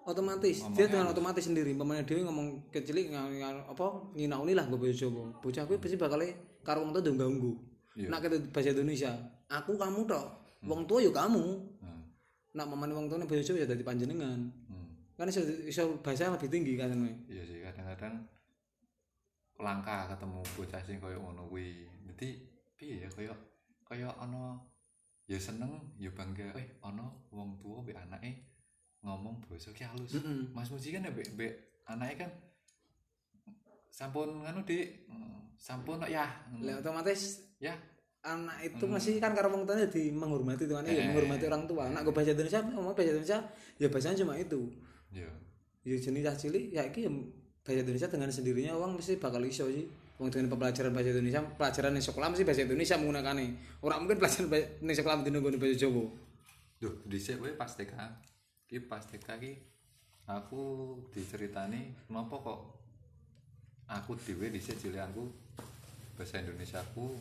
Otomatis 0.00 0.64
dia 0.72 0.88
dengan 0.88 1.12
otomatis 1.12 1.44
sendiri. 1.44 1.76
Pemain 1.76 2.00
dewi 2.00 2.24
ngomong 2.24 2.72
ng- 2.72 3.66
apa 3.68 3.86
nginauni 4.16 4.56
lah 4.56 4.64
gue 4.64 4.90
Jawa. 4.96 5.28
Bocah 5.44 5.68
gue 5.68 5.76
pasti 5.76 6.00
bakal 6.00 6.24
karo 6.64 6.82
wong 6.82 6.96
tua 6.96 7.04
udah 7.04 7.14
ganggu. 7.20 7.52
Iya. 7.94 8.08
Nak 8.08 8.18
kita 8.24 8.36
bahasa 8.48 8.72
Indonesia, 8.72 9.12
aku 9.52 9.76
kamu 9.76 10.08
tok. 10.08 10.26
Wong 10.64 10.88
tua 10.88 11.04
yo 11.04 11.12
kamu. 11.12 11.44
hmm. 11.84 12.02
Nak 12.56 12.66
memani 12.72 12.96
wong 12.96 13.06
tua 13.12 13.20
bahasa 13.28 13.44
Jawa 13.44 13.60
ya 13.60 13.66
dadi 13.68 13.84
panjenengan. 13.84 14.40
hmm. 14.40 14.88
Kan 15.20 15.28
iso 15.28 15.44
iso 15.68 16.00
bahasa 16.00 16.32
lebih 16.32 16.48
tinggi 16.48 16.80
kan 16.80 16.96
iya 17.28 17.44
sih 17.44 17.60
kadang-kadang 17.60 18.24
langka 19.60 20.08
ketemu 20.08 20.40
bocah 20.56 20.80
sing 20.80 20.96
kaya 20.96 21.20
ngono 21.20 21.44
kuwi 21.52 21.84
dadi 22.08 22.40
piye 22.80 23.04
ya 23.04 23.08
kaya 23.12 23.36
kaya 23.84 24.08
ana 24.16 24.56
ya 25.30 25.38
seneng 25.38 25.70
ya 25.94 26.10
bangga 26.10 26.50
eh 26.58 26.66
ana 26.82 27.06
wong 27.30 27.54
tua 27.62 27.78
mbek 27.86 27.94
anake 27.94 28.42
ngomong 29.00 29.38
basa 29.46 29.70
ki 29.70 29.86
halus 29.86 30.18
Heeh. 30.18 30.50
Mas 30.50 30.66
Muji 30.68 30.90
kan 30.90 31.06
mbek 31.06 31.30
mbek 31.38 31.52
anake 31.86 32.14
kan 32.18 32.30
sampun 33.90 34.42
nganu 34.42 34.66
Hmm, 35.06 35.54
sampun 35.54 36.02
ya 36.06 36.26
Lah 36.58 36.82
otomatis 36.82 37.46
ya 37.62 37.74
anak 38.20 38.58
itu 38.60 38.84
masih 38.84 39.16
kan 39.16 39.32
karo 39.32 39.48
wong 39.48 39.64
tuanya 39.64 39.86
di 39.88 40.12
menghormati 40.12 40.66
tuan 40.68 40.84
ya 40.84 40.92
Eh. 40.92 41.08
menghormati 41.08 41.48
orang 41.48 41.64
tua. 41.64 41.88
Nak 41.88 42.04
gue 42.04 42.12
bahasa 42.12 42.36
Indonesia 42.36 42.60
ngomong 42.60 42.92
bahasa 42.92 43.10
Indonesia 43.16 43.38
ya 43.78 43.86
bahasanya 43.88 44.16
cuma 44.20 44.34
itu. 44.36 44.60
ya 45.10 45.28
Ya 45.80 45.96
jenis 45.96 46.28
cilik 46.36 46.64
ya 46.68 46.84
iki 46.84 47.08
ya 47.08 47.10
bahasa 47.64 47.80
Indonesia 47.80 48.08
dengan 48.12 48.28
sendirinya 48.28 48.72
orang 48.76 48.92
mesti 48.98 49.16
bakal 49.16 49.40
iso 49.48 49.64
sih. 49.72 49.88
Wong 50.20 50.28
dengan 50.28 50.52
pembelajaran 50.52 50.92
bahasa 50.92 51.16
Indonesia, 51.16 51.40
pelajaran 51.56 51.96
di 51.96 52.04
sekolah 52.04 52.28
mesti 52.28 52.44
bahasa 52.44 52.60
Indonesia 52.68 53.00
menggunakannya. 53.00 53.46
Orang 53.80 54.04
mungkin 54.04 54.20
pelajaran 54.20 54.52
di 54.84 54.92
sekolah 54.92 55.16
mesti 55.16 55.30
nunggu 55.32 55.56
bahasa 55.56 55.76
Jawa. 55.80 56.04
Duh, 56.76 56.94
dhisik 57.08 57.40
kowe 57.40 57.48
pas 57.56 57.72
TK. 57.72 57.94
Ki 58.68 58.84
pas 58.84 59.00
TK 59.00 59.40
aku 60.30 60.94
diceritani 61.10 61.90
kenapa 62.06 62.38
kok 62.38 62.60
aku 63.90 64.14
dhewe 64.22 64.46
dhisik 64.54 64.78
cilikanku 64.78 65.26
bahasa 66.14 66.38
Indonesiaku 66.38 67.18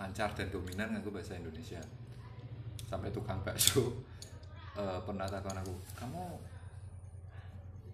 lancar 0.00 0.32
dan 0.32 0.48
dominan 0.48 0.96
nganggo 0.96 1.12
bahasa 1.12 1.36
Indonesia 1.36 1.82
sampai 2.88 3.12
tukang 3.12 3.44
bakso 3.44 3.92
eh, 4.80 4.98
pernah 5.04 5.28
takon 5.28 5.60
aku 5.60 5.74
kamu 6.00 6.24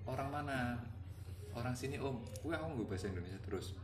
orang 0.07 0.29
mana 0.31 0.59
orang 1.51 1.75
sini 1.75 1.99
om 1.99 2.23
gue 2.23 2.55
aku 2.55 2.67
nganggo 2.71 2.85
bahasa 2.87 3.11
Indonesia 3.11 3.41
terus 3.43 3.75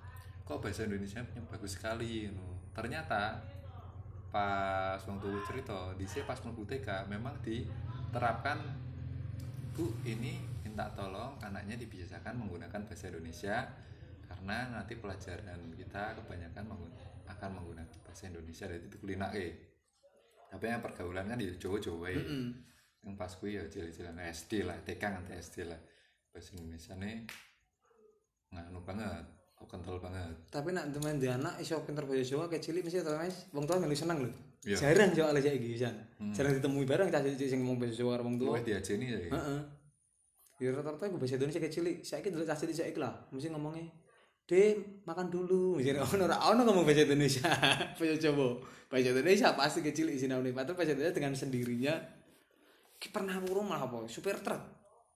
kok 0.47 0.63
bahasa 0.63 0.87
Indonesia 0.87 1.27
punya 1.27 1.43
bagus 1.51 1.75
sekali 1.75 2.31
you 2.31 2.39
ternyata 2.71 3.43
pas 4.31 5.03
wong 5.11 5.19
tua 5.19 5.43
cerita 5.43 5.91
di 5.99 6.07
sini 6.07 6.23
pas 6.23 6.39
mlebu 6.39 6.63
TK 6.63 7.11
memang 7.11 7.35
diterapkan 7.43 8.63
bu 9.75 9.91
ini 10.07 10.39
minta 10.63 10.87
tolong 10.95 11.35
anaknya 11.43 11.75
dibiasakan 11.75 12.47
menggunakan 12.47 12.87
bahasa 12.87 13.11
Indonesia 13.11 13.67
karena 14.27 14.71
nanti 14.71 14.95
pelajaran 14.95 15.73
kita 15.75 16.15
kebanyakan 16.23 16.65
akan 17.27 17.51
menggunakan 17.59 17.87
bahasa 18.07 18.31
Indonesia. 18.31 18.71
Dari 18.71 18.87
itu 18.87 18.97
kuliner 19.03 19.31
eh 19.35 19.53
tapi 20.47 20.71
yang 20.71 20.81
pergaulan 20.81 21.27
kan 21.27 21.39
di 21.43 21.51
Jawa 21.59 21.83
Jawa 21.83 22.07
ya 22.15 22.23
Mm. 22.23 22.51
yang 23.07 23.15
pas 23.19 23.31
kuwi 23.39 23.59
ya 23.59 23.65
cilik-cilik 23.71 24.15
SD 24.35 24.67
lah 24.67 24.79
TK 24.83 25.03
nganti 25.03 25.33
SD 25.39 25.57
lah. 25.67 25.79
Bahasa 26.31 26.55
Indonesia 26.59 26.95
nih 26.99 27.17
nganu 28.55 28.81
banget 28.83 29.36
oh, 29.61 29.67
kental 29.67 29.97
banget 29.99 30.35
Tapi 30.53 30.73
nak 30.73 30.93
teman 30.93 31.17
di 31.17 31.29
anak 31.29 31.57
iso 31.61 31.81
pinter 31.85 32.05
bahasa 32.05 32.25
Jawa 32.25 32.49
cilik 32.49 32.83
mesti 32.85 33.01
tau 33.01 33.17
Mas. 33.17 33.49
Wong 33.53 33.65
tua 33.65 33.81
melu 33.81 33.97
seneng 33.97 34.25
lho. 34.25 34.31
Iya. 34.67 34.77
Jarang 34.83 35.15
soalnya 35.15 35.41
saiki 35.47 35.69
pisan. 35.75 35.95
Jarang 36.35 36.53
ditemui 36.59 36.85
bareng 36.89 37.09
cah 37.09 37.23
cilik 37.23 37.39
sing 37.39 37.61
ngomong 37.63 37.79
bahasa 37.81 37.95
Jawa 37.99 38.11
karo 38.19 38.23
wong 38.27 38.37
tua. 38.37 38.51
Wah 38.57 38.63
diajeni 38.63 39.07
ya 39.13 39.19
Heeh. 39.33 39.61
Ya 40.57 40.73
rata-rata 40.73 41.05
gue 41.13 41.21
bahasa 41.21 41.37
Indonesia 41.37 41.61
cilik. 41.61 41.97
Saiki 42.01 42.29
dulu 42.33 42.43
cah 42.49 42.57
cilik 42.57 42.73
saiki 42.73 42.99
lah, 42.99 43.13
mesti 43.29 43.53
ngomongnya 43.53 43.93
Dek, 44.47 45.03
makan 45.03 45.27
dulu. 45.27 45.75
Misalnya 45.79 46.07
ono 46.07 46.23
ora 46.31 46.37
ono 46.55 46.61
ngomong 46.63 46.85
bahasa 46.87 47.03
Indonesia. 47.03 47.51
bahasa 47.99 48.17
Jawa. 48.17 48.49
Bahasa 48.87 49.11
Indonesia 49.11 49.49
pasti 49.59 49.81
kecil 49.83 50.07
di 50.07 50.19
sini 50.23 50.33
Padahal 50.55 50.79
bahasa 50.79 50.95
Indonesia 50.95 51.15
dengan 51.19 51.35
sendirinya 51.35 51.95
Ki 52.97 53.13
pernah 53.13 53.37
aku 53.37 53.61
malah 53.61 53.85
apa? 53.85 54.09
Supir 54.09 54.41
truk. 54.41 54.63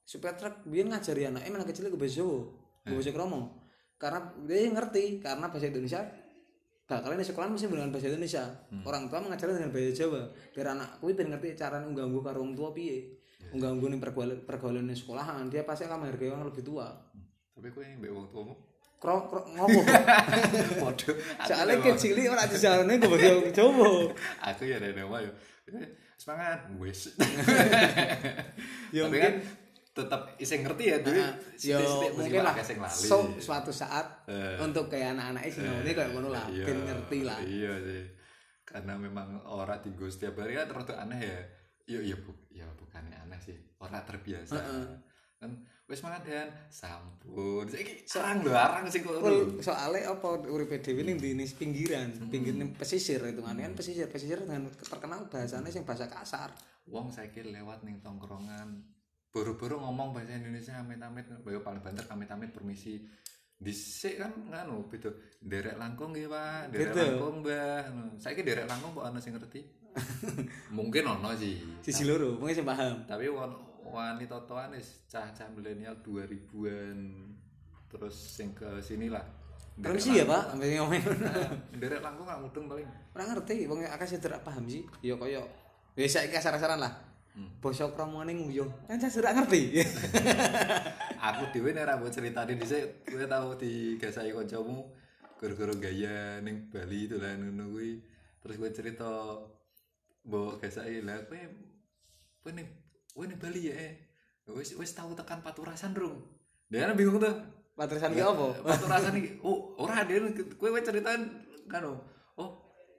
Supir 0.04 0.36
truk 0.36 0.68
biar 0.68 0.90
ngajari 0.90 1.32
anak, 1.32 1.48
eh 1.48 1.50
malah 1.54 1.64
kecil 1.64 1.88
gue 1.88 1.96
bahasa 1.96 2.20
Jawa. 2.20 2.38
Gue 2.84 2.96
bahasa 3.00 3.12
kromo. 3.14 3.59
Karena 4.00 4.18
dia 4.48 4.64
ngerti 4.66 5.20
karena 5.20 5.46
bahasa 5.46 5.68
Indonesia 5.68 6.00
bakalnya 6.88 7.22
di 7.22 7.28
sekolah 7.28 7.46
mesti 7.46 7.68
menggunakan 7.68 7.92
bahasa 7.92 8.08
Indonesia. 8.08 8.44
Orang 8.82 9.06
tua 9.06 9.20
mengajarkan 9.20 9.54
dengan 9.60 9.70
bahasa 9.70 9.92
Jawa. 9.94 10.22
Biar 10.50 10.66
anak 10.72 10.90
kuwi 10.98 11.12
ben 11.12 11.28
ngerti 11.28 11.52
cara 11.54 11.78
ngganggu 11.78 12.18
karo 12.18 12.40
wong 12.40 12.56
tua 12.56 12.72
piye. 12.72 13.20
Ngganggu 13.52 13.86
ning 13.88 14.00
pergaulan 14.00 14.40
pergaulan 14.42 14.88
sekolahan, 14.90 15.46
dia 15.48 15.62
pasti 15.62 15.84
akan 15.84 16.02
menghargai 16.02 16.28
orang 16.28 16.48
lebih 16.48 16.64
tua. 16.64 16.88
tapi 17.50 17.68
kowe 17.70 17.84
yang 17.84 18.00
mbek 18.00 18.08
wong 18.08 18.24
tuamu 18.32 18.54
Kro, 18.96 19.28
kro 19.28 19.44
ngopo? 19.52 19.80
waduh 20.84 21.16
Soalnya 21.44 21.76
kecil 21.80 22.16
ora 22.24 22.44
dijalane 22.44 22.96
gue 22.96 23.04
bahasa 23.04 23.52
Jawa. 23.60 24.08
aku 24.44 24.62
ya 24.64 24.76
ada 24.76 24.92
nama 24.92 25.20
ya 25.20 25.32
semangat 26.16 26.68
wis 26.76 27.12
Ya, 28.96 29.04
kan 29.06 29.34
tetap 30.00 30.20
iseng 30.36 30.64
ngerti 30.64 30.84
ya 30.88 30.98
dulu 31.00 31.20
Nah, 31.20 31.34
yo 31.60 31.78
mungkin 32.16 32.40
lah 32.40 32.54
so, 32.88 33.28
suatu 33.36 33.68
saat 33.68 34.24
Eh. 34.24 34.56
untuk 34.58 34.88
kayak 34.88 35.12
anak-anak 35.14 35.42
sih 35.46 35.60
ini 35.60 35.92
kayak 35.92 36.10
ngono 36.12 36.32
lah 36.32 36.48
Iya, 36.48 36.64
ben 36.64 36.78
ngerti 36.82 37.18
lah. 37.22 37.38
iya 37.40 37.72
sih. 37.78 38.02
Karena 38.64 38.94
memang 38.94 39.42
orang 39.44 39.82
tinggal 39.82 40.06
setiap 40.06 40.38
hari 40.38 40.54
kan 40.54 40.70
rada 40.70 40.94
aneh 41.02 41.20
ya. 41.20 41.40
Iya 41.90 42.00
iya 42.06 42.16
bu 42.16 42.30
ya 42.48 42.66
bukannya 42.72 43.18
aneh 43.26 43.38
sih 43.42 43.58
orang 43.78 44.06
terbiasa. 44.06 44.54
Kan 45.40 45.50
wis 45.90 46.06
mangan 46.06 46.22
sampun. 46.70 47.66
Saiki 47.66 48.06
serang 48.06 48.46
lho 48.46 48.54
arang 48.54 48.86
sing 48.86 49.02
kok 49.02 49.18
soalnya 49.58 50.14
apa 50.14 50.28
uripe 50.46 50.78
dhewe 50.78 51.02
ning 51.02 51.18
di 51.18 51.34
pinggiran 51.50 52.30
pinggir 52.30 52.54
ning 52.54 52.70
pesisir 52.70 53.18
itu 53.26 53.42
kan. 53.42 53.58
Kan 53.58 53.74
pesisir 53.74 54.06
pesisir 54.06 54.38
dengan 54.38 54.70
terkenal 54.70 55.26
bahasanya 55.26 55.66
sing 55.66 55.82
bahasa 55.82 56.06
kasar. 56.06 56.54
Wong 56.86 57.10
saiki 57.10 57.42
lewat 57.42 57.82
ning 57.82 57.98
tongkrongan 57.98 58.86
buru-buru 59.30 59.78
ngomong 59.78 60.10
bahasa 60.10 60.34
Indonesia 60.34 60.74
amit-amit 60.74 61.30
bayo 61.46 61.62
paling 61.62 61.80
banter 61.80 62.04
amit-amit 62.10 62.50
permisi. 62.50 62.98
Dhisik 63.60 64.18
kan 64.18 64.32
nganu 64.50 64.90
beda. 64.90 65.12
Derek 65.38 65.76
langkung 65.78 66.16
nggih 66.16 66.26
Pak. 66.26 66.74
Derek 66.74 66.90
Beda. 66.90 67.02
langkung 67.06 67.34
Mbah. 67.44 67.82
Saiki 68.18 68.42
derek 68.42 68.66
langkung 68.66 68.96
kok 68.96 69.06
ana 69.06 69.20
sing 69.22 69.36
ngerti? 69.36 69.60
Mungkin 70.76 71.04
ono 71.06 71.30
sih. 71.36 71.60
Sisi 71.84 72.02
loro 72.08 72.38
mungkin 72.40 72.56
sing 72.56 72.66
paham. 72.66 73.04
Tapi 73.04 73.28
wan 73.30 73.52
wanita 73.84 74.48
toan 74.48 74.74
wis 74.74 75.04
cah-cah 75.10 75.50
milenial 75.50 75.98
2000-an 76.00 76.98
terus 77.90 78.16
sing 78.16 78.54
ke 78.54 78.80
sini 78.80 79.12
lah. 79.12 79.22
Permisi 79.76 80.16
ya 80.16 80.24
pak 80.24 80.56
sampai 80.56 80.78
ngomong. 80.80 81.04
Derek 81.80 82.00
langkung 82.00 82.26
gak 82.26 82.40
mudeng 82.40 82.64
paling. 82.64 82.88
Ora 83.12 83.24
ngerti 83.28 83.68
wong 83.68 83.84
akeh 83.84 84.08
sing 84.08 84.24
tidak 84.24 84.40
paham 84.40 84.64
sih. 84.66 84.88
Ya 85.04 85.20
kaya 85.20 85.44
ya 85.98 86.06
saiki 86.08 86.32
kasar-kasaran 86.32 86.80
lah 86.80 87.09
basa 87.62 87.86
kramane 87.94 88.34
nguyu 88.34 88.66
kan 88.88 88.98
saya 88.98 89.12
sudah 89.12 89.32
ngerti. 89.36 89.80
Aku 91.30 91.52
dhewe 91.54 91.70
nek 91.70 91.84
ora 91.86 92.00
mbok 92.00 92.10
critani 92.10 92.56
dhisik 92.58 93.06
kowe 93.06 93.24
tau 93.28 93.54
digasai 93.54 94.32
kancamu 94.32 94.88
gara-gara 95.38 95.74
gaya 95.78 96.40
ning 96.42 96.68
Bali 96.72 97.06
lah 97.06 97.36
ngono 97.38 97.70
kuwi. 97.76 98.02
Terus 98.42 98.56
kowe 98.58 98.70
cerita 98.72 99.10
mbok 100.26 100.64
gasai 100.64 101.04
lah 101.04 101.22
kowe 101.28 101.38
kowe 102.42 102.50
ning 102.50 102.66
kowe 103.14 103.24
ning 103.28 103.38
Bali 103.38 103.70
ya 103.70 103.74
eh. 103.78 103.92
Wis 104.50 104.74
wis 104.74 104.90
tau 104.90 105.14
tekan 105.14 105.44
Paturasan 105.46 105.94
rung. 105.94 106.18
Dia 106.66 106.90
kan 106.90 106.98
bingung 106.98 107.22
tuh 107.22 107.34
Patresan 107.78 108.10
ki 108.12 108.20
apa? 108.24 108.46
Paturasan 108.74 109.14
iki 109.22 109.38
oh 109.46 109.78
ora 109.78 110.02
dia 110.02 110.18
kowe 110.58 110.80
ceritain 110.82 111.30
kan 111.70 111.86
oh 111.86 112.50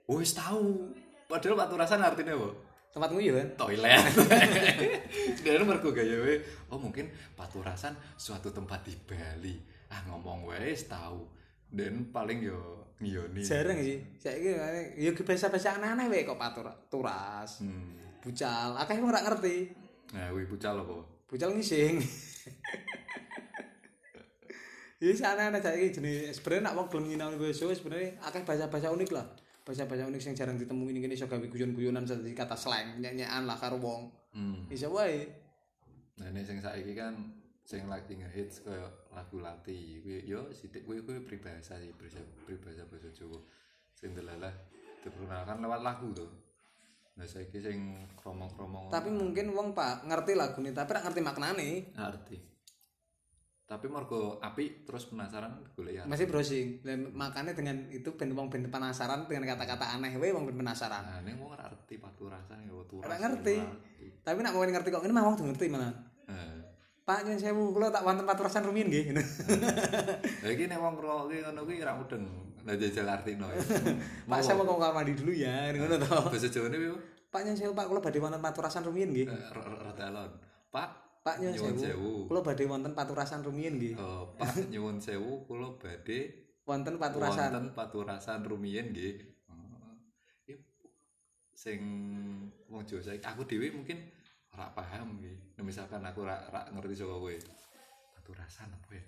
wis 0.08 0.32
tau. 0.32 0.88
Padahal 1.28 1.58
Paturasan 1.58 2.00
artinya 2.00 2.32
apa 2.38 2.71
tempat 2.92 3.08
nguyu 3.08 3.32
kan 3.34 3.48
toilet. 3.56 4.04
Dia 5.42 5.58
mergo 5.64 5.90
gaya 5.90 6.16
we. 6.20 6.36
Oh 6.68 6.76
mungkin 6.76 7.08
Paturasan 7.32 7.96
suatu 8.14 8.52
tempat 8.52 8.84
di 8.84 8.92
Bali. 8.94 9.56
Ah 9.88 10.04
ngomong 10.06 10.44
wes 10.46 10.86
tahu. 10.86 11.24
Dan 11.72 12.12
paling 12.12 12.44
yo 12.44 12.84
ngiyoni. 13.02 13.42
jarang 13.42 13.82
sih 13.82 13.98
saiki 14.14 14.54
ya 14.94 15.10
bahasa-bahasa 15.10 15.74
aneh-aneh 15.74 16.06
wae 16.06 16.22
kok 16.22 16.38
patur 16.38 16.70
turas 16.86 17.58
Hmm. 17.58 17.98
bucal 18.22 18.78
akeh 18.78 18.94
wong 19.02 19.10
ora 19.10 19.26
ngerti 19.26 19.74
Nah, 20.14 20.30
wih 20.30 20.46
bucal 20.46 20.78
apa? 20.78 21.02
bucal 21.26 21.50
ngising 21.50 21.98
Iya 25.02 25.18
sana 25.18 25.50
ana 25.50 25.58
saiki 25.58 25.90
jenis 25.90 26.38
sebenarnya 26.38 26.70
nak 26.70 26.74
wong 26.78 26.86
gelem 26.94 27.04
nyinaoni 27.10 27.34
basa 27.34 27.66
sebenarnya 27.74 28.14
akeh 28.22 28.46
bahasa-bahasa 28.46 28.94
unik 28.94 29.10
lah. 29.10 29.26
Bahasa-bahasa 29.62 30.10
unik 30.10 30.22
yang 30.26 30.36
jarang 30.36 30.56
ditemui 30.58 30.90
ini 30.90 31.14
iso 31.14 31.30
gawe 31.30 31.46
guyon-guyonan 31.46 32.02
dadi 32.02 32.34
kata 32.34 32.58
slang, 32.58 32.98
nyanyian 32.98 33.46
lah 33.46 33.54
karo 33.54 33.78
wong. 33.78 34.10
Hmm. 34.34 34.66
Iso 34.66 34.90
wae. 34.90 35.22
Nah, 36.18 36.28
ini 36.34 36.42
sing 36.42 36.58
saiki 36.58 36.92
kan 36.98 37.14
sing 37.62 37.86
lagi 37.86 38.18
ngehits 38.18 38.66
kaya 38.66 38.90
lagu 39.14 39.38
lati. 39.38 40.02
Kuwi 40.02 40.26
yo 40.26 40.50
sithik 40.50 40.82
kuwi 40.82 41.06
kuwi 41.06 41.22
pribahasa 41.22 41.78
sih, 41.78 41.94
pribahasa 41.94 42.82
basa 42.90 43.08
Jawa. 43.14 43.38
Sing 43.94 44.10
delalah 44.12 44.50
diperkenalkan 45.02 45.62
lewat 45.62 45.80
lagu 45.86 46.10
tuh. 46.10 46.30
Nah, 47.12 47.28
saiki 47.28 47.60
sing 47.60 47.92
kromong-kromong 48.18 48.88
Tapi 48.88 49.12
mungkin 49.12 49.52
wong 49.52 49.76
Pak 49.76 50.08
ngerti 50.08 50.32
lagu 50.34 50.58
nih, 50.58 50.74
tapi 50.74 50.96
ngerti 50.96 51.20
maknane. 51.22 51.70
ngerti. 51.94 52.51
Tapi 53.72 53.88
mergo 53.88 54.36
api 54.44 54.84
terus 54.84 55.08
penasaran 55.08 55.64
golek 55.72 55.96
ya. 55.96 56.04
Masih 56.04 56.28
browsing. 56.28 56.84
Dan 56.84 57.08
makanya 57.16 57.56
dengan 57.56 57.88
itu 57.88 58.12
ben 58.20 58.28
wong 58.36 58.52
ben 58.52 58.68
penasaran 58.68 59.24
dengan 59.24 59.48
kata-kata 59.56 59.96
aneh 59.96 60.12
wae 60.20 60.28
wong 60.28 60.44
ben 60.44 60.60
penasaran. 60.60 61.00
Nah, 61.00 61.24
ning 61.24 61.40
wong 61.40 61.56
ora 61.56 61.72
ngerti 61.72 61.96
paturasan 61.96 62.68
ya 62.68 62.76
turas. 62.84 63.08
Ora 63.08 63.16
ngerti. 63.16 63.56
Tapi 64.20 64.38
nak 64.44 64.52
mau 64.52 64.60
ngerti 64.60 64.92
kok 64.92 65.00
ngene 65.00 65.16
mah 65.16 65.24
wong 65.24 65.40
ngerti 65.40 65.72
malah. 65.72 65.88
Heeh. 66.28 66.60
Pak 67.02 67.24
nyun 67.24 67.40
sewu 67.40 67.72
kula 67.72 67.88
tak 67.88 68.04
wonten 68.04 68.28
paturasan 68.28 68.68
rumiyin 68.68 68.92
nggih. 68.92 69.04
Lah 69.16 70.50
iki 70.52 70.68
nek 70.68 70.76
wong 70.76 71.00
ngrungokke 71.00 71.40
ngono 71.40 71.60
kuwi 71.64 71.80
ora 71.80 71.96
mudeng. 71.96 72.28
Lah 72.68 72.76
jajal 72.76 73.08
artino 73.08 73.48
ya. 73.48 73.58
Pak 74.30 74.38
saya 74.44 74.60
mau 74.60 74.76
kamar 74.76 75.00
mandi 75.00 75.16
dulu 75.16 75.32
ya, 75.32 75.72
ngono 75.72 75.96
to. 75.96 76.12
Bahasa 76.28 76.46
Jawane 76.52 76.76
piye? 76.76 76.92
Pak 77.32 77.40
nyun 77.48 77.56
sewu 77.56 77.72
Pak 77.72 77.88
kula 77.88 78.04
badhe 78.04 78.20
wonten 78.20 78.44
paturasan 78.44 78.84
rumiyin 78.84 79.16
nggih. 79.16 79.26
Eh, 79.32 79.48
r- 79.48 79.64
r- 79.64 79.80
Rada 79.80 80.04
alon. 80.12 80.30
Pak 80.68 81.01
Pak 81.22 81.38
nyuwun 81.38 81.78
sewu. 81.78 82.26
Kula 82.26 82.42
badhe 82.42 82.66
wonten 82.66 82.92
paturasan 82.98 83.46
rumiyin 83.46 83.78
nggih. 83.78 83.94
Oh, 83.94 84.34
Pak 84.34 84.58
nyuwun 84.66 84.98
sewu 84.98 85.46
kula 85.46 85.78
badhe 85.78 86.42
Wonten 86.66 86.98
paturasan. 86.98 87.50
wonten 87.54 87.66
paturasan 87.78 88.42
rumiyin 88.42 88.90
nggih. 88.90 89.22
Oh. 89.46 89.94
Sing 91.54 91.78
wong 92.66 92.82
Jawa 92.82 93.02
saiki 93.06 93.22
aku 93.22 93.46
dhewe 93.46 93.70
mungkin 93.70 94.02
ora 94.50 94.74
paham 94.74 95.22
nggih. 95.22 95.54
Nek 95.54 95.62
misalkan 95.62 96.02
aku 96.02 96.26
ora 96.26 96.42
ora 96.50 96.66
ngerti 96.74 96.98
saka 96.98 97.14
kowe. 97.14 97.36
Paturasan 98.18 98.74
apa 98.74 98.90
ya? 98.98 99.04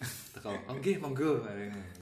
Teko, 0.34 0.50
oh 0.50 0.74
nggih 0.82 0.98
monggo. 0.98 1.46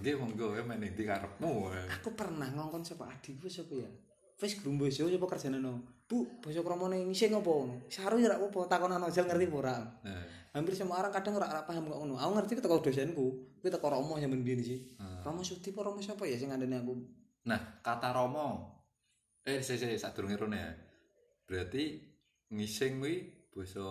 Nggih 0.01 0.15
monggo 0.17 0.57
ya 0.57 0.65
men 0.65 0.81
ndi 0.81 1.05
karepmu. 1.05 1.69
Aku 2.01 2.17
pernah 2.17 2.49
ngongkon 2.49 2.81
sapa 2.81 3.13
adikku 3.13 3.45
sapa 3.53 3.77
ya. 3.77 3.91
Wis 4.39 4.55
grumbo 4.63 4.87
yo 4.87 5.11
sapa 5.11 5.27
kerjane 5.27 5.59
no. 5.59 5.83
Bu, 6.09 6.25
basa 6.41 6.63
kramane 6.63 7.05
ngising 7.05 7.35
apa 7.37 7.51
ngono? 7.51 7.75
Saru 7.91 8.17
ya 8.23 8.33
apa-apa, 8.33 8.71
takonan 8.71 9.03
aja 9.03 9.27
ngerti 9.27 9.45
apa 9.51 9.57
ora. 9.61 9.77
Nah, 10.07 10.25
hampir 10.57 10.73
semua 10.73 11.03
orang 11.05 11.13
kadang 11.13 11.37
ora 11.37 11.61
paham 11.67 11.91
kok 11.91 11.99
ngono 12.01 12.15
aku 12.17 12.31
ngerti 12.39 12.53
teko 12.59 12.81
dosenku 12.81 13.27
kuwi 13.61 13.69
teko 13.69 13.87
Romo 13.93 14.17
zaman 14.17 14.41
biyen 14.41 14.65
sih 14.65 14.81
Romo 15.23 15.45
Sudi 15.45 15.71
apa 15.71 15.81
Romo 15.85 16.01
siapa 16.01 16.25
ya 16.25 16.41
sing 16.41 16.49
ngandani 16.49 16.81
aku 16.81 16.95
Nah, 17.49 17.81
kata 17.81 18.13
Romo. 18.13 18.77
Eh, 19.45 19.65
saya 19.65 19.81
saya 19.81 19.97
sadurunge 19.97 20.37
rone 20.37 20.57
ya. 20.61 20.73
Berarti 21.49 21.97
ngising 22.53 23.01
kuwi 23.01 23.17
basa 23.53 23.85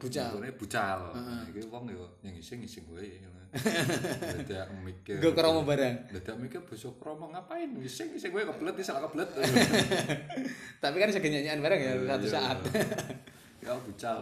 Bucal. 0.00 0.40
bucal. 0.56 1.00
Nah, 1.12 1.44
iki 1.48 1.64
wong 1.68 1.92
yo 1.92 2.04
yang 2.24 2.32
ngising 2.32 2.64
ngising 2.64 2.84
wae. 2.92 3.20
Dadak 3.54 4.68
mikir. 4.82 5.22
Nggo 5.22 5.30
ke 5.30 5.40
Romo 5.40 5.62
barang 5.62 6.10
Dadak 6.10 6.36
mikir 6.42 6.60
basa 6.66 6.90
kromo 6.98 7.30
ngapain? 7.30 7.70
Ngising 7.70 8.10
ngising 8.10 8.34
wae 8.34 8.44
kebelet 8.44 8.74
salah 8.82 9.06
kebelet. 9.06 9.30
tapi 10.82 10.96
kan 10.98 11.06
bisa 11.08 11.22
nyanyian 11.22 11.62
bareng 11.62 11.80
ya 11.80 11.92
satu 12.04 12.26
Iya. 12.26 12.34
saat 12.34 12.58
Ya 13.62 13.72
bucal. 13.78 14.20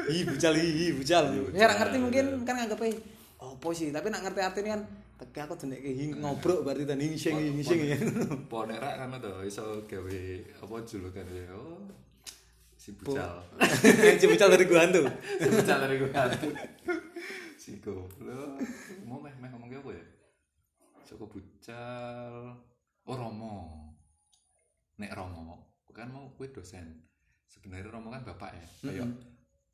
hi 0.00 0.18
bucal 0.24 0.54
hi 0.56 0.86
bucal 0.96 1.24
ya 1.52 1.64
ora 1.68 1.74
ngerti 1.76 1.96
mungkin 2.00 2.24
kan 2.48 2.54
nganggepe 2.56 2.88
opo 3.36 3.68
sih 3.74 3.92
tapi 3.92 4.08
nak 4.08 4.24
ngerti 4.24 4.40
artinya 4.40 4.70
kan 4.78 4.82
teke 5.20 5.40
aku 5.44 5.54
denekke 5.60 5.90
hi 5.92 6.04
ngobrol 6.16 6.64
berarti 6.64 6.88
tadi 6.88 7.04
ngising 7.12 7.36
ngising 7.60 7.80
ya 7.84 7.96
Ponera 8.48 8.96
kan 8.96 9.12
to 9.20 9.44
iso 9.44 9.84
gawe 9.84 10.18
apa 10.56 10.74
julukan 10.88 11.26
ya. 11.28 11.52
Si 12.80 12.96
bucal. 12.96 13.44
si 14.20 14.24
bucal 14.24 14.48
dari 14.48 14.64
gua 14.64 14.88
hantu 14.88 15.04
si 15.36 15.48
bucal 15.52 15.78
dari 15.84 16.00
gue 16.00 16.08
si 17.60 17.70
goblok. 17.76 18.56
Mau 19.04 19.20
meh 19.20 19.36
meh 19.36 19.52
ngomong 19.52 19.68
apa 19.68 19.90
ya? 19.92 20.04
Soko 21.04 21.28
bucal 21.28 22.56
oh 23.04 23.16
Romo. 23.20 23.56
Nek 24.96 25.12
Romo. 25.12 25.76
Kan 25.92 26.08
mau 26.08 26.32
gue 26.32 26.48
dosen. 26.48 27.04
Sebenarnya 27.44 27.92
Romo 27.92 28.08
kan 28.08 28.24
bapak 28.24 28.56
ya. 28.56 28.66
Kayak 28.88 29.12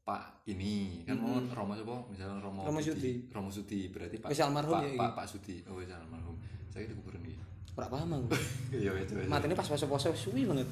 Pak 0.02 0.42
ini. 0.50 1.06
Kan 1.06 1.22
mau 1.22 1.38
Romo 1.38 1.78
siapa 1.78 2.10
misalnya 2.10 2.42
Romo 2.42 2.66
Romo 2.66 2.82
Budi. 2.82 3.30
Romo 3.30 3.54
Sudi 3.54 3.86
berarti 3.86 4.18
Pak 4.18 4.34
Wis 4.34 4.42
almarhum 4.42 4.82
Pak, 4.82 4.82
ya 4.82 4.90
iki. 4.90 4.98
Pak, 4.98 5.10
Pak 5.14 5.26
Sudi. 5.30 5.56
Oh 5.70 5.78
wis 5.78 5.94
almarhum. 5.94 6.34
Saya 6.74 6.90
dikuburin 6.90 7.22
nih 7.22 7.38
ora 7.76 7.86
paham 7.92 8.18
aku. 8.18 8.34
Iya 8.82 8.90
wis 8.98 9.14
matine 9.30 9.54
pas 9.54 9.68
poso-poso 9.70 10.10
suwi 10.10 10.42
banget 10.42 10.66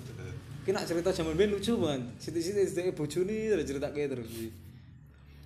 Ki 0.65 0.73
nak 0.73 0.85
cerita 0.85 1.13
zaman 1.13 1.37
ben 1.37 1.53
lucu 1.53 1.77
banget. 1.77 2.03
Siti-siti 2.17 2.65
sedeke 2.65 2.93
bojone 2.93 3.53
terus 3.53 3.65
ceritake 3.65 4.03
terus. 4.09 4.31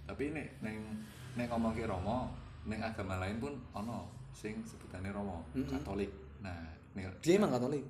tapi 0.08 0.32
nek 0.32 0.64
neng 0.64 1.04
nek 1.36 1.52
ngomong 1.52 1.76
ke 1.76 1.84
Romo 1.84 2.32
neng 2.64 2.80
agama 2.80 3.20
lain 3.20 3.36
pun 3.36 3.52
ono 3.76 4.08
sing 4.32 4.56
sebutannya 4.64 5.12
Romo 5.12 5.44
Katolik 5.52 6.08
nah 6.40 6.56
nek 6.96 7.20
Dia 7.20 7.36
emang 7.36 7.52
Katolik. 7.52 7.84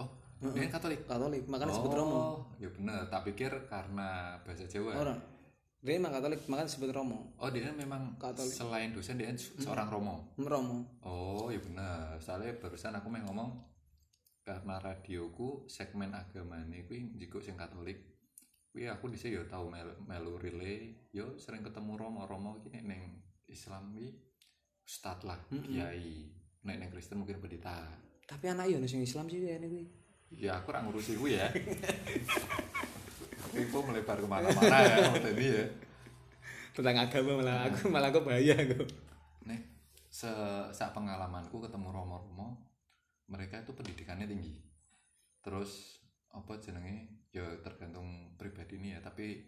oh 0.00 0.08
dia 0.40 0.72
Katolik 0.72 1.04
Katolik, 1.04 1.44
makanya 1.44 1.76
disebut 1.76 1.92
Romo. 1.92 2.16
oh 2.16 2.36
ya 2.56 2.64
bener 2.72 3.04
tak 3.06 3.28
pikir 3.28 3.52
karena 3.68 4.40
bahasa 4.40 4.64
Jawa 4.64 4.90
Ora. 4.96 5.14
Dia 5.80 5.96
emang 5.96 6.08
Katolik, 6.10 6.40
makanya 6.48 6.68
disebut 6.72 6.90
Romo. 6.90 7.28
oh 7.36 7.48
dia 7.52 7.68
memang 7.70 8.08
Katolik. 8.16 8.56
selain 8.56 8.88
dosen 8.90 9.20
dia 9.20 9.28
se- 9.36 9.52
seorang 9.60 9.92
Romo 9.92 10.32
Romo. 10.40 10.80
oh 11.04 11.52
ya 11.52 11.60
bener 11.60 12.16
soalnya 12.16 12.56
barusan 12.56 12.96
aku 12.96 13.12
mau 13.12 13.20
ngomong 13.22 13.50
karena 14.40 14.80
radioku 14.80 15.68
segmen 15.68 16.16
agama 16.16 16.56
ini 16.64 16.84
kuwi 16.88 17.12
jiko 17.16 17.38
sing 17.44 17.56
Katolik. 17.60 18.00
Kuwi 18.70 18.86
aku 18.86 19.10
dhisik 19.10 19.34
ya 19.34 19.42
tau 19.50 19.66
melu, 19.66 19.92
melu 20.06 20.38
relay. 20.38 20.94
Yo 21.10 21.36
sering 21.36 21.66
ketemu 21.66 21.98
Romo 21.98 22.22
Romo 22.24 22.56
iki 22.62 22.70
nek 22.70 22.84
ning 22.86 23.02
Islam 23.50 23.92
kuwi 23.92 24.14
ustad 24.86 25.20
lah 25.26 25.38
kiai. 25.50 26.30
Nek 26.64 26.76
ning 26.80 26.88
Kristen 26.88 27.20
mungkin 27.20 27.42
pendeta. 27.42 27.84
Tapi 28.24 28.44
anak 28.48 28.70
yo 28.70 28.78
sing 28.86 29.02
Islam 29.04 29.28
sih 29.28 29.42
ya 29.42 29.58
kuwi. 29.60 29.84
ya 30.30 30.62
aku 30.62 30.70
ora 30.70 30.86
ngurusi 30.86 31.18
kuwi 31.18 31.36
ya. 31.36 31.50
Info 33.50 33.82
melebar 33.82 34.14
ke 34.22 34.28
mana-mana 34.30 34.78
ya 34.86 34.96
waktu 35.10 35.30
ini 35.34 35.46
ya. 35.58 35.64
Tentang 36.70 36.96
agama 37.02 37.42
malah 37.42 37.66
aku 37.66 37.90
malah 37.90 38.08
aku 38.14 38.22
bahaya 38.22 38.54
aku. 38.54 38.86
nek 39.40 39.66
se 40.06 40.30
saat 40.70 40.94
pengalamanku 40.94 41.58
ketemu 41.58 41.90
Romo-Romo 41.90 42.69
mereka 43.30 43.62
itu 43.62 43.72
pendidikannya 43.72 44.26
tinggi 44.26 44.58
terus 45.40 46.02
apa 46.30 46.58
jenenge 46.58 47.26
ya 47.30 47.42
tergantung 47.60 48.06
pribadi 48.34 48.76
ini 48.76 48.92
ya 48.92 49.00
tapi 49.00 49.46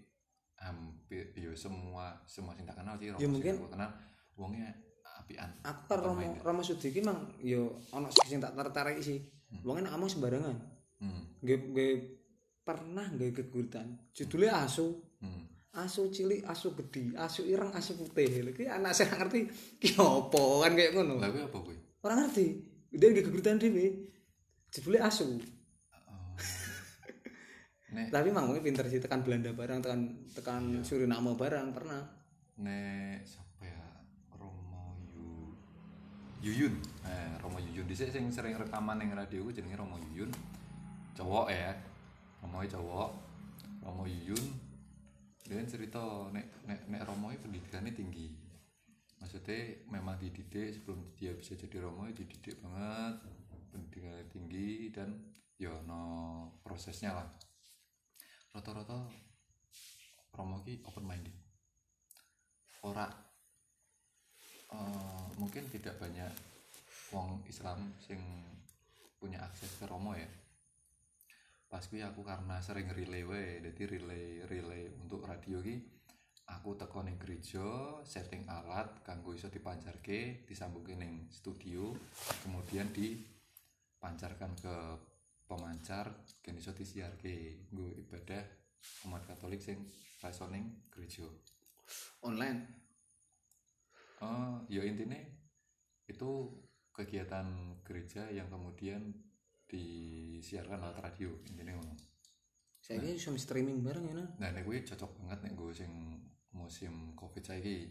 hampir 0.56 1.34
ya 1.34 1.50
semua 1.52 2.14
semua 2.24 2.54
sing 2.54 2.64
tak 2.64 2.78
kenal 2.78 2.94
sih 2.96 3.10
Ya, 3.12 3.26
mungkin- 3.26 3.58
aku 3.58 3.68
kenal 3.68 3.90
wongnya 4.32 4.70
apian 5.14 5.50
Aku 5.60 5.82
kan 5.88 5.98
Romo 6.00 6.22
Romo 6.40 6.62
Sudi 6.62 6.90
ki 6.90 7.00
mang 7.00 7.34
yo 7.38 7.78
ana 7.90 8.08
sing 8.08 8.38
tak 8.38 8.54
tertarik 8.54 8.98
sih. 8.98 9.20
Wong 9.60 9.78
nek 9.78 9.92
ngomong 9.92 10.08
sembarangan. 10.08 10.56
hmm, 10.98 11.44
Nggih 11.44 11.58
nggih 11.68 11.94
pernah 12.62 13.04
nggih 13.06 13.30
geguritan. 13.32 13.92
Judulnya 14.10 14.64
asu. 14.64 14.96
hmm. 15.20 15.44
Asu 15.74 16.08
cilik, 16.08 16.44
asu 16.44 16.72
gede, 16.74 17.12
asu 17.14 17.44
ireng, 17.44 17.72
asu 17.72 17.92
putih. 17.94 18.40
Lha 18.40 18.52
ki 18.52 18.64
anak 18.66 18.92
saya 18.92 19.12
ngerti 19.14 19.40
ki 19.78 19.96
opo 19.96 20.60
kan 20.60 20.72
kayak 20.72 20.92
ngono. 20.92 21.16
kuwi 21.18 21.42
apa 21.42 21.58
kuwi 21.60 21.76
Orang 22.00 22.18
ngerti. 22.24 22.46
Dia 22.92 23.08
nggih 23.08 23.24
geguritan 23.24 23.56
dhewe. 23.56 24.04
Judulnya 24.68 25.08
asu. 25.08 25.24
Oh. 25.24 25.40
nek 27.92 28.12
Tapi 28.12 28.28
mang 28.32 28.48
mungkin 28.48 28.64
pinter 28.64 28.84
sih 28.88 29.00
tekan 29.00 29.24
Belanda 29.24 29.52
barang, 29.52 29.80
tekan 29.80 30.00
tekan 30.32 30.62
Suriname 30.84 31.32
barang 31.36 31.72
pernah. 31.72 32.04
nek 32.60 33.24
siapa 33.24 33.64
ya? 33.64 33.84
Romo 34.36 34.96
Yu 35.08 35.56
Yuyun. 36.44 36.74
Eh 37.08 37.32
Romo 37.40 37.56
Yuyun. 37.56 37.88
Dhisik 37.88 38.12
sing 38.12 38.28
sering 38.28 38.60
rekaman 38.60 39.00
ning 39.00 39.16
radio 39.16 39.48
jenenge 39.48 39.80
Romo 39.80 39.96
Yuyun. 39.96 40.28
Cowok 41.16 41.48
ya. 41.48 41.72
Romo 42.44 42.60
cowok. 42.60 43.10
Romo 43.80 44.04
Yuyun. 44.04 44.44
Dia 45.48 45.64
cerita 45.64 46.28
nek 46.28 46.44
nek 46.68 46.80
nek 46.92 47.00
Romo 47.08 47.32
iki 47.32 47.40
pendidikannya 47.40 47.92
tinggi 47.96 48.41
maksudnya 49.22 49.86
memang 49.86 50.18
dididik 50.18 50.74
sebelum 50.74 51.14
dia 51.14 51.30
bisa 51.38 51.54
jadi 51.54 51.86
Romo 51.86 52.10
ya 52.10 52.14
dididik 52.18 52.58
banget 52.58 53.22
pendidikannya 53.70 54.26
tinggi 54.34 54.90
dan 54.90 55.14
ya 55.54 55.70
no 55.86 56.02
prosesnya 56.66 57.14
lah. 57.14 57.28
Rata-rata 58.50 58.98
Romo 60.34 60.58
ki 60.66 60.82
open 60.82 61.06
minded 61.06 61.36
ora 62.82 63.06
eh, 64.74 65.24
mungkin 65.38 65.70
tidak 65.70 66.02
banyak 66.02 66.34
wong 67.14 67.46
Islam 67.46 67.94
sing 68.02 68.18
punya 69.22 69.38
akses 69.38 69.78
ke 69.78 69.86
Romo 69.86 70.18
ya. 70.18 70.26
Pas 71.70 71.86
aku 71.86 72.20
karena 72.26 72.58
sering 72.58 72.90
relay 72.90 73.22
wae 73.22 73.62
jadi 73.70 73.96
relay 73.96 74.42
relay 74.50 74.90
untuk 74.98 75.24
radio 75.24 75.62
ki 75.62 76.01
aku 76.48 76.74
teko 76.74 77.06
ning 77.06 77.18
gereja 77.18 77.98
setting 78.02 78.46
alat 78.50 79.02
kanggo 79.06 79.34
iso 79.34 79.46
dipancarke 79.46 80.46
disambungke 80.46 80.98
ning 80.98 81.30
studio 81.30 81.94
kemudian 82.42 82.90
dipancarkan 82.90 84.52
ke 84.58 84.76
pemancar 85.46 86.10
kan 86.42 86.54
iso 86.56 86.72
disiarke 86.72 87.68
nggo 87.70 87.92
ibadah 88.06 88.42
umat 89.06 89.22
Katolik 89.26 89.62
sing 89.62 89.78
ra 90.18 90.30
iso 90.30 90.50
ning 90.50 90.66
gereja 90.90 91.26
Online. 92.22 92.62
Oh, 94.22 94.62
ya 94.70 94.86
intinya 94.86 95.18
itu 96.06 96.30
kegiatan 96.94 97.74
gereja 97.82 98.30
yang 98.30 98.46
kemudian 98.46 99.10
disiarkan 99.66 100.78
lewat 100.78 100.98
radio 101.02 101.34
intinya 101.50 101.74
ngono. 101.74 101.98
Saya 102.78 103.02
ini 103.02 103.18
bisa 103.18 103.34
streaming 103.34 103.82
bareng 103.82 104.04
ya 104.10 104.14
nah. 104.14 104.28
Nah, 104.38 104.48
nek 104.54 104.62
kuwi 104.66 104.86
cocok 104.86 105.10
banget 105.22 105.38
nek 105.42 105.54
gue 105.58 105.70
sing 105.74 105.92
musim 106.52 107.12
Covid 107.12 107.42
saiki. 107.42 107.88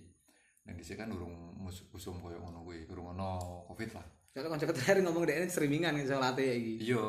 Nek 0.61 0.77
dhisik 0.77 0.95
kan 0.95 1.09
urung 1.09 1.33
mus- 1.57 1.85
usum 1.91 2.17
koyo 2.17 2.37
ngono 2.37 2.61
kuwi, 2.61 2.85
urung 2.87 3.11
ono 3.11 3.65
Covid 3.65 3.91
lah. 3.93 4.05
Kalau 4.31 4.47
konsep 4.47 4.71
terakhir 4.71 5.03
ngomong 5.03 5.25
dia 5.25 5.37
ini 5.37 5.49
streamingan 5.49 5.91
yang 5.93 6.07
sholat 6.07 6.37
ya 6.37 6.53
iki. 6.53 6.73
Iya. 6.87 7.03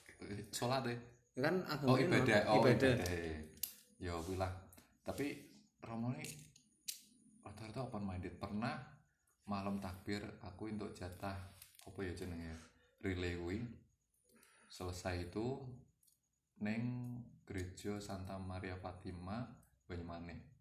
Salat 0.56 0.88
deh. 0.88 0.98
Kan 1.36 1.60
Oh, 1.84 1.92
agama 1.92 1.98
ini 1.98 2.08
ibadah. 2.08 2.40
Oh, 2.48 2.62
ibadah. 2.62 2.94
ibadah. 2.96 3.36
Ya 3.98 4.14
kuwi 4.16 4.36
lah. 4.38 4.52
Tapi 5.02 5.26
Romo 5.82 6.14
ini 6.14 6.24
rata-rata 7.42 7.84
open 7.84 8.00
minded. 8.00 8.38
Pernah 8.38 8.80
malam 9.44 9.76
takbir 9.76 10.24
aku 10.40 10.72
untuk 10.72 10.96
jatah 10.96 11.36
apa 11.84 11.98
ya 12.00 12.16
jenenge 12.16 12.56
relay 13.02 13.36
kuwi. 13.36 13.60
Selesai 14.64 15.28
itu 15.28 15.60
neng 16.58 17.18
gereja 17.44 18.00
Santa 18.00 18.40
Maria 18.40 18.78
Fatima 18.78 19.44
Banyumanik. 19.84 20.53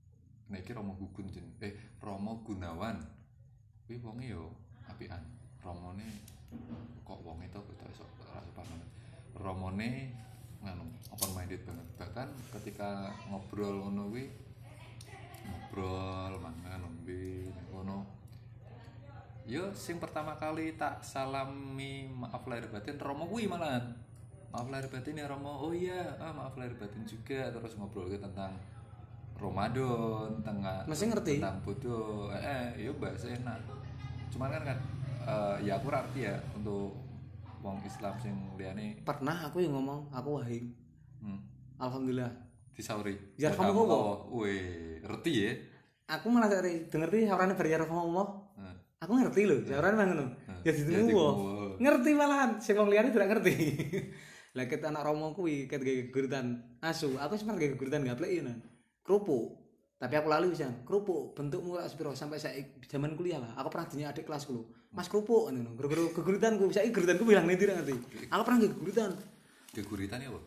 Nah 0.53 0.61
iki 0.61 0.69
Romo 0.77 0.93
Gugun 0.93 1.33
jen. 1.33 1.49
Eh 1.57 1.73
Romo 1.97 2.45
Gunawan. 2.45 3.01
Kuwi 3.89 3.97
wonge 4.05 4.29
yo 4.29 4.53
apian. 4.85 5.25
Romone 5.65 6.05
kok 7.01 7.19
wonge 7.25 7.49
to 7.49 7.57
kok 7.57 7.89
iso 7.89 8.05
ora 8.29 8.37
banget. 8.53 8.85
Romone 9.33 9.89
nganu 10.61 10.85
open 11.09 11.31
minded 11.33 11.65
banget. 11.65 11.87
Bahkan 11.97 12.29
ketika 12.53 13.09
ngobrol 13.33 13.81
ngono 13.81 14.13
kuwi 14.13 14.29
ngobrol 15.49 16.37
mangan 16.37 16.85
ngombe 16.85 17.49
ning 17.49 17.67
kono. 17.73 18.05
Yo 19.49 19.73
sing 19.73 19.97
pertama 19.97 20.37
kali 20.37 20.77
tak 20.77 21.01
salami 21.01 22.05
maaf 22.13 22.45
lahir 22.45 22.69
batin 22.69 23.01
Romo 23.01 23.25
kuwi 23.25 23.49
malahan. 23.49 23.97
Maaf 24.53 24.69
lahir 24.69 24.85
batin 24.85 25.17
ya 25.17 25.25
Romo. 25.25 25.65
Oh 25.65 25.73
iya, 25.73 26.13
ah, 26.21 26.29
maaf 26.29 26.53
lahir 26.61 26.77
batin 26.77 27.01
juga 27.09 27.49
terus 27.49 27.73
ngobrol 27.73 28.05
tentang 28.13 28.53
Ramadan 29.43 30.39
tengah 30.39 30.87
Masih 30.87 31.11
ngerti? 31.11 31.33
tentang 31.37 31.59
bodoh 31.61 32.31
eh 32.31 32.71
iya 32.77 32.91
bahasa 32.95 33.27
enak 33.27 33.59
cuman 34.31 34.49
kan 34.49 34.63
kan 34.65 34.77
eh, 35.23 35.55
ya 35.63 35.75
aku 35.75 35.91
arti 35.91 36.23
ya 36.23 36.35
untuk 36.55 36.95
wong 37.59 37.79
Islam 37.81 38.15
sing 38.17 38.33
liyane 38.55 38.99
Pernah 39.01 39.47
aku 39.47 39.59
yang 39.59 39.75
ngomong, 39.75 40.07
aku 40.09 40.39
wahing. 40.39 40.67
hmm, 41.19 41.39
Alhamdulillah. 41.77 42.31
disauri 42.73 43.15
Jar 43.35 43.53
kamu 43.53 43.85
kok? 43.85 44.33
weh 44.33 44.97
ngerti 44.99 45.31
ya 45.31 45.51
Aku 46.03 46.27
malah 46.27 46.51
dari 46.51 46.89
dengerti 46.91 47.23
bar 47.25 47.63
ya 47.63 47.79
kamu 47.79 47.95
ngomong. 48.11 48.29
Nah, 48.59 48.75
Aku 48.99 49.15
ngerti 49.15 49.47
loh, 49.47 49.59
saurane 49.63 49.95
mah 49.95 50.05
ngono. 50.05 50.25
Ya 50.63 50.67
Ya 50.67 50.71
ditemu 50.75 51.07
ditemu. 51.07 51.15
wong. 51.15 51.35
Ngerti 51.79 52.09
malahan, 52.11 52.49
sing 52.59 52.75
wong 52.75 52.91
liyane 52.91 53.11
tidak 53.11 53.31
ngerti. 53.31 53.55
Lah 54.59 54.67
ket 54.67 54.83
anak 54.83 55.01
romo 55.01 55.31
kuwi 55.31 55.65
ket 55.65 55.79
geguritan 55.79 56.59
asu, 56.79 57.15
aku 57.15 57.39
sempat 57.39 57.55
geguritan 57.57 58.03
gaplek 58.03 58.31
ya 58.35 58.41
nan. 58.43 58.59
Kerupuk. 59.03 59.61
Tapi 59.99 60.19
aku 60.19 60.27
lali 60.27 60.51
bisa, 60.51 60.67
kerupuk 60.83 61.31
bentukmu 61.31 61.79
rak 61.79 61.87
sepiro 61.87 62.11
sampai 62.11 62.35
saya 62.35 62.59
zaman 62.91 63.15
kuliah 63.15 63.39
lah. 63.39 63.55
Aku 63.55 63.71
pernah 63.71 63.87
dinya 63.87 64.11
adik 64.11 64.27
kelasku 64.27 64.51
lho. 64.51 64.63
Mas 64.91 65.07
kerupuk 65.07 65.47
ngono. 65.47 65.79
Gara-gara 65.79 66.11
geguritanku, 66.11 66.67
saya 66.75 66.91
geguritanku 66.91 67.23
bilang 67.23 67.47
nih 67.47 67.55
tidak 67.55 67.83
ngerti. 67.83 67.95
Aku 68.27 68.41
pernah 68.43 68.59
geguritan 68.67 69.11
geguritan 69.73 70.21
ya 70.21 70.29
apa 70.29 70.41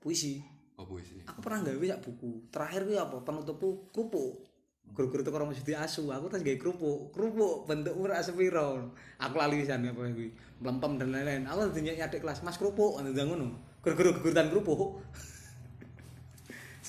puisi. 0.00 0.40
oh 0.80 0.88
puisi 0.88 1.20
Aku 1.28 1.44
pernah 1.44 1.60
gawe 1.60 1.84
sak 1.84 2.00
buku. 2.00 2.48
Terakhir 2.48 2.88
kuwi 2.88 2.96
apa? 2.96 3.16
Penutupku 3.20 3.92
kerupuk. 3.92 4.48
Guru-guru 4.90 5.22
teko 5.22 5.38
orang 5.38 5.54
mesti 5.54 5.70
asu, 5.76 6.10
aku 6.10 6.32
tas 6.32 6.40
gawe 6.40 6.56
kerupuk. 6.56 7.12
Kerupuk 7.12 7.68
bentuk 7.68 7.94
ora 8.00 8.24
sepiro. 8.24 8.96
Aku 9.20 9.34
lali 9.36 9.60
pisan 9.60 9.84
apa 9.84 10.08
kuwi. 10.08 10.32
Mlempem 10.64 10.96
dan 10.96 11.12
lain-lain. 11.12 11.44
Aku 11.44 11.68
dinyek 11.76 12.00
adik 12.00 12.24
kelas, 12.24 12.40
Mas 12.40 12.56
kerupuk 12.56 12.96
ndang 13.04 13.28
ngono. 13.28 13.60
Guru-guru 13.84 14.18
geguritan 14.18 14.48
kerupuk. 14.48 14.80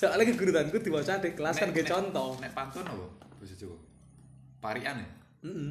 Soalnya 0.02 0.34
geguritanku 0.34 0.82
diwaca 0.82 1.22
adik 1.22 1.38
kelas 1.38 1.62
kan 1.62 1.70
gawe 1.70 1.86
contoh. 1.86 2.34
nek 2.42 2.50
pantun 2.50 2.82
apa 2.82 3.06
bahasa 3.38 3.54
Jawa 3.54 3.78
parian 4.58 4.98
ya 4.98 5.08
Heeh. 5.46 5.70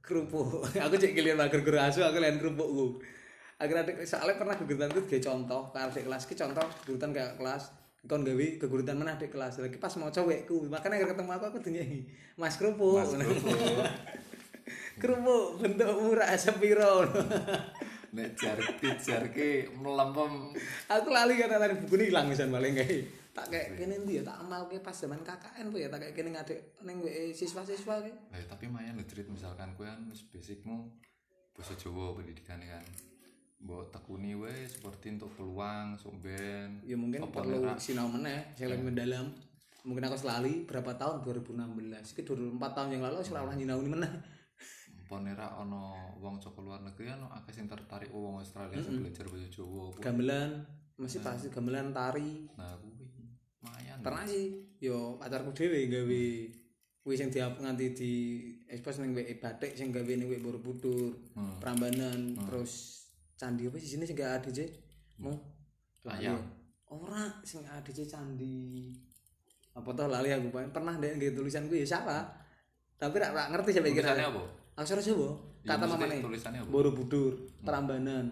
Kerupuk. 0.00 0.64
Aku 0.88 0.96
cek 0.96 1.12
kalian 1.12 1.36
lah 1.36 1.48
guru 1.52 1.78
asu, 1.78 2.00
aku 2.02 2.18
lain 2.20 2.36
kerupukku. 2.36 3.00
Akhirnya 3.56 3.84
adik 3.84 4.02
soalnya 4.02 4.40
pernah 4.40 4.56
geguritanku 4.56 5.04
gawe 5.04 5.20
contoh, 5.22 5.62
ke 5.70 5.78
adik 5.78 6.04
kelas 6.08 6.24
ki 6.24 6.34
contoh 6.34 6.64
geguritan 6.82 7.12
kayak 7.12 7.36
kelas 7.36 7.62
kon 8.02 8.26
gawe 8.26 8.46
geguritan 8.58 8.96
mana 8.98 9.14
adik 9.14 9.30
kelas 9.30 9.62
lagi 9.62 9.78
pas 9.78 9.94
mau 9.94 10.10
cowekku 10.10 10.66
makanya 10.66 10.98
akhirnya 10.98 11.14
ketemu 11.14 11.30
aku 11.38 11.44
aku 11.54 11.58
dinyai 11.62 11.98
mas 12.34 12.58
kerupuk 12.58 12.98
Mas 12.98 13.14
kerupuk. 13.14 13.54
kerupuk 15.04 15.44
bentuk 15.62 15.90
murah 16.02 16.34
sepiro 16.34 17.06
nek 18.12 18.36
jarke 18.36 18.88
jarke 19.00 19.72
melempem 19.72 20.52
aku 20.84 21.08
lali 21.08 21.40
karena 21.40 21.56
tadi 21.56 21.80
buku 21.80 21.94
ini 21.96 22.04
hilang 22.12 22.28
misalnya 22.28 22.60
paling 22.60 22.74
kayak 22.76 23.22
tak 23.32 23.48
kayak 23.48 23.80
kene 23.80 24.04
ndi 24.04 24.20
ya? 24.20 24.22
Tak 24.28 24.44
amal 24.44 24.68
pas 24.68 24.92
zaman 24.92 25.24
KKN 25.24 25.72
po 25.72 25.76
ya? 25.80 25.88
Tak 25.88 26.04
kayak 26.04 26.14
kene 26.14 26.36
ngadek 26.36 26.60
ning 26.84 27.00
WE 27.00 27.32
siswa-siswa 27.32 28.04
Lah 28.04 28.40
tapi 28.44 28.68
mayan 28.68 29.00
lho 29.00 29.08
Drit, 29.08 29.24
misalkan 29.32 29.72
kowe 29.72 29.88
kan 29.88 30.04
wis 30.12 30.28
basicmu 30.28 30.92
basa 31.56 31.72
Jawa 31.80 32.12
pendidikannya 32.12 32.68
kan. 32.68 32.84
Mbok 33.64 33.88
tekuni 33.88 34.36
wae 34.36 34.68
seperti 34.68 35.16
untuk 35.16 35.32
peluang 35.38 35.96
sumben. 35.96 36.82
ya 36.84 36.98
mungkin 36.98 37.24
perlu 37.30 37.72
sinau 37.80 38.10
meneh 38.12 38.52
saya 38.52 38.76
lebih 38.76 38.92
mendalam. 38.92 39.32
Mungkin 39.82 40.04
aku 40.12 40.18
selali 40.18 40.68
berapa 40.68 40.94
tahun? 40.94 41.24
2016 41.24 42.20
itu 42.20 42.32
24 42.36 42.76
tahun 42.76 42.88
yang 42.92 43.02
lalu 43.02 43.14
aku 43.22 43.26
selalu 43.32 43.64
nyinau 43.64 43.80
meneh 43.80 44.12
apa 45.12 45.28
nek 45.28 45.36
ra 45.36 45.60
ono 45.60 46.16
wong 46.24 46.40
saka 46.40 46.64
luar 46.64 46.80
negeri 46.80 47.12
kan 47.12 47.20
akeh 47.36 47.52
sing 47.52 47.68
tertarik 47.68 48.08
oh, 48.16 48.32
wong 48.32 48.40
Australia 48.40 48.80
sing 48.80 48.96
belajar 48.96 49.28
basa 49.28 49.44
Jawa. 49.52 49.92
gamelan 50.00 50.64
masih 50.96 51.20
pasti 51.20 51.52
gamelan 51.52 51.92
tari. 51.92 52.48
Nah, 52.56 52.80
kuwi 52.80 53.04
mayan. 53.60 54.00
pernah 54.00 54.24
sih 54.24 54.72
yo 54.80 55.20
pacarku 55.20 55.52
dhewe 55.52 55.84
gawe 55.92 56.24
kuwi 57.04 57.12
sing 57.12 57.28
diap 57.28 57.60
nganti 57.60 57.92
di 57.92 58.12
ekspos 58.72 59.04
ning 59.04 59.12
WE 59.12 59.36
batik 59.36 59.76
sing 59.76 59.92
gawe 59.92 60.08
ning 60.08 60.32
WE 60.32 60.40
Borobudur 60.40 61.12
Hmm. 61.36 61.60
Prambanan 61.60 62.32
terus 62.48 63.04
candi 63.36 63.68
apa 63.68 63.76
sih 63.76 63.92
sini 63.92 64.08
sing 64.08 64.16
gak 64.16 64.48
ADC 64.48 64.64
mau? 65.20 65.36
Ayam. 66.08 66.40
ora 66.88 67.28
sing 67.44 67.60
ADC 67.68 68.08
candi. 68.08 68.96
Apa 69.76 69.92
toh 69.92 70.08
lali 70.08 70.32
aku 70.32 70.48
pernah 70.72 70.96
deh 70.96 71.20
nggih 71.20 71.36
tulisanku 71.36 71.76
ya 71.76 71.84
siapa? 71.84 72.32
Tapi 72.96 73.20
rak 73.20 73.52
ngerti 73.52 73.76
sampai 73.76 73.92
kira. 73.92 74.16
Tulisannya 74.16 74.28
apa? 74.32 74.61
Aksara 74.76 75.00
Jawa? 75.04 75.36
Ya, 75.62 75.76
kata 75.76 75.84
maksudnya 75.86 76.18
mamane? 76.18 76.58
Borobudur 76.66 77.32
Prambanan. 77.62 78.26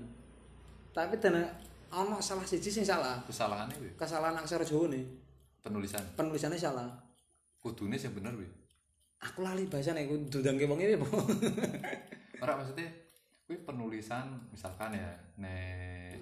Tapi 0.91 1.14
dan 1.22 1.47
ono 1.91 2.18
salah 2.18 2.47
siji 2.47 2.70
sing 2.70 2.82
salah. 2.86 3.22
Kesalahannya 3.26 3.74
kuwi 3.78 3.91
kesalahan 3.95 4.36
aksara 4.38 4.64
Jawa 4.66 4.91
nih. 4.91 5.05
Penulisan. 5.61 6.01
penulisannya 6.16 6.57
salah. 6.57 6.88
Kudune 7.61 8.01
sing 8.01 8.16
bener 8.16 8.32
kuwi. 8.32 8.49
aku 9.20 9.45
lali 9.45 9.68
bahasa 9.68 9.93
nih 9.93 10.09
aku 10.09 10.16
dudangke 10.32 10.64
wong 10.64 10.80
iki 10.80 10.97
apa 10.97 11.09
Ora 12.43 12.57
maksudnya 12.57 12.88
kuwi 13.45 13.61
penulisan 13.68 14.32
misalkan 14.49 14.97
ya 14.97 15.12
nek 15.36 16.16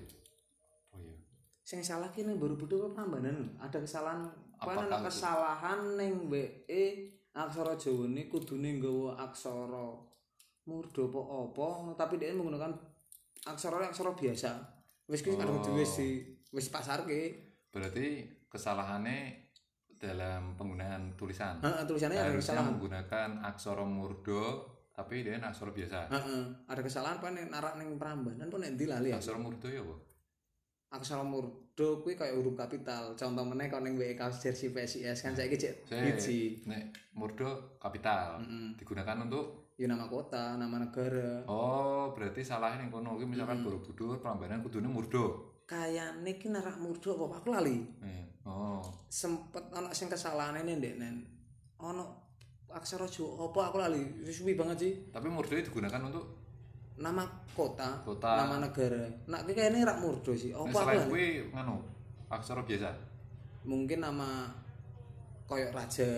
oh 0.90 0.98
iya 0.98 1.14
sing 1.62 1.78
salah 1.78 2.10
ki 2.10 2.26
ning 2.26 2.42
Borobudur 2.42 2.90
Prambanan? 2.90 3.54
Ada 3.62 3.78
kesalahan 3.78 4.26
apa 4.58 5.06
kesalahan 5.06 5.94
ning 5.94 6.26
WE 6.26 7.14
aksara 7.30 7.78
Jawa 7.78 8.10
ini 8.10 8.26
kudune 8.26 8.82
nggawa 8.82 9.14
aksara 9.30 10.07
murda 10.68 11.02
apa 11.02 11.20
apa 11.48 11.68
tapi 11.96 12.20
dia 12.20 12.36
menggunakan 12.36 12.76
aksara 13.42 13.88
aksara 13.88 14.12
biasa 14.12 14.52
wis 15.08 15.24
ki 15.24 15.32
kadung 15.34 15.64
Oh. 15.64 15.72
wis 15.72 15.96
di 15.96 16.20
wis 16.52 16.68
pasarke 16.68 17.20
berarti 17.72 18.28
kesalahannya 18.46 19.48
dalam 19.98 20.54
penggunaan 20.54 21.16
tulisan. 21.16 21.58
heeh 21.58 21.82
tulisannya 21.82 22.20
ada 22.20 22.36
kesalahan 22.36 22.76
menggunakan 22.76 23.28
aksara 23.42 23.82
murdo 23.82 24.62
tapi 24.92 25.26
dia 25.26 25.40
aksara 25.40 25.72
biasa. 25.72 25.98
heeh 26.12 26.42
ada 26.68 26.80
kesalahan 26.84 27.16
apa 27.18 27.28
ning 27.32 27.48
narak 27.48 27.74
ning 27.80 27.96
Prambanan 27.96 28.46
apa 28.46 28.56
nek 28.60 28.70
ndi 28.76 28.84
lali 28.86 29.08
ya 29.10 29.18
Aksara 29.18 29.40
murdo 29.40 29.66
ya 29.66 29.80
apa? 29.80 29.96
aksara 30.88 31.20
murda 31.20 31.88
kuwi 32.00 32.16
kayak 32.16 32.32
huruf 32.32 32.56
kapital 32.56 33.12
contoh 33.12 33.44
meneh 33.44 33.68
kok 33.68 33.84
ning 33.84 34.00
WE 34.00 34.16
kaos 34.16 34.40
jersey 34.40 34.72
PSIS 34.72 35.20
kan 35.20 35.36
saiki 35.36 35.60
cek 35.60 35.74
Saya 35.84 36.00
biji 36.16 36.64
nek 36.64 37.12
murdo 37.12 37.76
kapital 37.76 38.40
digunakan 38.80 39.28
untuk 39.28 39.67
ya 39.78 39.86
nama 39.86 40.04
kota 40.04 40.58
nama 40.58 40.82
negara. 40.82 41.46
Oh 41.46 42.10
berarti 42.10 42.42
salahnya 42.42 42.82
yang 42.82 42.90
kono. 42.90 43.14
Kuwi 43.14 43.24
misalkan 43.24 43.62
Borobudur 43.62 44.18
Prambanan 44.18 44.58
kudune 44.60 44.90
murdo. 44.90 45.54
kayane 45.64 46.40
ki 46.40 46.48
narak 46.48 46.80
murda 46.80 47.12
apa? 47.12 47.38
Aku 47.38 47.48
lali. 47.52 47.84
Eh, 48.02 48.24
Oh, 48.48 48.80
sempet 49.12 49.60
ana 49.70 49.92
sing 49.92 50.08
kesalahane 50.08 50.64
ndek 50.64 50.96
nen. 50.96 51.20
Ana 51.76 52.00
aksara 52.72 53.04
Jawa 53.04 53.46
apa? 53.46 53.60
Aku 53.68 53.76
lali. 53.76 54.00
Suwi 54.24 54.56
banget 54.56 54.76
sih. 54.80 54.92
Tapi 55.12 55.28
murdo 55.28 55.52
itu 55.52 55.68
digunakan 55.68 56.00
untuk 56.08 56.24
nama 56.96 57.22
kota, 57.52 58.00
Kota. 58.02 58.40
nama 58.40 58.64
negara. 58.64 59.04
Nak 59.28 59.44
ki 59.44 59.52
kayane 59.52 59.84
rak 59.84 60.00
murda 60.00 60.32
sih. 60.32 60.50
Nah, 60.50 60.64
apa 60.64 60.72
aku 60.72 60.78
selain 60.80 60.98
lali? 60.98 61.10
kuwi 61.12 61.26
nganu 61.52 61.76
aksara 62.28 62.64
biasa. 62.64 62.90
mungkin 63.62 64.00
nama 64.00 64.48
koyok 65.44 65.76
raja 65.76 66.08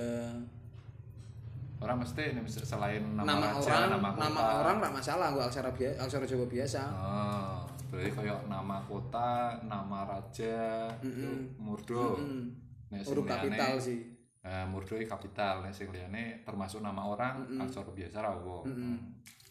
Orang 1.80 1.96
mesti 1.98 2.36
ini 2.36 2.44
selain 2.44 3.00
nama, 3.16 3.24
nama, 3.24 3.46
raja, 3.56 3.72
orang 3.72 3.90
nama 3.90 4.08
nama, 4.12 4.28
kota. 4.36 4.52
orang 4.60 4.76
rak 4.78 4.92
masalah 4.92 5.26
gua 5.32 5.44
aksara 5.48 5.70
biasa 5.72 5.96
aksara 5.98 6.24
Jawa 6.28 6.44
biasa 6.44 6.82
Oh, 6.92 7.56
berarti 7.88 8.10
kayak 8.12 8.40
nama 8.46 8.76
kota, 8.84 9.32
nama 9.64 9.98
raja, 10.04 10.60
itu 11.00 11.28
murdo. 11.56 12.20
Hmm. 12.20 12.52
Nek 12.92 13.00
sing 13.00 13.08
huruf 13.08 13.24
kapital 13.24 13.80
sih 13.80 14.00
Eh, 14.40 14.64
murdo 14.64 14.96
kapital, 14.96 15.60
nek 15.60 15.72
sing 15.72 15.88
liyane 15.88 16.40
termasuk 16.42 16.80
nama 16.80 17.00
orang, 17.04 17.44
aksara 17.58 17.88
biasa 17.88 18.16
ra 18.18 18.32
apa. 18.32 18.56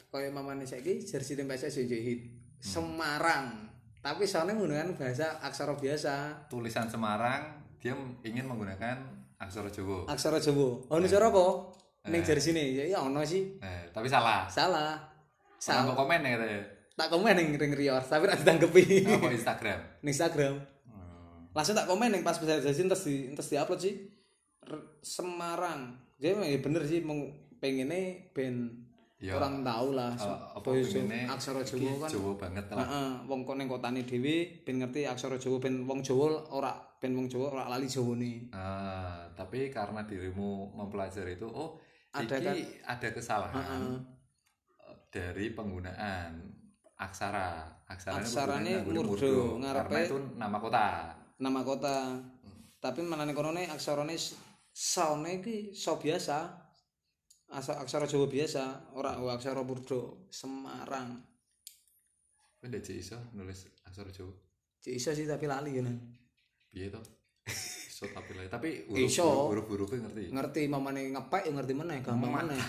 kayak 0.09 0.33
mamane 0.33 0.65
saiki 0.65 0.97
jersey 0.99 1.37
tim 1.37 1.45
PSS 1.45 1.85
hit 1.85 2.21
Semarang 2.57 3.69
tapi 3.99 4.25
soalnya 4.25 4.55
menggunakan 4.55 4.97
bahasa 4.97 5.37
aksara 5.37 5.77
biasa 5.77 6.47
Tulisan 6.47 6.89
Semarang 6.89 7.61
dia 7.77 7.93
ingin 8.23 8.45
menggunakan 8.45 8.97
aksara 9.37 9.69
Jawa. 9.69 10.07
aksara 10.07 10.35
Jawa. 10.37 10.81
Ono 10.89 11.05
cara 11.05 11.25
apa? 11.29 11.45
Ning 12.09 12.21
jersey 12.21 12.51
ini 12.51 12.63
ya 12.73 12.83
iya 12.85 12.99
ono 12.99 13.21
sih. 13.21 13.57
Eh, 13.57 13.89
tapi 13.89 14.05
salah. 14.05 14.45
Salah. 14.45 14.97
Salah 15.55 15.83
Salah. 15.83 15.95
komen 15.95 16.19
ya 16.19 16.35
katanya. 16.35 16.61
Tak 16.93 17.07
komen 17.07 17.31
ning 17.33 17.55
ring 17.55 17.71
Rior, 17.71 17.99
tapi 17.99 18.27
ora 18.27 18.35
ditanggepi. 18.35 19.07
Apa 19.07 19.29
Instagram? 19.29 19.79
ning 20.03 20.11
Instagram. 20.11 20.55
Hmm. 20.83 21.47
Langsung 21.51 21.71
tak 21.73 21.85
komen 21.85 22.11
ning 22.11 22.21
pas 22.21 22.35
bisa 22.35 22.59
jersey 22.59 22.83
terus 22.83 23.03
di 23.03 23.31
terus 23.31 23.47
di-upload 23.47 23.79
sih. 23.79 23.95
R- 24.65 24.99
Semarang. 24.99 25.95
Jadi 26.17 26.35
ya 26.35 26.59
bener 26.59 26.83
sih 26.83 26.99
meng, 26.99 27.31
pengennya 27.57 28.29
ben 28.31 28.85
Ya. 29.19 29.35
orang 29.35 29.67
tahu 29.67 29.99
lah. 29.99 30.15
Eh, 30.15 30.23
apa 30.55 30.63
bahasa 30.63 30.95
pengennya 30.95 31.27
aksara 31.27 31.59
Jawa 31.59 31.91
kan. 31.99 32.09
Jawa 32.09 32.31
banget 32.39 32.65
lah. 32.71 32.77
Heeh, 32.79 33.09
wong 33.27 33.43
kok 33.43 33.55
ning 33.55 33.67
kotane 33.67 34.07
dhewe 34.07 34.35
ben 34.63 34.79
ngerti 34.79 35.03
aksara 35.03 35.35
Jawa 35.35 35.59
ben 35.59 35.83
wong 35.83 35.99
Jawa 35.99 36.39
ora 36.55 36.71
ben 36.95 37.11
wong 37.11 37.27
Jawa 37.27 37.51
ora 37.51 37.63
lali 37.67 37.83
Jawane. 37.83 38.47
Ah, 38.51 39.27
tapi 39.35 39.67
karena 39.67 40.07
dirimu 40.07 40.71
mempelajari 40.71 41.35
itu, 41.35 41.51
oh, 41.51 41.75
Ada 42.11 42.35
kan? 42.41 42.55
ada 42.85 43.07
kesalahan 43.11 43.53
Heeh. 43.55 43.93
eh, 44.81 44.97
dari 45.09 45.45
penggunaan 45.53 46.31
aksara. 46.95 47.69
Aksaranya 47.85 48.21
Aksaranya 48.21 48.75
penggunaan 48.81 48.85
nganggo 48.85 49.13
murdo, 49.13 49.29
murdo. 49.29 49.61
ngarepe- 49.61 49.89
Karena 49.89 49.99
itu 50.05 50.17
nama 50.35 50.57
kota. 50.57 50.85
Nama 51.39 51.61
kota. 51.63 51.97
tapi 52.79 53.03
menane 53.03 53.35
kono 53.35 53.51
ne 53.51 53.67
aksarane 53.67 54.15
s- 54.15 54.39
saone 54.71 55.43
iki 55.43 55.75
so 55.75 55.99
biasa 55.99 56.47
Asa, 57.51 57.75
aksara 57.75 58.07
Jawa 58.07 58.23
biasa 58.25 58.93
ora 58.95 59.19
oh, 59.19 59.27
aksara 59.27 59.65
Burdo 59.65 60.29
Semarang 60.31 61.17
Kowe 62.55 62.67
ndek 62.69 62.87
iso 62.93 63.19
nulis 63.35 63.67
aksara 63.83 64.07
Jawa. 64.09 64.31
Cik 64.79 64.95
iso 64.95 65.11
sih 65.11 65.27
tapi 65.27 65.43
lali 65.43 65.75
ya 65.75 65.83
Nan. 65.83 65.97
Piye 66.71 66.87
to? 66.87 67.01
Tapi. 68.01 68.47
Tapi 68.47 68.69
Iso. 68.97 69.51
huruf-huruf 69.51 69.91
ngerti. 69.91 70.31
ngerti 70.31 70.61
mamane 70.65 71.11
ngepek 71.11 71.43
ya 71.43 71.51
ngerti 71.51 71.73
meneh 71.73 71.99
gampang 71.99 72.31
Mak- 72.31 72.47
meneh 72.47 72.59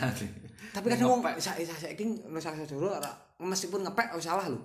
tapi 0.70 0.86
kadang 0.88 1.06
wong 1.08 1.20
Ngepek. 1.20 1.34
sa 1.38 1.52
sa 1.56 1.76
saiki 1.78 2.02
nulis 2.26 2.66
Jawa 2.66 2.98
ora 2.98 3.12
meskipun 3.38 3.80
ngepek 3.82 4.10
oh, 4.10 4.18
salah 4.18 4.46
lho 4.46 4.58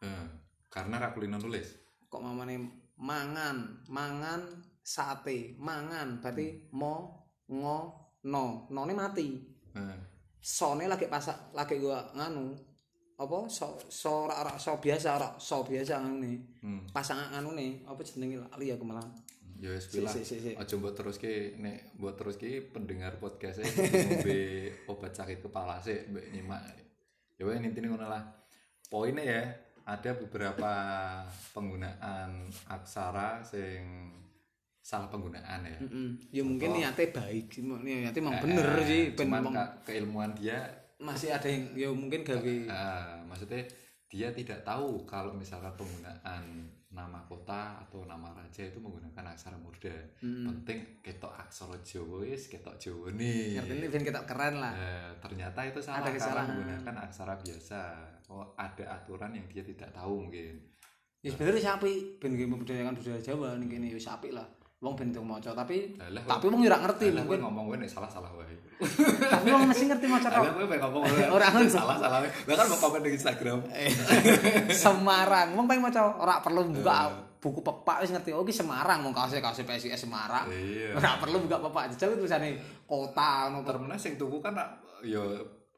Eh, 0.00 0.24
karena 0.66 0.96
ra 0.96 1.10
kulino 1.10 1.36
nulis. 1.36 1.76
kok 2.06 2.18
mamane 2.18 2.58
mangan 2.96 3.84
mangan 3.86 4.40
sate 4.80 5.54
mangan 5.56 6.18
berarti 6.18 6.66
mo 6.72 7.22
ngo 7.46 7.78
no 8.24 8.66
none 8.66 8.90
mati 8.90 9.38
Eh, 9.70 9.98
sone 10.36 10.84
lagi 10.84 11.06
pasak 11.06 11.52
lagi 11.52 11.78
gua 11.78 12.02
nganu 12.10 12.50
apa 13.14 13.36
so 13.46 13.76
so 13.86 14.24
ora 14.24 14.40
ora 14.40 14.56
so 14.56 14.74
biasa 14.74 15.14
ora 15.14 15.28
so 15.36 15.60
biasa 15.60 16.00
ngene 16.00 16.32
hmm. 16.58 16.80
pasangan 16.90 17.36
anu 17.36 17.52
nih 17.52 17.84
apa 17.84 18.00
jenenge 18.00 18.40
lali 18.40 18.72
aku 18.72 18.82
malah 18.82 19.04
Ya 19.60 19.68
wis 19.70 19.84
Si, 19.84 19.90
kuwi 19.92 20.08
lah. 20.08 20.12
si, 20.12 20.20
si, 20.24 20.36
si. 20.40 20.50
Aja 20.56 20.74
mbok 20.74 20.92
teruske 20.92 21.32
nek 21.56 21.92
mbok 21.94 22.16
teruske 22.16 22.48
pendengar 22.66 23.16
podcast 23.16 23.60
e 23.60 23.68
ngombe 23.68 24.38
obat 24.90 25.12
sakit 25.12 25.38
kepala 25.40 25.76
sih 25.78 26.08
mbek 26.08 26.32
nyimak. 26.32 26.64
Ya 27.36 27.44
wes 27.44 27.60
intine 27.60 27.86
ngono 27.86 28.08
lah. 28.08 28.24
Poinnya 28.88 29.20
ya 29.22 29.42
ada 29.84 30.10
beberapa 30.14 30.72
penggunaan 31.50 32.48
aksara 32.66 33.42
sing 33.42 34.08
salah 34.80 35.06
penggunaan 35.06 35.60
ya. 35.62 35.76
Mm-mm. 35.78 36.08
ya 36.32 36.42
mungkin 36.42 36.72
niatnya 36.72 37.12
baik 37.12 37.46
sih 37.50 37.62
niatnya 37.62 38.10
emang 38.16 38.34
Eh, 38.34 38.42
bener 38.42 38.66
sih 38.82 39.02
ben 39.12 39.28
Cuman 39.28 39.44
ka- 39.52 39.72
keilmuan 39.84 40.30
dia 40.32 40.56
masih 40.98 41.30
ada 41.30 41.46
yang 41.46 41.64
ya 41.76 41.88
mungkin 41.92 42.24
gawe 42.24 42.54
eh, 42.66 43.12
maksudnya 43.24 43.62
dia 44.08 44.32
tidak 44.32 44.64
tahu 44.64 45.04
kalau 45.04 45.30
misalkan 45.32 45.70
penggunaan 45.76 46.66
nama 46.90 47.22
kota 47.22 47.78
atau 47.86 48.02
nama 48.02 48.34
raja 48.34 48.66
itu 48.66 48.82
menggunakan 48.82 49.30
aksara 49.30 49.54
murda. 49.54 49.94
Penting 50.18 50.78
ketok 51.06 51.30
aksara 51.38 51.78
Jawa 51.86 52.26
wis 52.26 52.50
ketok 52.50 52.74
Jawa 52.82 53.14
nih. 53.14 53.54
ngerti 53.62 53.74
ini 53.78 53.86
ben 53.86 54.02
kita 54.02 54.20
keren 54.26 54.58
lah 54.58 54.74
Eh, 54.74 55.10
ternyata 55.22 55.62
itu 55.62 55.78
salah 55.78 56.02
Ada 56.02 56.18
karena 56.18 56.42
menggunakan 56.50 56.94
aksara 57.06 57.34
biasa. 57.38 57.80
Oh, 58.30 58.46
ada 58.58 58.84
aturan 58.90 59.30
yang 59.34 59.46
dia 59.46 59.62
tidak 59.62 59.90
tahu 59.94 60.26
mungkin. 60.26 60.54
ya 61.20 61.28
sebenarnya 61.28 61.76
sapi 61.76 62.16
ben 62.16 62.32
membudayakan 62.32 62.96
budaya 62.96 63.20
Jawa 63.20 63.54
nih 63.60 63.92
ya 63.92 64.00
sapi 64.00 64.32
lah 64.32 64.46
wong 64.80 64.92
ben 64.94 65.08
itu 65.08 65.20
maca 65.20 65.52
tapi 65.52 65.92
Lah, 66.00 66.24
tapi 66.26 66.44
wong 66.46 66.64
ora 66.64 66.80
ngerti 66.80 67.06
Alah, 67.06 67.20
kowe 67.20 67.28
mungkin 67.28 67.40
ngomong 67.44 67.64
gue 67.68 67.76
nek 67.78 67.90
salah-salah 67.90 68.32
wae. 68.32 68.56
tapi 69.22 69.46
wong 69.46 69.68
mesti 69.68 69.84
ngerti 69.86 70.06
maca 70.06 70.28
Alah, 70.30 70.50
kowe 70.50 70.64
pengen 70.64 70.82
ngomong 70.82 71.02
gue 71.04 71.24
Orang. 71.28 71.52
salah-salah 71.68 72.18
wae. 72.18 72.30
Bahkan 72.42 72.66
mau 72.66 72.78
komen 72.78 73.00
di 73.02 73.10
Instagram. 73.12 73.58
Semarang 74.84 75.48
wong 75.52 75.66
pengen 75.66 75.84
maca 75.84 76.00
ora 76.16 76.40
perlu 76.40 76.64
buka 76.70 76.96
Eh. 77.02 77.28
buku 77.40 77.60
pepak 77.60 77.96
wis 78.00 78.10
ngerti 78.10 78.30
oh 78.30 78.40
iki 78.40 78.52
Semarang 78.52 79.00
wong 79.00 79.12
kaose 79.12 79.36
kaose 79.38 79.64
PSIS 79.64 79.96
Semarang 79.98 80.44
Iya. 80.46 80.92
ora 80.98 81.16
perlu 81.16 81.40
buka 81.40 81.56
pepak 81.58 81.92
jajal 81.92 82.12
tulisane 82.14 82.56
kota 82.84 83.48
ngono 83.48 83.60
Termeneh 83.62 83.96
sing 83.96 84.16
tuku 84.16 84.40
kan 84.40 84.56
ya 85.02 85.20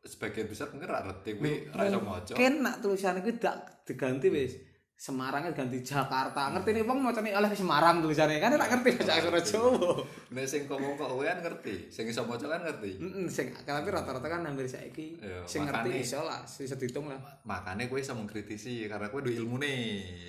sebagian 0.00 0.46
besar 0.46 0.66
mungkin 0.68 0.86
ra 0.88 0.98
ngerti 1.00 1.38
kuwi 1.38 1.70
ra 1.70 1.86
iso 1.86 1.98
maca. 1.98 2.34
mungkin 2.34 2.54
nak 2.60 2.78
tulisannya 2.78 3.18
kuwi 3.20 3.34
dak 3.36 3.54
diganti 3.82 4.26
wis 4.28 4.58
Semarangnya 5.02 5.50
ganti 5.50 5.82
Jakarta 5.82 6.54
ngerti 6.54 6.78
nih 6.78 6.86
wong 6.86 7.02
macane 7.02 7.34
oleh 7.34 7.50
Semarang 7.50 7.98
tulisannya 7.98 8.38
kan 8.38 8.54
tak 8.54 8.70
ngerti 8.70 9.02
baca 9.02 9.12
aksara 9.18 9.40
Jawa 9.42 9.98
Nek 10.30 10.46
sing 10.46 10.62
ngomong 10.70 10.94
kok 10.94 11.10
kowe 11.10 11.26
kan 11.26 11.42
ngerti, 11.42 11.90
sing 11.90 12.06
iso 12.06 12.22
maca 12.22 12.46
kan 12.46 12.62
ngerti. 12.62 13.02
Heeh, 13.02 13.26
sing 13.26 13.50
tapi 13.50 13.90
rata-rata 13.90 14.22
kan 14.22 14.46
hampir 14.46 14.70
saiki 14.70 15.18
Iya, 15.18 15.42
sing 15.42 15.66
ngerti 15.66 15.90
makane- 15.90 16.06
iso 16.06 16.22
lah, 16.22 16.46
bisa 16.46 16.78
dihitung 16.78 17.10
lah. 17.10 17.18
Makanya 17.42 17.90
kowe 17.90 17.98
iso 17.98 18.14
mengkritisi 18.14 18.86
karena 18.86 19.10
kowe 19.10 19.18
duwe 19.18 19.34
ilmune, 19.34 19.74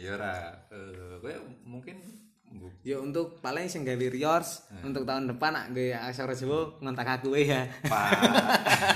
ya 0.02 0.18
ora. 0.18 0.50
Eh, 0.74 1.22
kowe 1.22 1.34
mungkin 1.64 2.02
Ya 2.82 2.98
untuk 2.98 3.42
paling 3.42 3.66
sing 3.66 3.82
gawe 3.82 3.98
Riors 4.10 4.70
untuk 4.82 5.06
tahun 5.06 5.26
depan 5.26 5.54
nak 5.54 5.66
gawe 5.70 6.10
aksara 6.10 6.34
Jawa 6.34 6.82
ngontak 6.82 7.22
aku 7.22 7.34
ya. 7.34 7.66
Pak. 7.86 8.10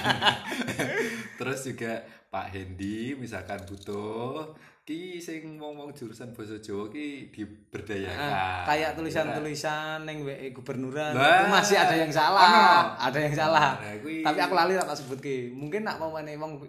Terus 1.38 1.60
juga 1.64 2.02
Pak 2.28 2.50
Hendi 2.50 3.14
misalkan 3.14 3.62
butuh 3.66 4.54
ki 4.88 5.20
sing 5.20 5.60
wong-wong 5.60 5.92
jurusan 5.92 6.32
basa 6.32 6.56
Jawa 6.58 6.88
ki 6.88 7.28
diberdayakan. 7.28 8.32
Ah, 8.32 8.64
kayak 8.64 8.80
Ya, 8.86 8.96
tulisan-tulisan 8.96 10.08
ning 10.08 10.24
WE 10.24 10.48
gubernuran 10.50 11.12
Lah. 11.12 11.44
itu 11.44 11.46
masih 11.52 11.76
ada 11.76 11.92
yang 11.94 12.08
salah. 12.10 12.96
Ada 12.96 13.20
yang 13.20 13.36
salah. 13.36 13.76
Nah, 13.76 14.00
kuwi- 14.00 14.24
Tapi 14.24 14.40
aku 14.40 14.54
lali 14.56 14.74
tak 14.74 14.96
sebutke. 14.96 15.52
Mungkin 15.52 15.84
nak 15.84 16.00
mau 16.00 16.10
mene 16.10 16.34
wong 16.36 16.64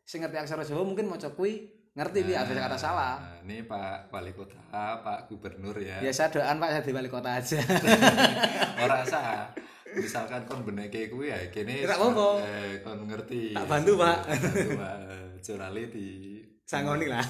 sing 0.00 0.22
ngerti 0.22 0.38
aksara 0.38 0.62
Jawa 0.62 0.86
mungkin 0.86 1.10
maca 1.10 1.26
kuwi 1.28 1.66
ngerti 1.92 2.22
pi 2.22 2.32
ada 2.32 2.46
kata 2.46 2.78
salah. 2.78 3.18
Nah, 3.18 3.42
ini 3.42 3.64
Pak 3.64 4.14
Wali 4.14 4.30
Kota, 4.30 4.62
Pak 5.02 5.26
Gubernur 5.26 5.74
ya. 5.76 5.98
Biasa 5.98 6.30
doan 6.30 6.56
Pak 6.56 6.70
jadi 6.78 6.90
wali 6.92 7.08
kota 7.08 7.34
aja. 7.34 7.58
Ora 8.78 9.02
sah. 9.02 9.50
Misalkan 9.88 10.44
kon 10.44 10.60
beneke 10.60 11.08
kuwi 11.08 11.32
ya 11.32 11.40
kene 11.48 11.82
Ora 11.82 11.96
apa-apa. 11.96 12.28
eh, 12.44 12.72
kon 12.78 13.00
ngerti. 13.02 13.56
Tak 13.56 13.64
bantu, 13.64 13.96
Pak. 13.96 14.16
Tak 14.22 14.38
bantu, 14.38 14.70
Pak. 14.76 14.96
Curali 15.40 15.82
di 15.88 16.06
Sangoni 16.66 17.06
lah. 17.06 17.22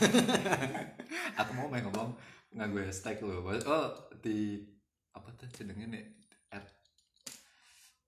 aku 1.40 1.50
mau 1.52 1.68
main 1.68 1.84
ngomong 1.84 2.16
nganggo 2.56 2.80
hashtag 2.80 3.20
lho. 3.20 3.44
Oh, 3.44 3.92
di 4.24 4.64
apa 5.12 5.28
tuh 5.36 5.48
jenenge 5.52 5.84
nek 5.92 6.04
at 6.56 6.64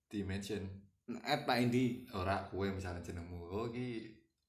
di 0.08 0.24
mention 0.24 0.64
Eh 1.08 1.40
Pak 1.44 1.56
Indi. 1.60 2.04
ora 2.16 2.44
kue 2.48 2.68
misalnya 2.68 3.00
jenengmu. 3.00 3.48
Oh, 3.48 3.64
iki 3.68 4.08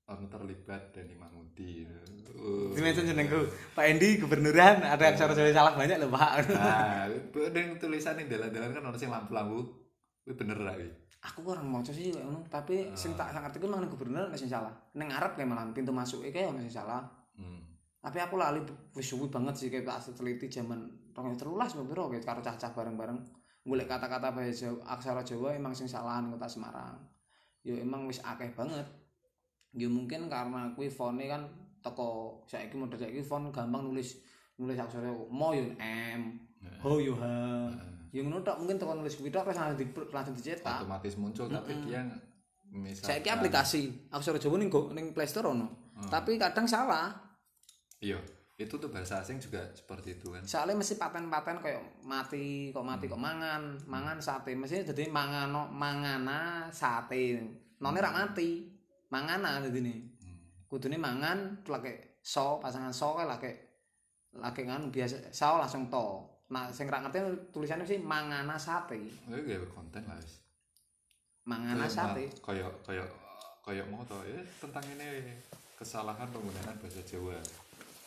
ono 0.09 0.27
terlibat 0.27 0.91
Dani 0.91 1.15
Mahmudi. 1.15 1.87
Oh. 2.35 2.75
Dimension 2.75 3.07
jenengku. 3.07 3.47
Pak 3.75 3.85
Endi 3.87 4.19
gubernuran 4.19 4.83
ada 4.83 5.03
aksara 5.11 5.31
Jawa 5.31 5.51
salah 5.55 5.73
banyak 5.75 5.99
loh 6.03 6.11
Pak. 6.11 6.31
Nah, 6.51 7.07
dengan 7.55 7.79
tulisan 7.79 8.19
yang 8.19 8.27
dalan-dalan 8.27 8.75
kan 8.75 8.83
ono 8.87 8.97
sing 8.99 9.11
lampu-lampu. 9.11 9.67
Bener 10.27 10.57
kuwi. 10.59 10.89
Aku 11.19 11.43
kurang 11.43 11.67
maca 11.67 11.91
sih 11.91 12.15
kayak 12.15 12.23
ngono, 12.23 12.39
tapi 12.47 12.95
sing 12.95 13.11
tak 13.19 13.35
ngerti 13.35 13.59
ku 13.59 13.67
nang 13.67 13.83
gubernur 13.91 14.31
nek 14.31 14.39
sing 14.39 14.47
salah. 14.47 14.71
Ning 14.95 15.11
ngarep 15.11 15.35
kayak 15.35 15.51
malah 15.51 15.67
pintu 15.75 15.91
masuk 15.91 16.23
kayak 16.31 16.55
ono 16.55 16.63
sing 16.63 16.79
salah. 16.79 17.03
Hmm. 17.35 17.59
Tapi 17.99 18.23
aku 18.23 18.39
lali 18.39 18.63
wis 18.95 19.03
suwi 19.03 19.27
banget 19.27 19.55
sih 19.59 19.67
kayak 19.67 19.83
tak 19.83 20.15
teliti 20.15 20.47
zaman 20.47 20.79
2013 21.11 21.51
apa 21.59 21.83
piro 21.83 22.07
kayak 22.07 22.23
karo 22.23 22.39
cah-cah 22.39 22.71
bareng-bareng 22.71 23.19
golek 23.67 23.91
kata-kata 23.91 24.31
bahasa 24.31 24.71
aksara 24.87 25.21
Jawa 25.21 25.51
emang 25.51 25.75
sing 25.75 25.91
salah 25.91 26.23
kota 26.23 26.47
Semarang. 26.47 26.95
Yo 27.67 27.75
emang 27.75 28.07
wis 28.07 28.23
akeh 28.23 28.55
banget. 28.55 28.87
Yo 29.75 29.91
mungkin 29.91 30.31
karena 30.31 30.71
kuwi 30.71 30.87
fone 30.87 31.27
kan 31.27 31.43
teko 31.83 32.41
saiki 32.47 32.79
model 32.79 32.95
saiki 32.95 33.19
font 33.19 33.51
gampang 33.51 33.91
nulis 33.91 34.23
nulis 34.55 34.79
aksara 34.79 35.11
mo 35.11 35.51
yo 35.51 35.67
M, 35.79 36.39
ho 36.83 36.99
yo 36.99 37.13
H. 37.15 37.23
Yo 38.09 38.25
ngono 38.25 38.41
tok 38.41 38.57
mungkin 38.61 38.81
teko 38.81 38.97
nulis 38.97 39.15
kuwi 39.17 39.29
tok 39.29 39.53
langsung 39.53 39.77
di 39.77 39.85
langsung 39.93 40.33
dicetak. 40.33 40.85
Otomatis 40.85 41.13
muncul 41.17 41.45
tapi 41.49 41.77
dia 41.85 42.01
misalkan 42.69 43.17
Saiki 43.17 43.29
aplikasi 43.29 43.81
aksara 44.13 44.37
Jawa 44.37 44.57
ning 44.61 44.69
ning 44.93 45.05
Play 45.13 45.29
Store 45.29 45.53
ono. 45.53 45.93
Tapi 46.09 46.39
kadang 46.39 46.65
salah. 46.65 47.11
Iya, 47.99 48.15
itu 48.55 48.75
tuh 48.79 48.87
bahasa 48.87 49.19
asing 49.19 49.43
juga 49.43 49.67
seperti 49.75 50.15
itu 50.15 50.31
kan. 50.31 50.43
Soalnya 50.47 50.79
mesti 50.79 50.95
paten-paten 50.95 51.59
kayak 51.59 52.03
mati, 52.07 52.71
kok 52.71 52.87
mati 52.87 53.11
kok 53.11 53.19
mangan, 53.19 53.75
mangan 53.83 54.23
sate. 54.23 54.55
Mesti 54.55 54.87
jadi 54.87 55.11
mangano 55.11 55.67
mangana 55.67 56.71
sate. 56.71 57.39
None 57.79 57.99
rak 57.99 58.15
mati. 58.15 58.71
Mangana 59.11 59.59
dadi 59.59 59.79
ne. 59.83 59.95
Kudune 60.69 61.01
mangan 61.01 61.65
lake 61.65 62.21
so 62.21 62.61
pasangan 62.61 62.93
so 62.93 63.17
kae 63.17 63.25
lake 63.25 63.51
lake 64.37 64.61
nganu 64.63 64.93
biasa 64.93 65.33
so 65.33 65.57
langsung 65.59 65.89
to. 65.89 66.38
Nah, 66.49 66.65
sing 66.73 66.89
rak 66.89 67.05
ngerti 67.05 67.21
tulisannya 67.53 67.85
sih 67.85 68.01
mangana 68.01 68.57
sate. 68.57 68.97
Oh, 69.29 69.37
gawe 69.37 69.67
konten 69.69 70.01
lah 70.09 70.17
wis. 70.17 70.41
Mangana 71.45 71.85
Kayak 71.85 71.93
sate. 71.93 72.23
Kayak 72.41 72.71
kayak 72.81 73.07
kayak 73.61 73.85
mau 73.85 74.01
tau 74.09 74.25
ya 74.25 74.41
tentang 74.57 74.81
ini 74.97 75.29
kesalahan 75.77 76.25
penggunaan 76.33 76.75
bahasa 76.81 77.01
Jawa. 77.05 77.37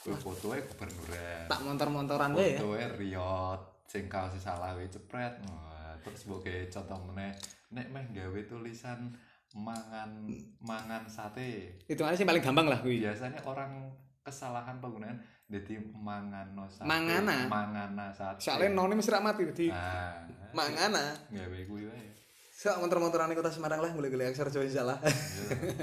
Kowe 0.03 0.19
fotoe 0.19 0.59
gubernuran. 0.59 1.47
Tak 1.47 1.61
montor-montoran 1.63 2.35
wae 2.35 2.59
ya. 2.59 2.59
Fotoe 2.59 2.85
riot 2.99 3.61
sing 3.87 4.11
kaos 4.11 4.35
salah 4.43 4.75
wae 4.75 4.91
cepret. 4.91 5.39
Wah, 5.47 5.95
terus 6.03 6.27
gawe 6.27 6.55
contoh 6.67 6.99
meneh 7.15 7.33
nek 7.71 7.87
meh 7.95 8.05
gawe 8.11 8.41
tulisan 8.51 9.15
mangan 9.55 10.27
mangan 10.59 11.07
sate. 11.07 11.79
Itu 11.87 12.03
sih 12.03 12.27
paling 12.27 12.43
gampang 12.43 12.67
lah 12.67 12.83
kuwi. 12.83 13.07
Biasanya 13.07 13.39
orang 13.47 13.87
kesalahan 14.27 14.83
penggunaan 14.83 15.19
jadi 15.53 15.75
mangano 15.93 16.65
sate. 16.65 16.89
Mangana. 16.89 17.45
Mangana 17.45 18.09
sate. 18.09 18.41
Soalnya 18.41 18.73
none 18.73 18.97
mesti 18.97 19.13
rak 19.13 19.21
mati 19.21 19.45
dadi 19.45 19.69
Nah, 19.69 20.25
mangana. 20.57 21.13
gawe 21.29 21.59
kuwi 21.69 21.85
wae. 21.85 22.09
Sak 22.53 22.81
montor-montoran 22.81 23.29
di 23.29 23.37
kota 23.37 23.53
Semarang 23.53 23.85
lah 23.85 23.93
mulai-mulai 23.93 24.33
aksara 24.33 24.49
Jawa 24.49 24.65
salah. 24.71 24.99
Iya. 25.05 25.13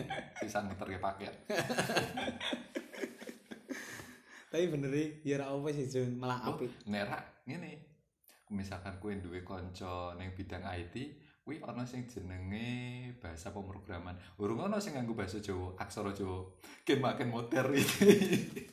Sisa 0.41 0.65
muter 0.65 0.89
ke 0.89 0.97
paket. 0.97 1.33
Tapi 4.49 4.65
bener 4.65 4.89
ya, 4.89 5.37
ya 5.37 5.45
apa 5.45 5.69
sih 5.69 5.85
Jun, 5.85 6.17
malah 6.17 6.41
apik. 6.49 6.73
Nerak 6.89 7.45
ngene. 7.45 7.85
misalkan 8.49 8.97
kue 8.97 9.13
duwe 9.21 9.45
konco 9.45 10.17
neng 10.17 10.33
bidang 10.33 10.65
IT 10.65 10.95
kuwi 11.49 11.57
ana 11.65 11.81
sing 11.81 12.05
jenenge 12.05 13.09
bahasa 13.17 13.49
pemrograman 13.49 14.13
urung 14.37 14.69
ana 14.69 14.77
sing 14.77 14.93
nganggo 14.93 15.17
bahasa 15.17 15.41
Jawa 15.41 15.73
aksara 15.81 16.13
Jawa 16.13 16.45
ken 16.85 17.01
makin 17.01 17.33
modern 17.33 17.73
iki 17.73 18.05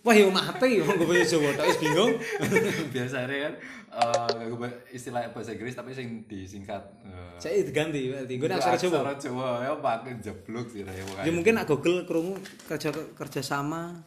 Wah, 0.05 0.13
yo 0.13 0.29
mati 0.29 0.77
yo 0.77 0.85
nggo 0.85 1.09
bahasa 1.09 1.41
Jawa 1.41 1.57
tok 1.57 1.73
wis 1.73 1.81
bingung. 1.81 2.13
biasanya 2.93 3.37
kan 3.49 3.55
eh, 3.97 4.29
nganggo 4.37 4.69
istilah 4.93 5.25
bahasa 5.33 5.57
Inggris 5.57 5.73
tapi 5.73 5.97
sing 5.97 6.29
disingkat 6.29 6.85
eh, 7.09 7.41
Saya 7.41 7.65
diganti 7.65 8.13
berarti. 8.13 8.35
Gue 8.37 8.49
aksara 8.53 8.77
Jawa. 8.77 8.93
aksara 8.93 9.13
Jawa 9.25 9.49
ya 9.65 9.73
makin 9.81 10.17
jeblok 10.21 10.67
sih 10.69 10.85
Ya 11.25 11.33
mungkin 11.33 11.57
nak 11.57 11.73
Google 11.73 12.05
krungu 12.05 12.37
kerja 12.69 12.93
kerja 12.93 13.41
sama 13.41 14.05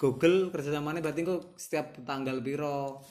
Google 0.00 0.48
kerja 0.48 0.72
samanya 0.72 1.04
berarti 1.04 1.28
kok 1.28 1.60
setiap 1.60 2.00
tanggal 2.08 2.40
piro 2.40 3.04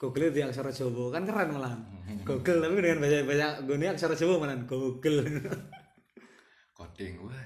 Google 0.00 0.32
di 0.32 0.40
aksara 0.40 0.72
Jawa. 0.72 1.12
Kan 1.12 1.28
keren 1.28 1.52
malah. 1.52 1.76
Google 2.24 2.64
tapi 2.64 2.80
dengan 2.80 3.04
bahasa 3.04 3.20
bahasa 3.20 3.48
gue 3.60 3.76
aksara 3.84 4.14
Jawa 4.16 4.40
malah 4.40 4.56
Google. 4.64 5.20
coding 6.80 7.20
wah. 7.20 7.44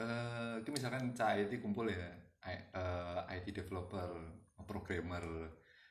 Eh 0.00 0.52
itu 0.64 0.72
misalkan 0.72 1.12
cah 1.12 1.36
IT 1.36 1.60
kumpul 1.60 1.92
ya. 1.92 2.08
I- 2.48 2.64
eh, 2.72 3.36
IT 3.36 3.52
developer 3.52 4.08
programmer. 4.64 5.20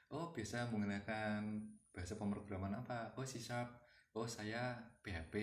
Oh 0.10 0.34
biasa 0.34 0.74
menggunakan 0.74 1.46
bahasa 1.94 2.18
pemrograman 2.18 2.82
apa? 2.82 3.14
Oh 3.14 3.24
C 3.24 3.38
sharp. 3.38 3.70
Oh 4.18 4.26
saya 4.26 4.74
PHP 5.06 5.36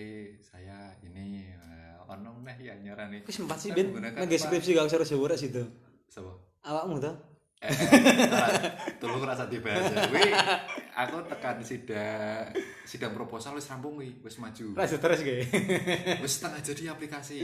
saya 0.43 0.91
ini. 0.99 1.47
Eh, 1.55 1.95
ono 2.09 2.41
neh 2.41 2.57
ya 2.57 2.73
nyarani 2.73 3.21
Aku 3.21 3.29
sempat 3.31 3.61
sih 3.61 3.69
ben 3.69 3.93
nggak 3.95 4.33
skripsi 4.35 4.75
gak 4.75 4.89
aksara 4.89 5.07
Jawa 5.07 5.31
rek 5.31 5.39
situ. 5.39 5.63
Sapa? 6.11 6.35
Awakmu 6.67 6.99
tuh? 6.99 7.28
Eh, 7.59 7.75
tolong 9.03 9.19
rasa 9.19 9.43
ya. 9.67 9.75
Wih, 10.09 10.31
aku 10.95 11.27
tekan 11.27 11.59
sidang 11.59 12.55
sidang 12.87 13.11
proposal 13.11 13.51
wis 13.53 13.67
rampung 13.67 13.99
wih, 13.99 14.15
wis 14.23 14.39
maju. 14.39 14.79
Stres 14.79 15.19
gue. 15.19 15.43
wis 16.23 16.39
setengah 16.39 16.63
jadi 16.63 16.95
aplikasi 16.95 17.43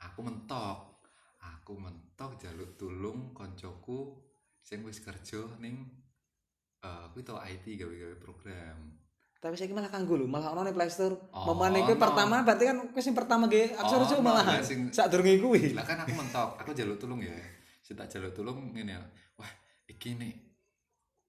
aku 0.00 0.24
mentok 0.24 1.04
aku 1.40 1.76
mentok 1.76 2.40
jaluk 2.40 2.72
tulung 2.76 3.32
koncoku 3.32 4.16
sing 4.58 4.80
wis 4.80 5.04
kerja 5.04 5.44
ning 5.60 5.92
eh 6.80 7.04
kuwi 7.12 7.20
tau 7.20 7.36
IT 7.38 7.64
gawe-gawe 7.76 8.16
program 8.16 8.96
Tapi 9.36 9.60
saya 9.60 9.68
malah 9.76 9.92
kanggo 9.92 10.16
lho, 10.16 10.24
malah 10.24 10.56
ono 10.56 10.64
ning 10.64 10.72
Play 10.72 10.88
Store. 10.88 11.20
Oh, 11.36 11.44
kuwi 11.84 11.92
ono. 11.92 12.00
pertama 12.00 12.40
berarti 12.40 12.64
kan 12.64 12.76
wis 12.96 13.04
sing 13.04 13.12
pertama 13.12 13.44
ge 13.44 13.76
aksara 13.76 14.08
Oh, 14.08 14.24
malah. 14.24 14.40
lah, 14.40 14.64
sing- 14.64 14.88
Sak 14.88 15.12
durunge 15.12 15.36
kuwi. 15.36 15.76
lah 15.76 15.84
kan 15.84 16.00
aku 16.00 16.16
mentok 16.16 16.56
aku 16.56 16.72
jaluk 16.72 16.96
tulung 16.96 17.20
ya 17.20 17.28
sing 17.84 17.92
tak 17.92 18.08
jaluk 18.08 18.32
tulung 18.32 18.72
ngene 18.72 18.96
ya 18.96 19.04
iki 19.84 20.16
nek 20.16 20.34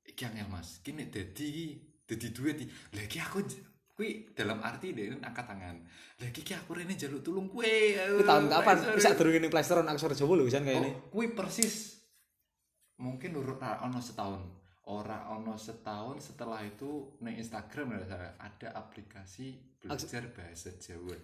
iki 0.06 0.22
angel 0.26 0.48
mas 0.48 0.80
iki 0.80 0.92
nek 0.96 1.08
dadi 1.12 1.76
dadi 2.06 2.28
duit 2.32 2.56
iki 2.62 2.68
lah 2.96 3.04
iki 3.04 3.20
aku 3.20 3.40
kuwi 3.96 4.36
dalam 4.36 4.60
arti 4.60 4.92
deh 4.92 5.16
angkat 5.24 5.46
tangan 5.48 5.76
lah 6.20 6.28
iki 6.28 6.52
aku 6.52 6.76
rene 6.76 6.96
jaluk 6.96 7.24
tulung 7.24 7.48
kue 7.48 7.96
Kuwi 7.96 8.24
tahun 8.24 8.48
kapan? 8.52 8.76
Ning 9.40 9.52
Play 9.52 9.64
Store 9.64 9.84
ono 9.84 9.92
aksara 9.92 10.16
Jawa 10.16 10.34
lho 10.40 10.44
wisan 10.48 10.64
Oh, 10.64 10.68
kayaknya. 10.68 10.92
kuwi 11.12 11.28
persis. 11.32 11.96
Mungkin 13.00 13.36
urut 13.36 13.60
ono 13.60 14.00
setahun. 14.00 14.44
Ora 14.88 15.28
ono 15.34 15.58
setahun 15.58 16.22
setelah 16.22 16.62
itu 16.64 17.18
ning 17.20 17.36
Instagram 17.42 17.98
ya, 18.06 18.36
ada 18.38 18.68
aplikasi 18.78 19.58
belajar 19.82 20.30
bahasa 20.32 20.72
Jawa. 20.78 21.18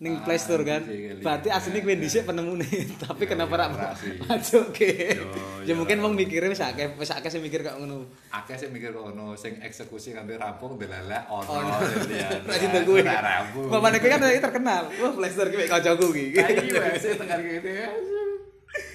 Ning 0.00 0.16
Ah, 0.16 0.24
Play 0.24 0.36
Store 0.36 0.64
kan. 0.64 0.80
iya, 0.82 1.12
Berarti 1.14 1.48
aslinya 1.48 1.80
gue 1.82 1.94
dhisik 1.98 2.24
penemune, 2.24 2.64
tapi 3.04 3.20
Iya, 3.20 3.30
kenapa 3.30 3.52
ora 3.54 3.92
sih. 4.00 4.16
masuk 4.18 4.72
ke? 4.72 5.12
Yo, 5.12 5.28
Ya 5.60 5.76
mungkin 5.76 6.00
wong 6.00 6.16
mikire 6.16 6.48
wis 6.48 6.56
akeh, 6.58 6.96
wis 6.96 7.08
akeh 7.10 7.28
sing 7.28 7.40
mikir 7.40 7.60
kok 7.60 7.76
ngono. 7.76 8.08
Akeh 8.30 8.56
sih 8.56 8.66
mikir 8.66 8.90
kok 8.90 9.04
ono 9.06 9.36
sing 9.36 9.60
eksekusi 9.60 10.16
ngambil 10.16 10.40
rampung 10.40 10.74
delala 10.74 11.20
ono 11.26 11.68
ya. 12.10 12.32
Ora 12.40 12.56
cinta 12.56 12.80
rampung. 13.14 13.68
Mamane 13.68 13.96
gue 13.96 14.08
kan 14.08 14.18
lagi 14.18 14.40
terkenal. 14.40 14.88
Wah, 14.90 15.12
Play 15.12 15.30
Store 15.30 15.48
gue 15.48 15.64
kancaku 15.64 16.04
iki. 16.10 16.32
Ayo 16.34 16.96
sih 16.96 17.12
tekan 17.14 17.38
gitu 17.38 17.68
ya. 17.68 17.88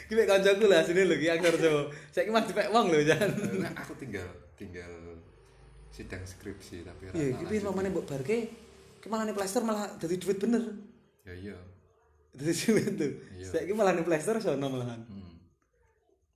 Gue 0.06 0.24
kancaku 0.24 0.66
lah 0.66 0.82
sini 0.82 1.01
lho 1.01 1.16
iki 1.16 1.28
aktor 1.28 1.53
Jawa. 1.56 1.82
Saiki 2.10 2.30
mah 2.30 2.41
dipek 2.41 2.70
wong 2.70 2.89
lho 2.89 3.01
jan. 3.03 3.30
Nah, 3.58 3.78
aku 3.78 3.93
tinggal 3.95 4.26
tinggal 4.56 4.89
sidang 5.88 6.22
skripsi 6.22 6.82
tapi 6.82 7.08
Iya, 7.08 7.30
tak 7.32 7.45
iki 7.45 7.56
lanjut. 7.56 7.70
mamane 7.70 7.88
mbok 7.89 8.06
barke 8.06 8.38
ki 8.97 9.08
malah 9.08 9.24
ning 9.24 9.34
Play 9.34 9.45
Store 9.45 9.62
malah 9.64 9.86
dadi 9.95 10.18
duit 10.18 10.36
bener. 10.36 10.66
Ya 11.26 11.34
iya. 11.34 11.57
Tuh. 12.36 13.11
Iya. 13.36 13.47
Saiki 13.49 13.73
malah 13.73 13.97
Play 14.05 14.21
Store 14.21 14.38
sono 14.38 14.67
malahan. 14.69 15.01
Hmm. 15.09 15.34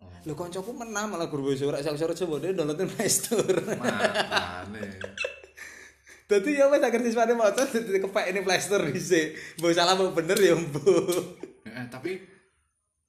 Oh. 0.01 0.09
Lho 0.25 0.33
kancaku 0.33 0.71
menang 0.73 1.11
malah 1.11 1.29
guru 1.29 1.51
bahasa 1.51 1.67
ora 1.69 1.77
aksara 1.83 2.15
Jawa 2.17 2.41
dia 2.41 2.55
download 2.57 2.79
ning 2.79 2.89
Play 2.89 3.09
Store. 3.11 3.61
Makane. 3.77 4.81
Dadi 6.29 6.61
ya 6.61 6.69
wis 6.69 6.85
akhir 6.85 7.01
siswane 7.01 7.33
maca 7.33 7.65
dadi 7.65 7.97
kepek 8.01 8.25
ini 8.29 8.39
Play 8.45 8.61
Store 8.61 8.85
dhisik. 8.89 9.33
Mbok 9.61 9.71
salah 9.73 9.97
mbok 9.97 10.13
bener 10.13 10.37
ya 10.37 10.53
mbok. 10.53 11.41
Eh, 11.65 11.85
tapi 11.89 12.21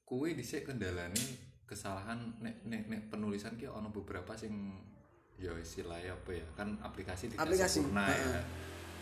kue 0.09 0.33
dhisik 0.33 0.68
kendalane 0.68 1.20
kesalahan 1.68 2.35
nek 2.43 2.66
nek 2.66 2.91
nek 2.91 3.01
penulisan 3.12 3.55
ki 3.55 3.70
ono 3.70 3.95
beberapa 3.95 4.35
sing 4.35 4.74
ya 5.39 5.55
istilahnya 5.55 6.18
apa 6.18 6.31
ya 6.35 6.47
kan 6.59 6.74
aplikasi 6.83 7.31
tidak 7.31 7.47
Aplikasi, 7.47 7.81
sempurna 7.81 8.11
ya 8.11 8.43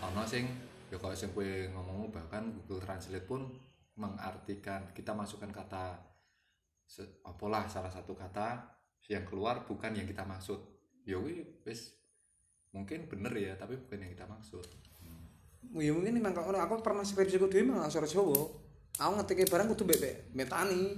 ono 0.05 0.23
sing 0.29 0.45
ya 0.89 0.97
kalau 0.97 1.15
sing 1.17 1.33
kue 1.37 1.69
ngomong 1.73 2.09
bahkan 2.13 2.49
Google 2.65 2.85
Translate 2.85 3.27
pun 3.29 3.49
mengartikan 3.99 4.89
kita 4.95 5.13
masukkan 5.13 5.51
kata 5.51 6.01
apalah 7.29 7.69
salah 7.69 7.93
satu 7.93 8.17
kata 8.17 8.65
yang 9.09 9.25
keluar 9.25 9.65
bukan 9.65 9.93
yang 9.93 10.09
kita 10.09 10.25
maksud 10.25 10.61
ya 11.05 11.17
wis 11.21 11.97
mungkin 12.73 13.09
bener 13.09 13.33
ya 13.37 13.53
tapi 13.57 13.77
bukan 13.77 14.05
yang 14.05 14.13
kita 14.13 14.29
maksud 14.29 14.65
Ya 15.77 15.93
mungkin 15.93 16.17
memang 16.17 16.33
kalau 16.33 16.57
aku 16.57 16.81
pernah 16.81 17.05
skripsi 17.05 17.37
ku 17.37 17.51
dhewe 17.51 17.69
memang 17.69 17.85
aksara 17.85 18.09
Jawa. 18.09 18.41
Aku 18.99 19.13
ngetike 19.21 19.45
barang 19.53 19.69
kudu 19.75 19.85
mbek 19.85 20.33
metani. 20.33 20.97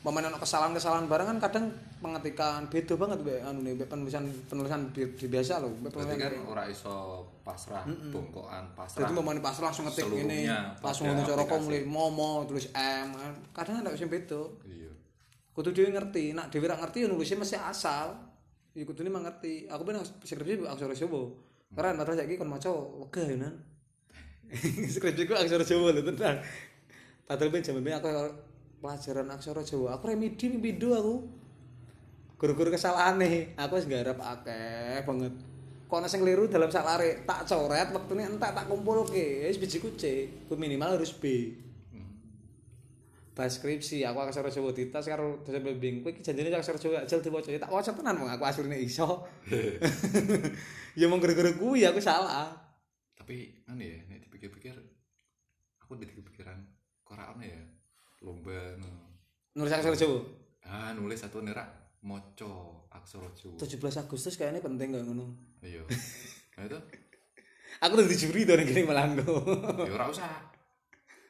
Pemain 0.00 0.30
kesalahan-kesalahan 0.38 1.10
barang 1.10 1.26
kan 1.36 1.38
kadang 1.42 1.66
pengetikan 2.00 2.64
beda 2.66 2.96
banget 2.96 3.18
mbek 3.20 3.40
anu 3.44 3.60
nih 3.60 3.76
penulisan 3.84 4.24
penulisan 4.48 4.88
bi- 4.88 5.12
bi- 5.12 5.28
biasa 5.28 5.60
loh, 5.60 5.68
berarti 5.84 6.00
penulisan 6.00 6.16
kan 6.16 6.32
ora 6.48 6.64
iso 6.64 6.96
pasrah 7.44 7.84
bongkoan 8.08 8.64
pasrah 8.72 9.04
Jadi 9.04 9.12
pemain 9.12 9.36
pas 9.38 9.56
langsung 9.60 9.84
ngetik 9.84 10.08
ini, 10.08 10.48
langsung 10.80 11.12
ngono 11.12 11.22
cara 11.22 11.44
mulai 11.60 11.84
momo 11.84 12.48
tulis 12.48 12.72
M. 12.72 13.08
kan. 13.12 13.32
Kadang 13.52 13.84
ada 13.84 13.92
sing 13.92 14.08
beda. 14.08 14.40
iya 14.64 14.88
Kudu 15.52 15.76
dhewe 15.76 15.92
ngerti, 15.92 16.32
nak 16.32 16.48
dhewe 16.48 16.64
ra 16.64 16.80
ngerti 16.80 17.04
ya 17.04 17.06
nulisnya 17.10 17.36
mesti 17.36 17.60
asal. 17.60 18.16
Ya 18.72 18.86
kudu 18.86 19.04
mah 19.04 19.20
ngerti. 19.20 19.68
Aku 19.68 19.82
ben 19.84 19.98
skripsi 20.00 20.62
aksara 20.64 20.94
Jawa. 20.96 21.26
Keren 21.74 22.00
padahal 22.00 22.16
saiki 22.16 22.38
kon 22.40 22.48
maca 22.48 22.70
wegah 22.70 23.28
ya 23.28 23.36
nan. 23.36 23.54
skripsi 24.94 25.28
ku 25.28 25.34
aksara 25.36 25.66
Jawa 25.66 25.92
lho 25.92 26.00
tenan. 26.00 26.38
Padahal 27.28 27.50
ben 27.52 27.60
jaman 27.60 27.82
aku 27.92 28.08
pelajaran 28.80 29.28
aksara 29.28 29.60
Jawa. 29.60 29.98
Aku 29.98 30.08
remedi 30.08 30.48
pindho 30.48 30.96
aku. 30.96 31.14
Guru-guru 32.40 32.72
kesalahane, 32.72 33.52
aku 33.52 33.76
wis 33.76 33.84
nggarap 33.84 34.16
akeh 34.16 35.04
banget. 35.04 35.36
Kono 35.92 36.08
sing 36.08 36.24
keliru 36.24 36.48
dalam 36.48 36.72
salare 36.72 37.20
tak 37.28 37.44
coret 37.44 37.92
wektune 37.92 38.24
entek 38.24 38.56
tak 38.56 38.64
kumpulke. 38.64 39.44
Wis 39.44 39.60
biji 39.60 39.76
kucing, 39.76 40.48
ku 40.48 40.56
minimal 40.56 40.96
harus 40.96 41.12
B. 41.12 41.52
Pas 43.36 43.52
skripsi 43.52 44.08
aku 44.08 44.24
aksara 44.24 44.48
Jawa 44.48 44.72
ditas 44.72 45.04
karo 45.04 45.44
dosen 45.44 45.60
pembimbing. 45.60 46.00
Kowe 46.00 46.16
iki 46.16 46.24
janjine 46.24 46.48
aksara 46.48 46.80
Jawa 46.80 47.04
ajal 47.04 47.20
diwaca. 47.20 47.52
Tak 47.52 47.68
waca 47.68 47.92
tenan 47.92 48.16
wong 48.16 48.32
aku 48.32 48.44
asline 48.48 48.80
iso. 48.80 49.28
ya 51.00 51.12
mong 51.12 51.20
guru-guru 51.20 51.60
kuwi 51.60 51.84
aku 51.84 52.00
salah. 52.00 52.56
tapi 53.20 53.52
kan 53.62 53.78
ya 53.78 53.94
nek 54.10 54.26
dipikir-pikir 54.26 54.74
aku 55.78 55.94
udah 55.94 56.08
kepikiran 56.08 56.58
kok 57.06 57.14
ora 57.14 57.30
ono 57.30 57.44
ya 57.46 57.62
lomba 58.24 58.74
no. 58.80 58.90
Nulis 59.54 59.76
aksara 59.76 59.94
Jawa. 59.94 60.24
ah 60.66 60.90
nulis 60.96 61.20
satu 61.20 61.38
nerak 61.44 61.79
moco 62.00 62.86
aksara 62.88 63.28
Jawa 63.36 63.60
17 63.60 64.02
Agustus 64.02 64.34
kayaknya 64.40 64.64
penting 64.64 64.96
gak 64.96 65.04
ngono. 65.04 65.36
iya 65.60 65.84
nah 66.56 66.64
itu 66.64 66.80
Aku 67.80 67.96
udah 67.96 68.12
juri 68.12 68.44
tuh 68.44 68.60
ning 68.60 68.84
Melanggo. 68.84 69.40
ya 69.88 69.92
ora 69.96 70.12
usah 70.12 70.28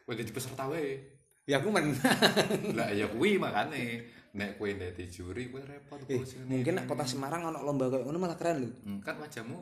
kowe 0.02 0.14
jadi 0.18 0.34
peserta 0.34 0.66
wae 0.66 0.98
ya 1.46 1.62
aku 1.62 1.70
menang. 1.70 1.94
lah 2.74 2.90
ya 2.90 3.06
kuwi 3.06 3.38
makane 3.38 4.02
nek 4.30 4.54
kowe 4.56 4.70
dadi 4.70 5.10
juri 5.10 5.50
kowe 5.50 5.58
repot 5.58 5.98
Eh, 6.06 6.22
mungkin 6.46 6.78
nek 6.78 6.86
kota 6.86 7.02
Semarang 7.02 7.50
ono 7.50 7.60
lomba 7.60 7.90
kayak 7.90 8.06
ngono 8.06 8.18
malah 8.18 8.38
keren 8.38 8.62
lho. 8.62 8.70
Hmm, 8.86 9.02
kan 9.02 9.18
wajahmu 9.18 9.58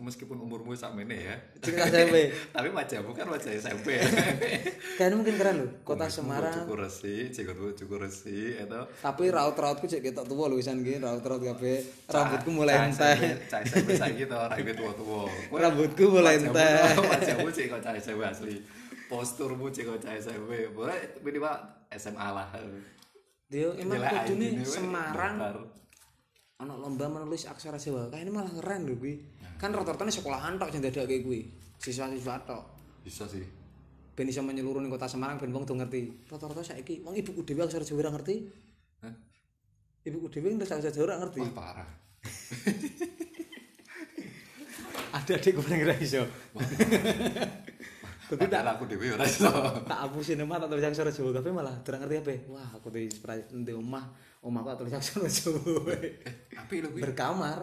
meskipun 0.00 0.36
umurmu 0.38 0.72
sakmene 0.72 1.12
ya 1.12 1.36
Cerita 1.60 1.86
SMP. 1.86 2.32
tapi 2.56 2.72
wajahmu 2.72 3.12
kan 3.12 3.28
wajah 3.28 3.52
SMP 3.52 4.00
ya 4.00 4.04
Kayaknya 4.96 5.16
mungkin 5.16 5.34
keren 5.36 5.56
lho. 5.60 5.66
Kota 5.84 6.08
Semarang. 6.08 6.64
cukur 6.64 6.80
resi 6.80 7.28
jenggotmu 7.28 7.76
cukur 7.76 8.00
resi 8.00 8.56
itu 8.56 8.80
Tapi 8.98 9.24
raut-rautku 9.28 9.84
cek 9.84 10.00
ketok 10.02 10.24
tuwa 10.24 10.48
lho 10.48 10.56
wisan 10.56 10.80
iki, 10.80 10.96
raut-raut 10.96 11.44
kabeh. 11.44 11.84
Rambutku 12.08 12.48
mulai 12.48 12.88
entek. 12.88 13.44
Cah 13.46 13.60
SMP 13.60 13.92
saiki 13.92 14.24
to 14.24 14.40
rambut 14.40 14.72
tua-tua. 14.72 15.28
Rambutku 15.62 16.04
mulai 16.08 16.40
entek. 16.40 16.96
Wajahmu 16.96 17.48
cek 17.48 17.66
kok 17.68 17.80
cah 17.80 17.92
SMP 17.94 18.24
asli. 18.24 18.56
Posturmu 19.04 19.68
cek 19.68 19.84
kok 19.84 20.00
cah 20.00 20.16
SMP. 20.16 20.72
Boleh 20.72 20.96
minimal 21.20 21.60
SMA 21.92 22.28
lah. 22.32 22.48
Dia 23.52 23.68
emang 23.76 24.00
ID-ne, 24.00 24.48
we, 24.56 24.64
Semarang 24.64 25.36
daftar. 25.36 25.60
ana 26.56 26.72
lomba 26.72 27.04
menulis 27.04 27.44
aksara 27.44 27.76
Jawa. 27.76 28.08
Kayak 28.08 28.24
ini 28.24 28.32
malah 28.32 28.48
keren 28.48 28.88
lho 28.88 28.96
kuwi. 28.96 29.20
Kan 29.60 29.76
rata-rata 29.76 30.08
nih 30.08 30.14
sekolahan 30.16 30.56
tok 30.56 30.72
sing 30.72 30.80
dadake 30.80 31.20
kuwi. 31.20 31.52
Siswa-siswa 31.76 32.40
tok. 32.48 32.64
bisa 33.02 33.26
sih 33.26 33.42
Ben 34.14 34.30
iso 34.30 34.38
menyeluruh 34.40 34.78
ning 34.78 34.86
kota 34.88 35.10
Semarang 35.10 35.36
ben 35.36 35.52
wong 35.52 35.66
do 35.66 35.74
ngerti. 35.76 36.32
Rata-rata 36.32 36.64
saiki 36.64 37.04
wong 37.04 37.12
ibuku 37.12 37.44
dhewe 37.44 37.60
aksara 37.66 37.84
Jawa 37.84 38.00
ora 38.06 38.10
ngerti. 38.16 38.34
Hah? 39.04 39.14
Ibuku 40.06 40.26
dhewe 40.32 40.48
nulis 40.54 40.70
aksara 40.72 40.88
Jawa 40.88 41.12
ora 41.12 41.16
ngerti. 41.20 41.40
wah 41.44 41.52
parah 41.52 41.90
Ada 45.12 45.36
adikku 45.36 45.60
paling 45.60 45.84
ora 45.84 45.92
iso. 46.00 46.24
Tapi 48.32 48.48
tak 48.48 48.64
aku 48.64 48.84
dewe 48.86 49.12
ora 49.12 49.22
iso 49.22 49.44
tak 49.84 49.98
hapusin 50.02 50.40
omah 50.40 50.56
tak 50.56 50.68
tulis 50.68 50.84
aksara 50.84 51.08
Jawa 51.08 51.30
kabeh 51.36 51.52
malah 51.52 51.74
ora 51.76 51.96
ngerti 51.98 52.16
apa. 52.18 52.32
Wah, 52.48 52.68
aku 52.72 52.88
tulis 52.88 53.12
ndek 53.52 53.76
omah, 53.76 54.04
omahku 54.40 54.72
tak 54.72 54.78
tulis 54.80 54.94
aksara 54.94 55.28
Jawa. 55.28 55.92
eh 55.92 56.12
apik 56.54 56.78
lho 56.80 56.88
kuwi 56.90 57.02
Berkamar, 57.02 57.58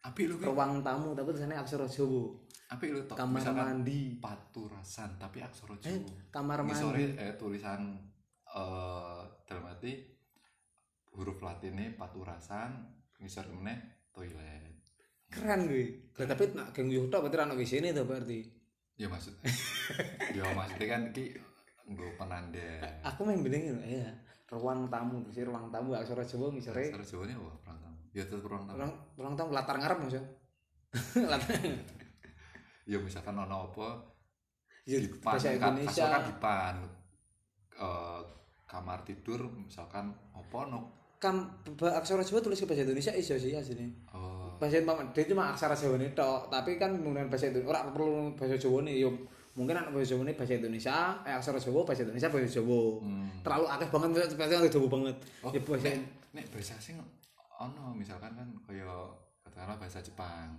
apik 0.00 0.24
lho 0.26 0.34
kuwi 0.36 0.46
ruang 0.46 0.78
tamu 0.80 1.10
tapi 1.10 1.28
tulisannya 1.28 1.58
aksara 1.58 1.86
Jawa. 1.86 2.22
apik 2.70 2.88
lho 2.88 3.00
tok 3.04 3.16
Kamar 3.18 3.42
mandi. 3.50 4.16
paturasan 4.16 5.10
tapi 5.16 5.38
aksara 5.38 5.74
Eh, 5.82 5.98
Jawa 5.98 6.30
kamar 6.30 6.58
Ngisore, 6.62 7.02
mandi. 7.02 7.18
eh 7.18 7.32
tulisan 7.34 7.80
eh 8.46 9.20
dalam 9.42 9.64
arti 9.66 9.92
huruf 11.10 11.38
latinnya 11.38 11.92
paturasan 11.92 12.72
ngisor 13.18 13.44
meneh 13.50 13.76
toilet 14.08 14.70
Keren 15.26 15.64
gue. 15.64 16.12
Lah 16.14 16.26
tapi 16.26 16.52
nak 16.52 16.70
geng 16.70 16.88
yo 16.88 17.08
tok 17.08 17.24
berarti 17.24 17.40
ana 17.40 17.52
WC-ne 17.52 17.90
to 17.90 18.04
berarti. 18.04 18.44
Ya 18.94 19.06
maksud 19.06 19.34
ya 20.30 20.44
maksudnya 20.58 20.86
kan 20.88 21.02
ki 21.10 21.32
nggo 21.84 22.06
penanda 22.14 22.78
Aku 23.02 23.26
main 23.26 23.40
bening 23.40 23.74
ya. 23.82 24.06
Ruang 24.52 24.84
tamu, 24.86 25.24
terus 25.24 25.48
ruang 25.48 25.72
tamu 25.72 25.96
aksara 25.96 26.20
Jawa 26.22 26.52
ngisore 26.52 26.92
aksara 26.92 27.02
Jawa 27.02 27.22
ini 27.24 27.34
apa 27.34 27.50
perang 27.58 27.78
tamu 27.80 27.96
ya 28.12 28.22
tetep 28.22 28.40
perang 28.40 28.62
tamu 28.64 28.76
ruang 28.78 28.92
ruang 29.16 29.34
tamu 29.34 29.50
latar 29.50 29.76
ngarep 29.76 29.98
Mas. 29.98 30.14
ya. 30.14 30.22
latar 31.32 31.56
ya 32.84 32.98
misalkan 32.98 33.34
ono 33.34 33.68
apa 33.68 33.88
ya 34.84 34.98
dipan 34.98 35.34
kan 35.38 35.72
Indonesia. 35.74 36.06
kan 36.08 36.22
dipan 36.26 36.76
Eh, 37.72 38.20
kamar 38.62 39.00
tidur 39.02 39.48
misalkan 39.50 40.12
apa 40.30 40.58
no 40.66 40.80
Kam 41.18 41.50
aksara 41.78 42.20
Jawa 42.20 42.38
tulis 42.38 42.58
ke 42.58 42.66
bahasa 42.66 42.82
Indonesia 42.82 43.12
iso 43.12 43.34
sih 43.34 43.54
asline. 43.54 43.94
oh 44.12 44.41
Bahasa 44.56 44.78
dia 45.10 45.24
cuma 45.26 45.42
aksara 45.48 45.72
Jawa 45.72 45.96
nih 45.96 46.10
tok, 46.12 46.48
tapi 46.48 46.74
kan 46.74 46.92
menggunakan 46.92 47.26
bahasa 47.26 47.46
Indonesia. 47.46 47.70
Ora 47.70 47.80
perlu 47.86 48.08
bahasa 48.32 48.56
Jawa 48.56 48.78
nih, 48.82 48.94
yo 48.98 49.10
mungkin 49.52 49.74
anak 49.74 49.90
bahasa 49.90 50.08
Jawa 50.10 50.22
nih 50.24 50.34
bahasa 50.34 50.52
Indonesia, 50.54 50.96
eh 51.22 51.32
aksara 51.32 51.58
Jawa 51.58 51.80
bahasa 51.82 52.02
Indonesia 52.02 52.28
bahasa 52.28 52.48
Jawa. 52.52 52.80
hmm. 52.98 53.28
Terlalu 53.40 53.66
akeh 53.68 53.88
banget 53.88 54.08
bahasa 54.32 54.52
Jawa 54.52 54.68
Jawa 54.68 54.86
banget. 54.88 55.16
oh 55.40 55.50
Ya 55.50 55.60
bahasa 55.60 55.86
nek, 55.88 55.98
nek 56.32 56.44
bahasa 56.48 56.72
asing 56.76 56.96
ono 57.54 57.84
misalkan 57.92 58.32
kan 58.32 58.48
kaya 58.62 58.90
katakanlah 59.40 59.76
bahasa 59.76 59.98
Jepang 59.98 60.50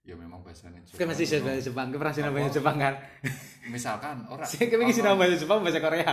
ya 0.00 0.16
memang 0.16 0.40
bahasanya 0.40 0.80
Jepang 0.80 0.96
Kan 0.98 1.06
masih 1.06 1.26
bahasa 1.38 1.60
Jepang, 1.62 1.86
kan 1.86 1.98
pernah 1.98 2.14
sinau 2.14 2.32
bahasa? 2.32 2.54
Jepang 2.54 2.76
kan. 2.78 2.94
misalkan 3.66 4.16
ora 4.24 4.40
Saya 4.42 4.64
kira 4.66 4.88
sinau 4.88 5.14
bahasa 5.14 5.36
Jepang 5.36 5.60
bahasa 5.60 5.76
Korea. 5.78 6.12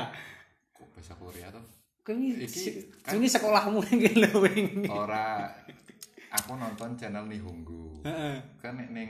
kok 0.69 0.88
bahasa 0.91 1.13
Korea 1.15 1.47
tuh 1.49 1.63
ini, 2.07 2.38
Iki, 2.38 2.59
kan- 3.01 3.15
ini 3.15 3.26
sekolahmu 3.26 3.80
yang 3.88 3.97
gila 4.03 4.30
ini. 4.51 4.86
ora 4.86 5.47
aku 6.36 6.59
nonton 6.59 6.99
channel 6.99 7.25
Nihongo. 7.25 8.03
Kan 8.59 8.79
nek 8.79 8.89
ning 8.91 9.09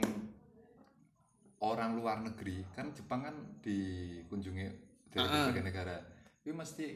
orang 1.60 1.96
luar 1.96 2.20
negeri 2.22 2.62
kan 2.70 2.92
Jepang 2.92 3.24
kan 3.26 3.36
dikunjungi 3.64 4.66
dari 5.10 5.26
berbagai 5.26 5.64
negara. 5.64 5.96
Tapi 6.42 6.52
mesti 6.54 6.86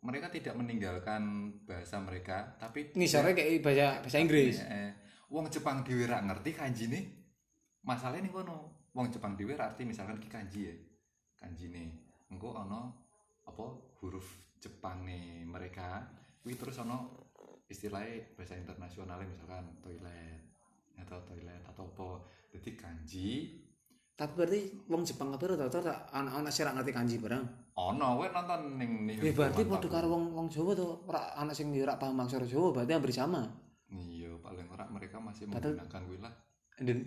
mereka 0.00 0.32
tidak 0.32 0.56
meninggalkan 0.56 1.52
bahasa 1.68 2.00
mereka 2.00 2.56
tapi 2.56 2.92
Ngisore 2.96 3.36
kayak 3.36 3.60
bahasa 3.60 3.88
bahasa 4.00 4.18
Inggris. 4.20 4.60
Eh, 4.64 4.92
wong 5.28 5.48
Jepang 5.52 5.84
dhewe 5.84 6.08
ra 6.08 6.24
ngerti 6.24 6.56
kanji 6.56 6.88
nih 6.88 7.04
masalahnya 7.84 8.28
nih 8.28 8.32
kono 8.32 8.88
wong 8.92 9.08
Jepang 9.12 9.36
dhewe 9.36 9.56
arti 9.56 9.84
misalkan 9.84 10.20
ki 10.20 10.28
kanji 10.28 10.60
ya. 10.68 10.74
Kanji 11.40 11.72
nih 11.72 11.88
engko 12.32 12.52
ono 12.52 13.08
apa 13.48 13.64
huruf 14.00 14.56
Jepang 14.60 15.04
nih 15.08 15.44
mereka 15.48 16.04
kuwi 16.40 16.56
terus 16.56 16.80
ono 16.80 17.29
istilahnya 17.70 18.18
bahasa 18.34 18.58
internasionalnya 18.58 19.30
misalkan 19.30 19.64
toilet 19.78 20.42
atau 20.98 21.16
toilet 21.24 21.62
atau 21.64 21.86
apa 21.86 22.08
jadi 22.50 22.70
kanji 22.74 23.30
Tapi 24.20 24.36
berarti 24.36 24.60
wong 24.84 25.00
Jepang 25.00 25.32
kabeh 25.32 25.56
rata-rata 25.56 26.12
anak-anak 26.12 26.52
sih 26.52 26.60
ra 26.60 26.76
ngerti 26.76 26.92
kanji 26.92 27.16
barang. 27.16 27.40
ono 27.72 28.20
kowe 28.20 28.28
nonton 28.28 28.76
ning 28.76 29.08
nih 29.08 29.16
Ya 29.16 29.32
berarti 29.32 29.64
padha 29.64 29.88
karo 29.88 30.12
wong 30.12 30.36
wong 30.36 30.46
Jawa 30.52 30.76
to, 30.76 31.08
ora 31.08 31.32
anak 31.40 31.56
sing 31.56 31.72
yo 31.72 31.88
ora 31.88 31.96
paham 31.96 32.20
aksara 32.20 32.44
Jawa 32.44 32.68
berarti 32.76 32.92
hampir 32.92 33.16
sama. 33.16 33.48
iya 33.88 34.28
paling 34.44 34.68
ora 34.68 34.84
mereka 34.92 35.16
masih 35.16 35.48
menggunakan 35.48 36.02
kuwi 36.04 36.20
lah 36.20 36.34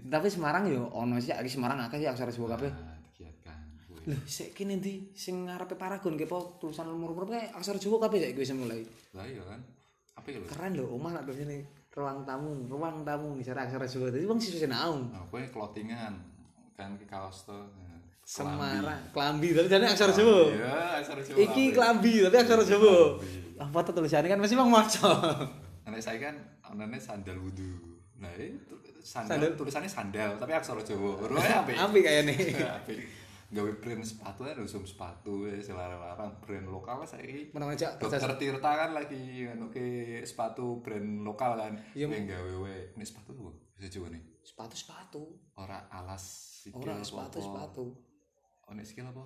tapi 0.10 0.28
Semarang 0.30 0.66
yo 0.66 0.90
ono 0.90 1.22
sih 1.22 1.38
iki 1.38 1.54
Semarang 1.54 1.78
akeh 1.86 2.02
sih 2.02 2.10
aksara 2.10 2.34
Jawa 2.34 2.58
kabeh. 2.58 2.72
Nah, 2.74 2.98
digiatkan 3.06 3.58
kuwi 3.86 4.10
Lho, 4.10 4.18
kene 4.58 4.74
ndi 4.82 5.14
sing 5.14 5.46
ngarepe 5.46 5.78
Paragon 5.78 6.18
kepo 6.18 6.58
tulisan 6.58 6.90
umur-umur 6.90 7.30
kae 7.30 7.46
aksara 7.54 7.78
Jawa 7.78 8.10
kabeh 8.10 8.26
saiki 8.26 8.42
wis 8.42 8.50
mulai. 8.58 8.82
lah 9.14 9.30
iya 9.30 9.46
kan 9.46 9.62
apa 10.14 10.28
ya 10.30 10.40
Keren 10.46 10.72
lho, 10.74 10.86
omah 10.90 11.12
nak 11.12 11.24
tulisane 11.26 11.66
ruang 11.94 12.22
tamu, 12.24 12.66
ruang 12.66 13.02
tamu 13.02 13.38
ngisor 13.38 13.54
aksara 13.54 13.86
Jawa. 13.86 14.10
Dadi 14.10 14.26
wong 14.26 14.40
siswa 14.42 14.66
sinau. 14.66 14.98
Nah, 15.10 15.22
kue 15.30 15.46
clothingan 15.46 16.14
kan 16.74 16.90
ke 16.98 17.06
kaos 17.06 17.46
tuh. 17.46 17.70
nah, 17.78 17.98
Semarang, 18.24 18.98
klambi 19.12 19.52
tapi 19.52 19.68
jane 19.68 19.86
aksara 19.86 20.10
kelambi. 20.10 20.26
Jawa. 20.26 20.42
Iya, 20.50 20.74
aksara 21.02 21.22
Jawa. 21.22 21.38
Iki 21.38 21.64
klambi 21.72 22.14
tapi 22.26 22.36
aksara 22.40 22.64
Jawa. 22.64 22.96
Apa 23.62 23.78
tuh 23.86 23.94
tulisannya 23.94 24.30
kan 24.30 24.40
masih 24.42 24.58
wong 24.58 24.70
maca. 24.70 25.12
Nek 25.86 26.02
saya 26.02 26.18
kan 26.18 26.36
anane 26.64 26.98
sandal 26.98 27.38
wudu. 27.38 27.78
Nah, 28.18 28.32
itu 28.34 28.74
Sandal. 29.04 29.36
sandal, 29.36 29.52
tulisannya 29.60 29.90
sandal 29.92 30.32
tapi 30.40 30.52
aksara 30.56 30.82
Jawa. 30.82 31.20
Rupanya 31.22 31.62
apa? 31.62 31.72
Apik 31.76 32.02
kayane. 32.02 32.34
Apik. 32.82 32.98
Gawe 33.54 33.72
brand 33.78 34.02
sepatu 34.02 34.50
kan 34.50 34.58
usum 34.58 34.82
sepatu 34.82 35.46
ya 35.46 35.62
selarang-larang 35.62 36.42
brand 36.42 36.66
lokal 36.66 37.06
saya 37.06 37.22
Menang 37.54 37.78
aja 37.78 37.94
Dokter 38.02 38.34
Tirta 38.42 38.72
kan 38.74 38.98
lagi 38.98 39.46
anu 39.46 39.70
ke 39.70 40.18
sepatu 40.26 40.82
brand 40.82 41.22
lokal 41.22 41.62
kan. 41.62 41.78
Iya. 41.94 42.10
Yang 42.10 42.34
gawe 42.34 42.54
we. 42.66 42.78
Ini 42.98 43.06
sepatu 43.06 43.30
tuh 43.38 43.54
bisa 43.78 43.94
Jawa 43.94 44.10
nih. 44.10 44.24
sepatu-sepatu. 44.44 45.24
Ora 45.56 45.86
alas 45.94 46.24
sikil 46.66 46.82
Ora 46.82 46.98
apa-apa. 46.98 47.08
sepatu-sepatu. 47.08 47.86
Oh, 48.68 48.74
nek 48.74 48.84
sikil 48.90 49.06
apa? 49.08 49.24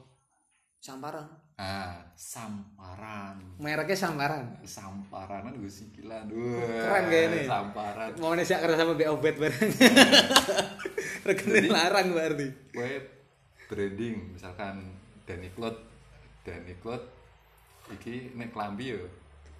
Samparan. 0.78 1.26
Ah, 1.58 2.14
samparan. 2.14 3.42
Mereknya 3.58 3.98
samparan. 3.98 4.62
Samparan 4.62 5.50
kan 5.50 5.54
gue 5.58 5.72
sikilan. 5.72 6.30
Keren 6.30 7.04
kayaknya. 7.10 7.50
Samparan. 7.50 8.10
Mau 8.22 8.38
nih 8.38 8.46
kerja 8.46 8.78
sama 8.78 8.94
Obet 8.94 9.36
bareng. 9.42 9.72
Regane 11.26 11.60
larang 11.66 12.08
berarti. 12.14 12.48
Gue 12.72 13.17
branding 13.68 14.34
misalkan 14.34 14.96
Danny 15.28 15.52
Cloud. 15.52 15.76
Danny 16.48 16.80
Cloud 16.80 17.04
iki 17.92 18.32
nek 18.36 18.56
klambi 18.56 18.96
yo. 18.96 19.04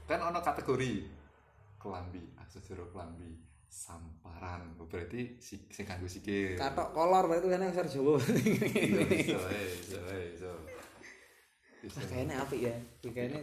Kan 0.08 0.24
ono 0.24 0.40
kategori 0.40 1.04
klambi, 1.76 2.24
aksesori 2.40 2.88
klambi, 2.96 3.36
samparan. 3.68 4.80
Berarti 4.80 5.36
si 5.44 5.60
sing 5.68 5.84
kanggo 5.84 6.08
sikil. 6.08 6.56
Katok 6.56 6.96
kolor 6.96 7.28
berarti 7.28 7.48
kan 7.52 7.68
aksara 7.68 7.92
Jawa. 7.92 8.16
Iso, 8.16 9.04
iso, 9.12 9.38
eh, 9.52 9.68
iso, 9.76 10.00
eh, 10.08 10.24
iso. 10.40 10.52
Iso. 11.84 11.98
Nah, 12.00 12.06
kayaknya 12.08 12.36
apik 12.40 12.60
ya. 12.64 12.76
Kayaknya 13.04 13.40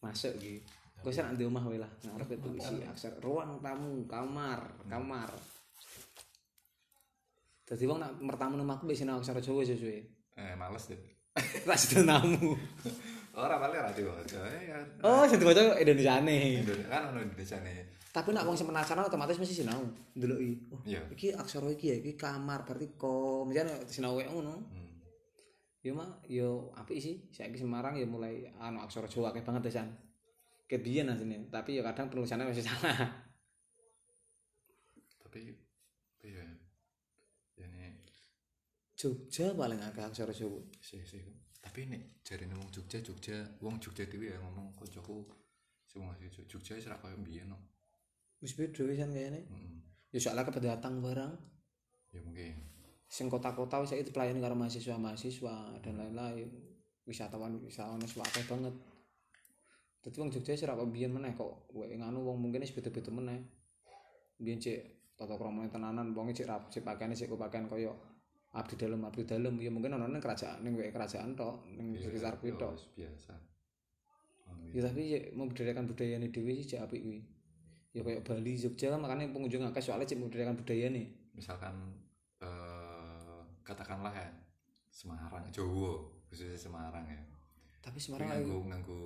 masuk 0.00 0.32
iki. 0.40 0.64
Kau 1.00 1.12
sih 1.12 1.24
di 1.36 1.44
rumah 1.44 1.64
lah. 1.64 1.88
Ngarep 2.00 2.40
itu 2.40 2.48
isi 2.56 2.76
aksara 2.84 3.20
ruang 3.20 3.60
tamu, 3.60 4.04
kamar, 4.08 4.64
kamar. 4.88 5.28
Dadi 7.70 7.86
wong 7.86 8.02
nak 8.02 8.18
mertamu 8.18 8.58
omahku 8.58 8.90
wis 8.90 8.98
sinau 8.98 9.22
aksara 9.22 9.38
Jawa 9.38 9.62
sesuai. 9.62 10.02
Eh, 10.34 10.54
males 10.58 10.90
deh. 10.90 10.98
Ra 11.62 11.78
sido 11.78 12.02
namu. 12.02 12.58
Ora 13.30 13.62
paling 13.62 13.78
ra 13.78 13.94
diwaca. 13.94 14.42
Eh, 14.58 14.74
kan. 14.74 14.86
Oh, 15.06 15.22
sing 15.30 15.38
diwaca 15.38 15.78
Indonesiane. 15.78 16.66
Indonesia 16.66 16.90
kan 16.90 17.14
ono 17.14 17.22
Indonesia 17.22 17.62
nih. 17.62 17.86
Tapi 18.10 18.34
nak 18.34 18.42
wong 18.42 18.58
sing 18.58 18.66
penasaran 18.66 19.06
otomatis 19.06 19.38
mesti 19.38 19.62
sinau. 19.62 19.86
Ndeloki. 20.18 20.50
Oh, 20.74 20.82
Iya. 20.82 21.06
iki 21.14 21.30
aksara 21.30 21.70
iki 21.70 21.94
ya, 21.94 21.96
iki 22.02 22.18
kamar 22.18 22.66
berarti 22.66 22.90
ko. 22.98 23.46
Misalnya 23.46 23.78
sinau 23.86 24.18
wae 24.18 24.26
ngono. 24.26 24.58
Hmm. 24.66 24.90
Ya 25.86 25.94
mah 25.94 26.18
yo 26.26 26.74
apik 26.74 26.98
sih. 26.98 27.30
Saiki 27.30 27.54
Semarang 27.54 27.94
ya 27.94 28.02
mulai 28.10 28.50
anu 28.58 28.82
aksara 28.82 29.06
Jawa 29.06 29.30
akeh 29.30 29.46
banget 29.46 29.70
desan. 29.70 29.94
Kebiyen 30.66 31.06
asline, 31.10 31.46
tapi 31.50 31.78
ya 31.78 31.86
kadang 31.86 32.10
penulisannya 32.10 32.50
masih 32.50 32.66
salah. 32.66 32.98
Tapi 35.22 35.54
iya. 36.26 36.46
Ya 37.58 37.66
nih 37.66 37.90
Jogja 39.00 39.56
paling 39.56 39.80
akeh 39.80 40.04
aksara 40.04 40.32
Jawa. 40.36 40.60
sih 40.84 41.00
sih. 41.08 41.24
Tapi 41.64 41.88
nek 41.88 42.20
jarine 42.20 42.52
wong 42.52 42.68
Jogja 42.68 43.00
Jogja, 43.00 43.36
wong 43.64 43.80
Jogja 43.80 44.04
dhewe 44.04 44.28
ya 44.28 44.36
ngomong 44.44 44.76
kancaku 44.76 45.24
masih 45.96 46.28
Jogja 46.44 46.76
wis 46.76 46.84
ra 46.84 47.00
koyo 47.00 47.16
mbiyen 47.16 47.48
no. 47.48 47.56
Wis 48.44 48.52
beda 48.60 48.84
wisan 48.84 49.16
kayane. 49.16 49.48
Heeh. 49.48 49.72
Ya 50.12 50.18
soalnya 50.20 50.44
kependatang 50.44 51.00
barang. 51.00 51.32
Ya 52.12 52.20
mungkin. 52.20 52.60
Sing 53.08 53.32
kota-kota 53.32 53.80
wis 53.80 53.96
saiki 53.96 54.04
dipelayani 54.12 54.44
karo 54.44 54.52
mahasiswa-mahasiswa 54.60 55.80
dan 55.80 55.94
lain-lain. 55.96 56.48
Wisatawan 57.08 57.56
wisatawan 57.64 58.04
wis 58.04 58.20
akeh 58.20 58.44
banget. 58.44 58.76
Dadi 60.04 60.16
wong 60.20 60.28
Jogja 60.28 60.52
wis 60.52 60.64
ora 60.68 60.76
kok 60.76 60.92
biyen 60.92 61.16
meneh 61.16 61.32
kok. 61.32 61.72
Wae 61.72 61.96
nganu 61.96 62.20
wong 62.20 62.36
mungkin 62.36 62.60
wis 62.60 62.76
beda-beda 62.76 63.08
meneh. 63.08 63.40
biyen 64.40 64.56
cek 64.56 64.80
tata 65.20 65.36
kramane 65.36 65.68
tenanan 65.68 66.16
wong 66.16 66.32
cek 66.32 66.48
rap 66.48 66.72
cek 66.72 66.80
pakaiane 66.80 67.12
cek 67.12 67.28
pakaian 67.36 67.68
koyo 67.68 67.92
abdi 68.50 68.74
dalam 68.74 69.00
abdi 69.06 69.22
dalam. 69.22 69.54
Ya 69.58 69.70
mungkin 69.70 69.94
ono 69.94 70.06
ning 70.06 70.22
kerajaan 70.22 70.62
ning 70.62 70.74
kerajaan 70.76 71.34
tok 71.38 71.64
ning 71.70 71.94
Iya, 71.94 72.10
sekitar 72.10 72.38
kuwi 72.38 72.54
tok. 72.58 72.74
wis 72.74 72.84
biasa. 72.98 73.34
Oh, 74.50 74.54
ya 74.74 74.82
tapi 74.82 75.00
cek 75.06 75.24
membudayakan 75.34 75.84
budayane 75.86 76.26
dhewe 76.34 76.52
sih 76.54 76.66
cek 76.66 76.82
apik 76.84 77.00
kuwi. 77.02 77.20
Ya 77.90 78.02
kayak 78.02 78.22
Bali 78.22 78.54
Jogja 78.54 78.90
kan 78.90 79.02
makanya 79.02 79.30
pengunjung 79.30 79.62
akeh 79.62 79.82
soalnya 79.82 80.06
cek 80.06 80.18
membudayakan 80.18 80.58
budayane. 80.58 81.02
Misalkan 81.34 81.74
eh, 82.42 83.40
katakanlah 83.62 84.10
ya 84.10 84.28
Semarang 84.90 85.46
Jawa 85.54 86.02
khususnya 86.26 86.58
Semarang 86.58 87.06
ya. 87.06 87.18
Tapi 87.80 87.98
Semarang 88.02 88.28
nganggo 88.34 88.66
nganggo 88.66 89.00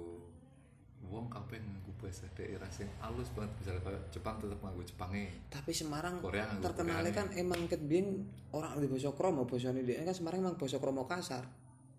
wong 1.08 1.26
kabeh 1.28 1.60
nganggo 1.60 1.92
bahasa 2.00 2.26
daerah 2.36 2.68
sing 2.72 2.88
halus 3.00 3.28
banget. 3.32 3.52
Misalnya 3.60 3.82
kayak 3.84 4.02
Jepang 4.12 4.36
tetep 4.40 4.58
nganggo 4.60 4.82
Jepange. 4.84 5.24
Tapi 5.50 5.70
Semarang 5.72 6.14
Korea 6.20 6.46
Koreane. 6.60 7.10
kan 7.12 7.26
emang 7.36 7.64
ket 7.68 7.82
biyen 7.84 8.28
orang 8.52 8.76
di 8.80 8.88
basa 8.88 9.10
kromo 9.12 9.48
basane 9.48 9.82
dhek 9.82 10.04
kan 10.04 10.14
Semarang 10.14 10.38
emang 10.44 10.56
basa 10.56 10.76
kromo 10.78 11.04
kasar. 11.04 11.44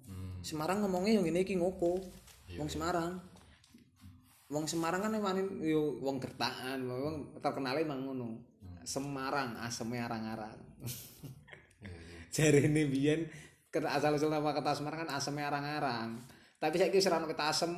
Hmm. 0.06 0.40
Semarang 0.46 0.86
ngomongnya 0.86 1.20
yang 1.22 1.26
ini 1.30 1.42
iki 1.42 1.58
ngoko. 1.58 2.02
Iya, 2.50 2.62
wong 2.62 2.70
Semarang. 2.70 3.12
Wong 4.50 4.66
Semarang 4.70 5.02
kan 5.02 5.12
emang 5.14 5.42
yo 5.62 5.98
wong 6.02 6.22
gertakan 6.22 6.80
wong 6.86 7.16
terkenalnya 7.42 7.82
emang 7.84 8.00
ngono. 8.06 8.30
Hmm. 8.62 8.84
Semarang 8.86 9.58
aseme 9.66 9.98
arang-arang. 9.98 10.60
Iya, 12.36 12.48
iya. 12.52 12.86
biyen 12.94 13.28
kata 13.76 13.92
asal 13.92 14.16
usul 14.16 14.32
nama 14.32 14.56
kata 14.56 14.78
Semarang 14.78 15.04
kan 15.04 15.12
aseme 15.18 15.44
arang-arang. 15.44 16.24
Tapi 16.56 16.80
ora 16.80 17.18
ono 17.20 17.28
kata 17.28 17.46
asem. 17.52 17.72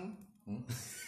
Hmm? 0.48 0.64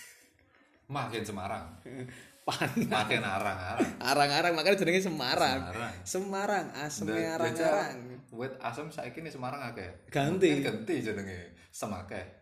makin 0.89 1.23
Semarang. 1.23 1.65
Makin 2.89 3.21
arang-arang. 3.21 4.01
Arang-arang 4.01 4.53
makanya 4.57 4.81
jenenge 4.81 5.05
Semarang. 5.05 5.69
Semarang. 5.69 5.93
Semarang 6.01 6.65
aseme 6.81 7.21
arang-arang. 7.21 7.97
wit 8.33 8.57
asem 8.57 8.89
saiki 8.89 9.21
nih 9.21 9.29
Semarang 9.29 9.61
akeh. 9.69 10.09
Ganti. 10.09 10.57
Ganti 10.57 10.97
jenenge. 10.97 11.53
Semake 11.69 12.41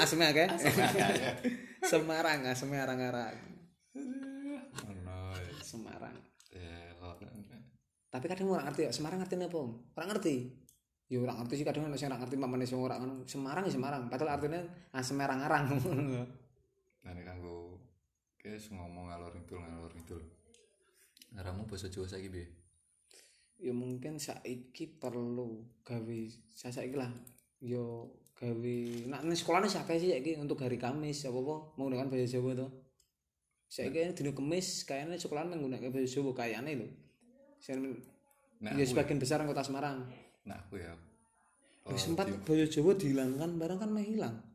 aseme 0.00 0.32
akeh? 0.32 0.48
Semake. 0.64 1.04
Semarang 1.92 2.40
aseme 2.48 2.80
arang-arang. 2.80 3.36
Semarang. 5.60 6.16
Ya 6.48 6.80
tapi 8.14 8.30
kadang 8.30 8.46
orang 8.46 8.70
ngerti 8.70 8.86
ya 8.86 8.92
Semarang 8.94 9.18
ngerti 9.20 9.34
apa 9.42 9.58
orang 9.98 10.08
ngerti? 10.14 10.36
Ya 11.10 11.18
orang 11.20 11.44
ngerti 11.44 11.54
sih 11.60 11.66
kadang 11.66 11.84
orang 11.84 12.20
ngerti 12.22 12.36
mamane 12.40 12.64
sing 12.64 12.80
ora 12.80 12.96
ngono. 12.96 13.28
Semarang 13.28 13.68
ya 13.68 13.76
Semarang. 13.76 14.08
Padahal 14.08 14.40
artinya 14.40 14.64
ah 14.96 15.04
semarang-arang 15.04 15.64
Nah, 17.04 17.12
ini 17.12 17.20
kanggo 17.20 17.63
guys 18.44 18.68
ngomong 18.68 19.08
ngalor 19.08 19.32
ngidul 19.32 19.56
ngalor 19.56 19.92
ngidul. 19.96 20.20
Ngaramu 21.32 21.64
basa 21.64 21.88
Jawa 21.88 22.04
saiki 22.04 22.28
piye? 22.28 22.46
ya 23.56 23.72
mungkin 23.72 24.20
saiki 24.20 25.00
perlu 25.00 25.64
gawe 25.80 26.20
saya 26.52 26.68
saiki 26.68 26.92
lah. 27.00 27.08
Yo 27.64 28.12
gawe 28.36 28.76
nak 29.08 29.24
ning 29.24 29.32
sekolahnya 29.32 29.72
siapa 29.72 29.96
sih 29.96 30.12
saiki 30.12 30.36
untuk 30.36 30.60
hari 30.60 30.76
Kamis 30.76 31.24
apa 31.24 31.40
apa 31.40 31.56
menggunakan 31.80 32.12
bahasa 32.12 32.36
Jawa 32.36 32.52
tuh 32.52 32.70
saiki 33.72 34.12
dino 34.12 34.36
Kamis 34.36 34.84
kayaknya 34.84 35.16
sekolah 35.16 35.48
menggunakan 35.48 35.88
bahasa 35.88 36.20
Jawa 36.20 36.30
kayaknya 36.36 36.84
lho. 36.84 36.88
Saya 37.64 37.80
Nah, 38.64 38.70
ya 38.76 38.86
aku, 38.86 38.96
sebagian 38.96 39.18
besar 39.20 39.44
kota 39.44 39.60
Semarang. 39.60 40.08
Nah 40.48 40.56
aku 40.56 40.78
ya. 40.80 40.92
Ya, 40.92 40.96
Oh, 41.92 41.96
sempat 41.96 42.28
bahasa 42.44 42.68
Jawa 42.68 42.92
dihilangkan 42.92 43.56
barang 43.56 43.80
kan 43.80 43.88
meh 43.88 44.04
hilang 44.04 44.53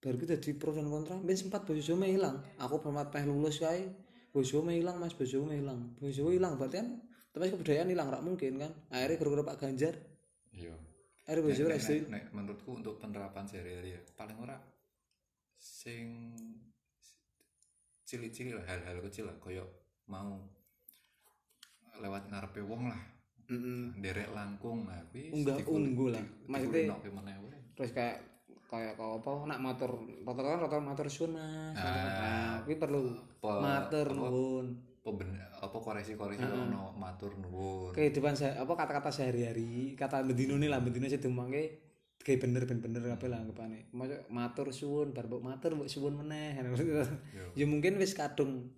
baru 0.00 0.16
kita 0.16 0.34
di 0.36 0.52
pro 0.54 0.72
dan 0.72 0.88
kontra. 0.88 1.16
Ben 1.16 1.36
sempat 1.36 1.64
Jawa 1.78 1.98
meh 1.98 2.10
hilang 2.10 2.40
aku 2.56 2.80
pernah 2.80 3.04
meh 3.04 3.24
lulus 3.24 3.60
bahasa 3.60 3.84
Jawa 4.32 4.62
meh 4.64 4.80
hilang 4.80 4.96
mas 4.96 5.12
Jawa 5.12 5.44
meh 5.46 5.60
hilang 5.60 5.80
Jawa 6.00 6.30
hilang 6.30 6.52
berarti 6.56 6.76
kan 6.78 6.88
tapi 7.30 7.46
kebudayaan 7.48 7.88
hilang 7.88 8.08
rak 8.08 8.22
mungkin 8.22 8.58
kan. 8.58 8.72
Akhirnya 8.88 9.16
gara-gara 9.16 9.42
Pak 9.46 9.56
Ganjar. 9.58 9.94
Iya. 10.50 10.74
akhirnya 11.22 11.54
Jawa 11.54 11.68
Nek- 11.70 11.78
nek- 12.02 12.08
nek 12.08 12.24
menurutku 12.32 12.70
untuk 12.74 12.94
penerapan 12.96 13.44
sehari-hari 13.44 13.94
ya 13.94 14.00
paling 14.14 14.34
ora 14.36 14.56
sing 15.54 16.32
cilik-cilik 18.02 18.56
lah 18.56 18.66
hal-hal 18.66 18.98
kecil 19.04 19.28
lah 19.28 19.36
koyo 19.38 19.62
mau 20.06 20.40
lewat 22.00 22.26
ngarepe 22.26 22.64
wong 22.64 22.88
lah. 22.88 23.00
Derek 23.94 24.30
langkung 24.30 24.86
kuwi 25.10 25.34
Unggah 25.34 25.58
unggu 25.66 26.06
lah. 26.08 26.22
Maksudnya- 26.46 26.86
terus 27.74 27.90
kayak 27.90 28.16
kayak 28.70 28.94
kau 28.94 29.18
apa 29.18 29.50
nak 29.50 29.58
motor 29.58 29.98
rata 30.22 30.40
kan 30.40 30.62
rata 30.62 30.78
motor 30.78 31.06
sun 31.10 31.34
mas 31.34 31.74
Ah. 31.74 31.82
nah, 31.82 32.54
tapi 32.62 32.78
perlu 32.78 33.10
Pe- 33.42 33.58
matur 33.58 34.06
apa? 34.06 34.14
nuwun. 34.14 34.66
Pemben, 35.00 35.32
apa 35.32 35.74
koreksi-koreksi 35.74 36.44
ono 36.44 36.92
matur 36.94 37.34
nuwun. 37.34 37.90
Kehidupan 37.90 38.36
saya 38.36 38.62
apa 38.62 38.72
kata-kata 38.76 39.10
sehari-hari 39.10 39.98
kata 39.98 40.22
bendino 40.22 40.54
nih 40.54 40.70
lah 40.70 40.78
bendino 40.78 41.08
sih 41.08 41.18
demangke 41.18 41.82
kayak 42.20 42.44
bener 42.44 42.68
ben 42.68 42.84
bener 42.84 43.00
apa 43.08 43.26
lah 43.26 43.40
Maksud, 43.42 44.28
matur 44.28 44.68
suwun 44.70 45.16
bar 45.16 45.24
mbok 45.26 45.40
matur 45.40 45.72
mbok 45.72 45.88
suwun 45.88 46.20
meneh 46.20 46.52
ya 47.56 47.64
mungkin 47.64 47.96
wis 47.96 48.12
kadung 48.12 48.68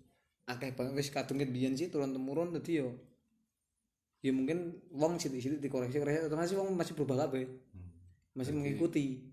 akeh 0.47 0.71
banget 0.73 0.95
wis 0.95 1.11
kadung 1.11 1.43
biyen 1.43 1.75
sih 1.75 1.91
turun 1.91 2.15
temurun 2.15 2.55
dadi 2.55 2.79
yo 2.79 2.95
ya 4.23 4.31
mungkin 4.31 4.79
wong 4.95 5.19
sithik-sithik 5.19 5.59
dikoreksi 5.59 5.99
koreksi 5.99 6.23
otomatis 6.23 6.55
wong 6.55 6.71
masih 6.79 6.95
berubah 6.95 7.27
kabeh. 7.27 7.43
Hmm. 7.75 7.91
masih 8.31 8.55
mengikuti 8.55 9.32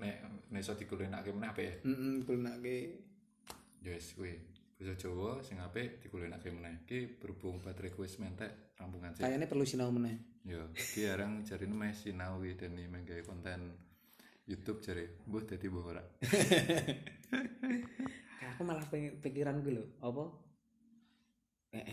nek 0.00 0.16
nek 0.50 0.60
iso 0.60 0.74
dikulenake 0.74 1.30
meneh 1.34 1.48
apik 1.50 1.64
ya? 1.64 1.74
Heeh 1.86 2.14
kulnake 2.26 2.76
ya 3.84 3.90
wis 3.94 4.14
kuwi. 4.14 4.34
Basa 4.74 4.94
Jawa 4.98 5.38
sing 5.40 5.62
apik 5.62 6.02
dikulenake 6.02 6.50
meneh. 6.50 6.82
Iki 6.86 7.20
berhubung 7.22 7.62
baterai 7.62 7.94
kuwi 7.94 8.08
mentek 8.18 8.74
rampungan 8.78 9.14
sih 9.14 9.22
kayaknya 9.22 9.46
perlu 9.46 9.64
sinau 9.66 9.90
meneh. 9.94 10.18
Ya 10.44 10.66
iki 10.74 11.08
arang 11.08 11.46
jarine 11.46 11.74
meh 11.74 11.94
sinau 11.94 12.42
wi 12.42 12.58
dan 12.58 12.74
menggawe 12.76 13.22
konten 13.24 13.74
YouTube 14.44 14.84
jare. 14.84 15.24
Mbuh 15.24 15.42
dadi 15.46 15.66
mbuh 15.70 15.84
ora. 15.84 16.02
Aku 18.54 18.62
malah 18.62 18.86
pikiran 19.18 19.66
gue 19.66 19.74
lho 19.74 19.84
apa 19.98 20.43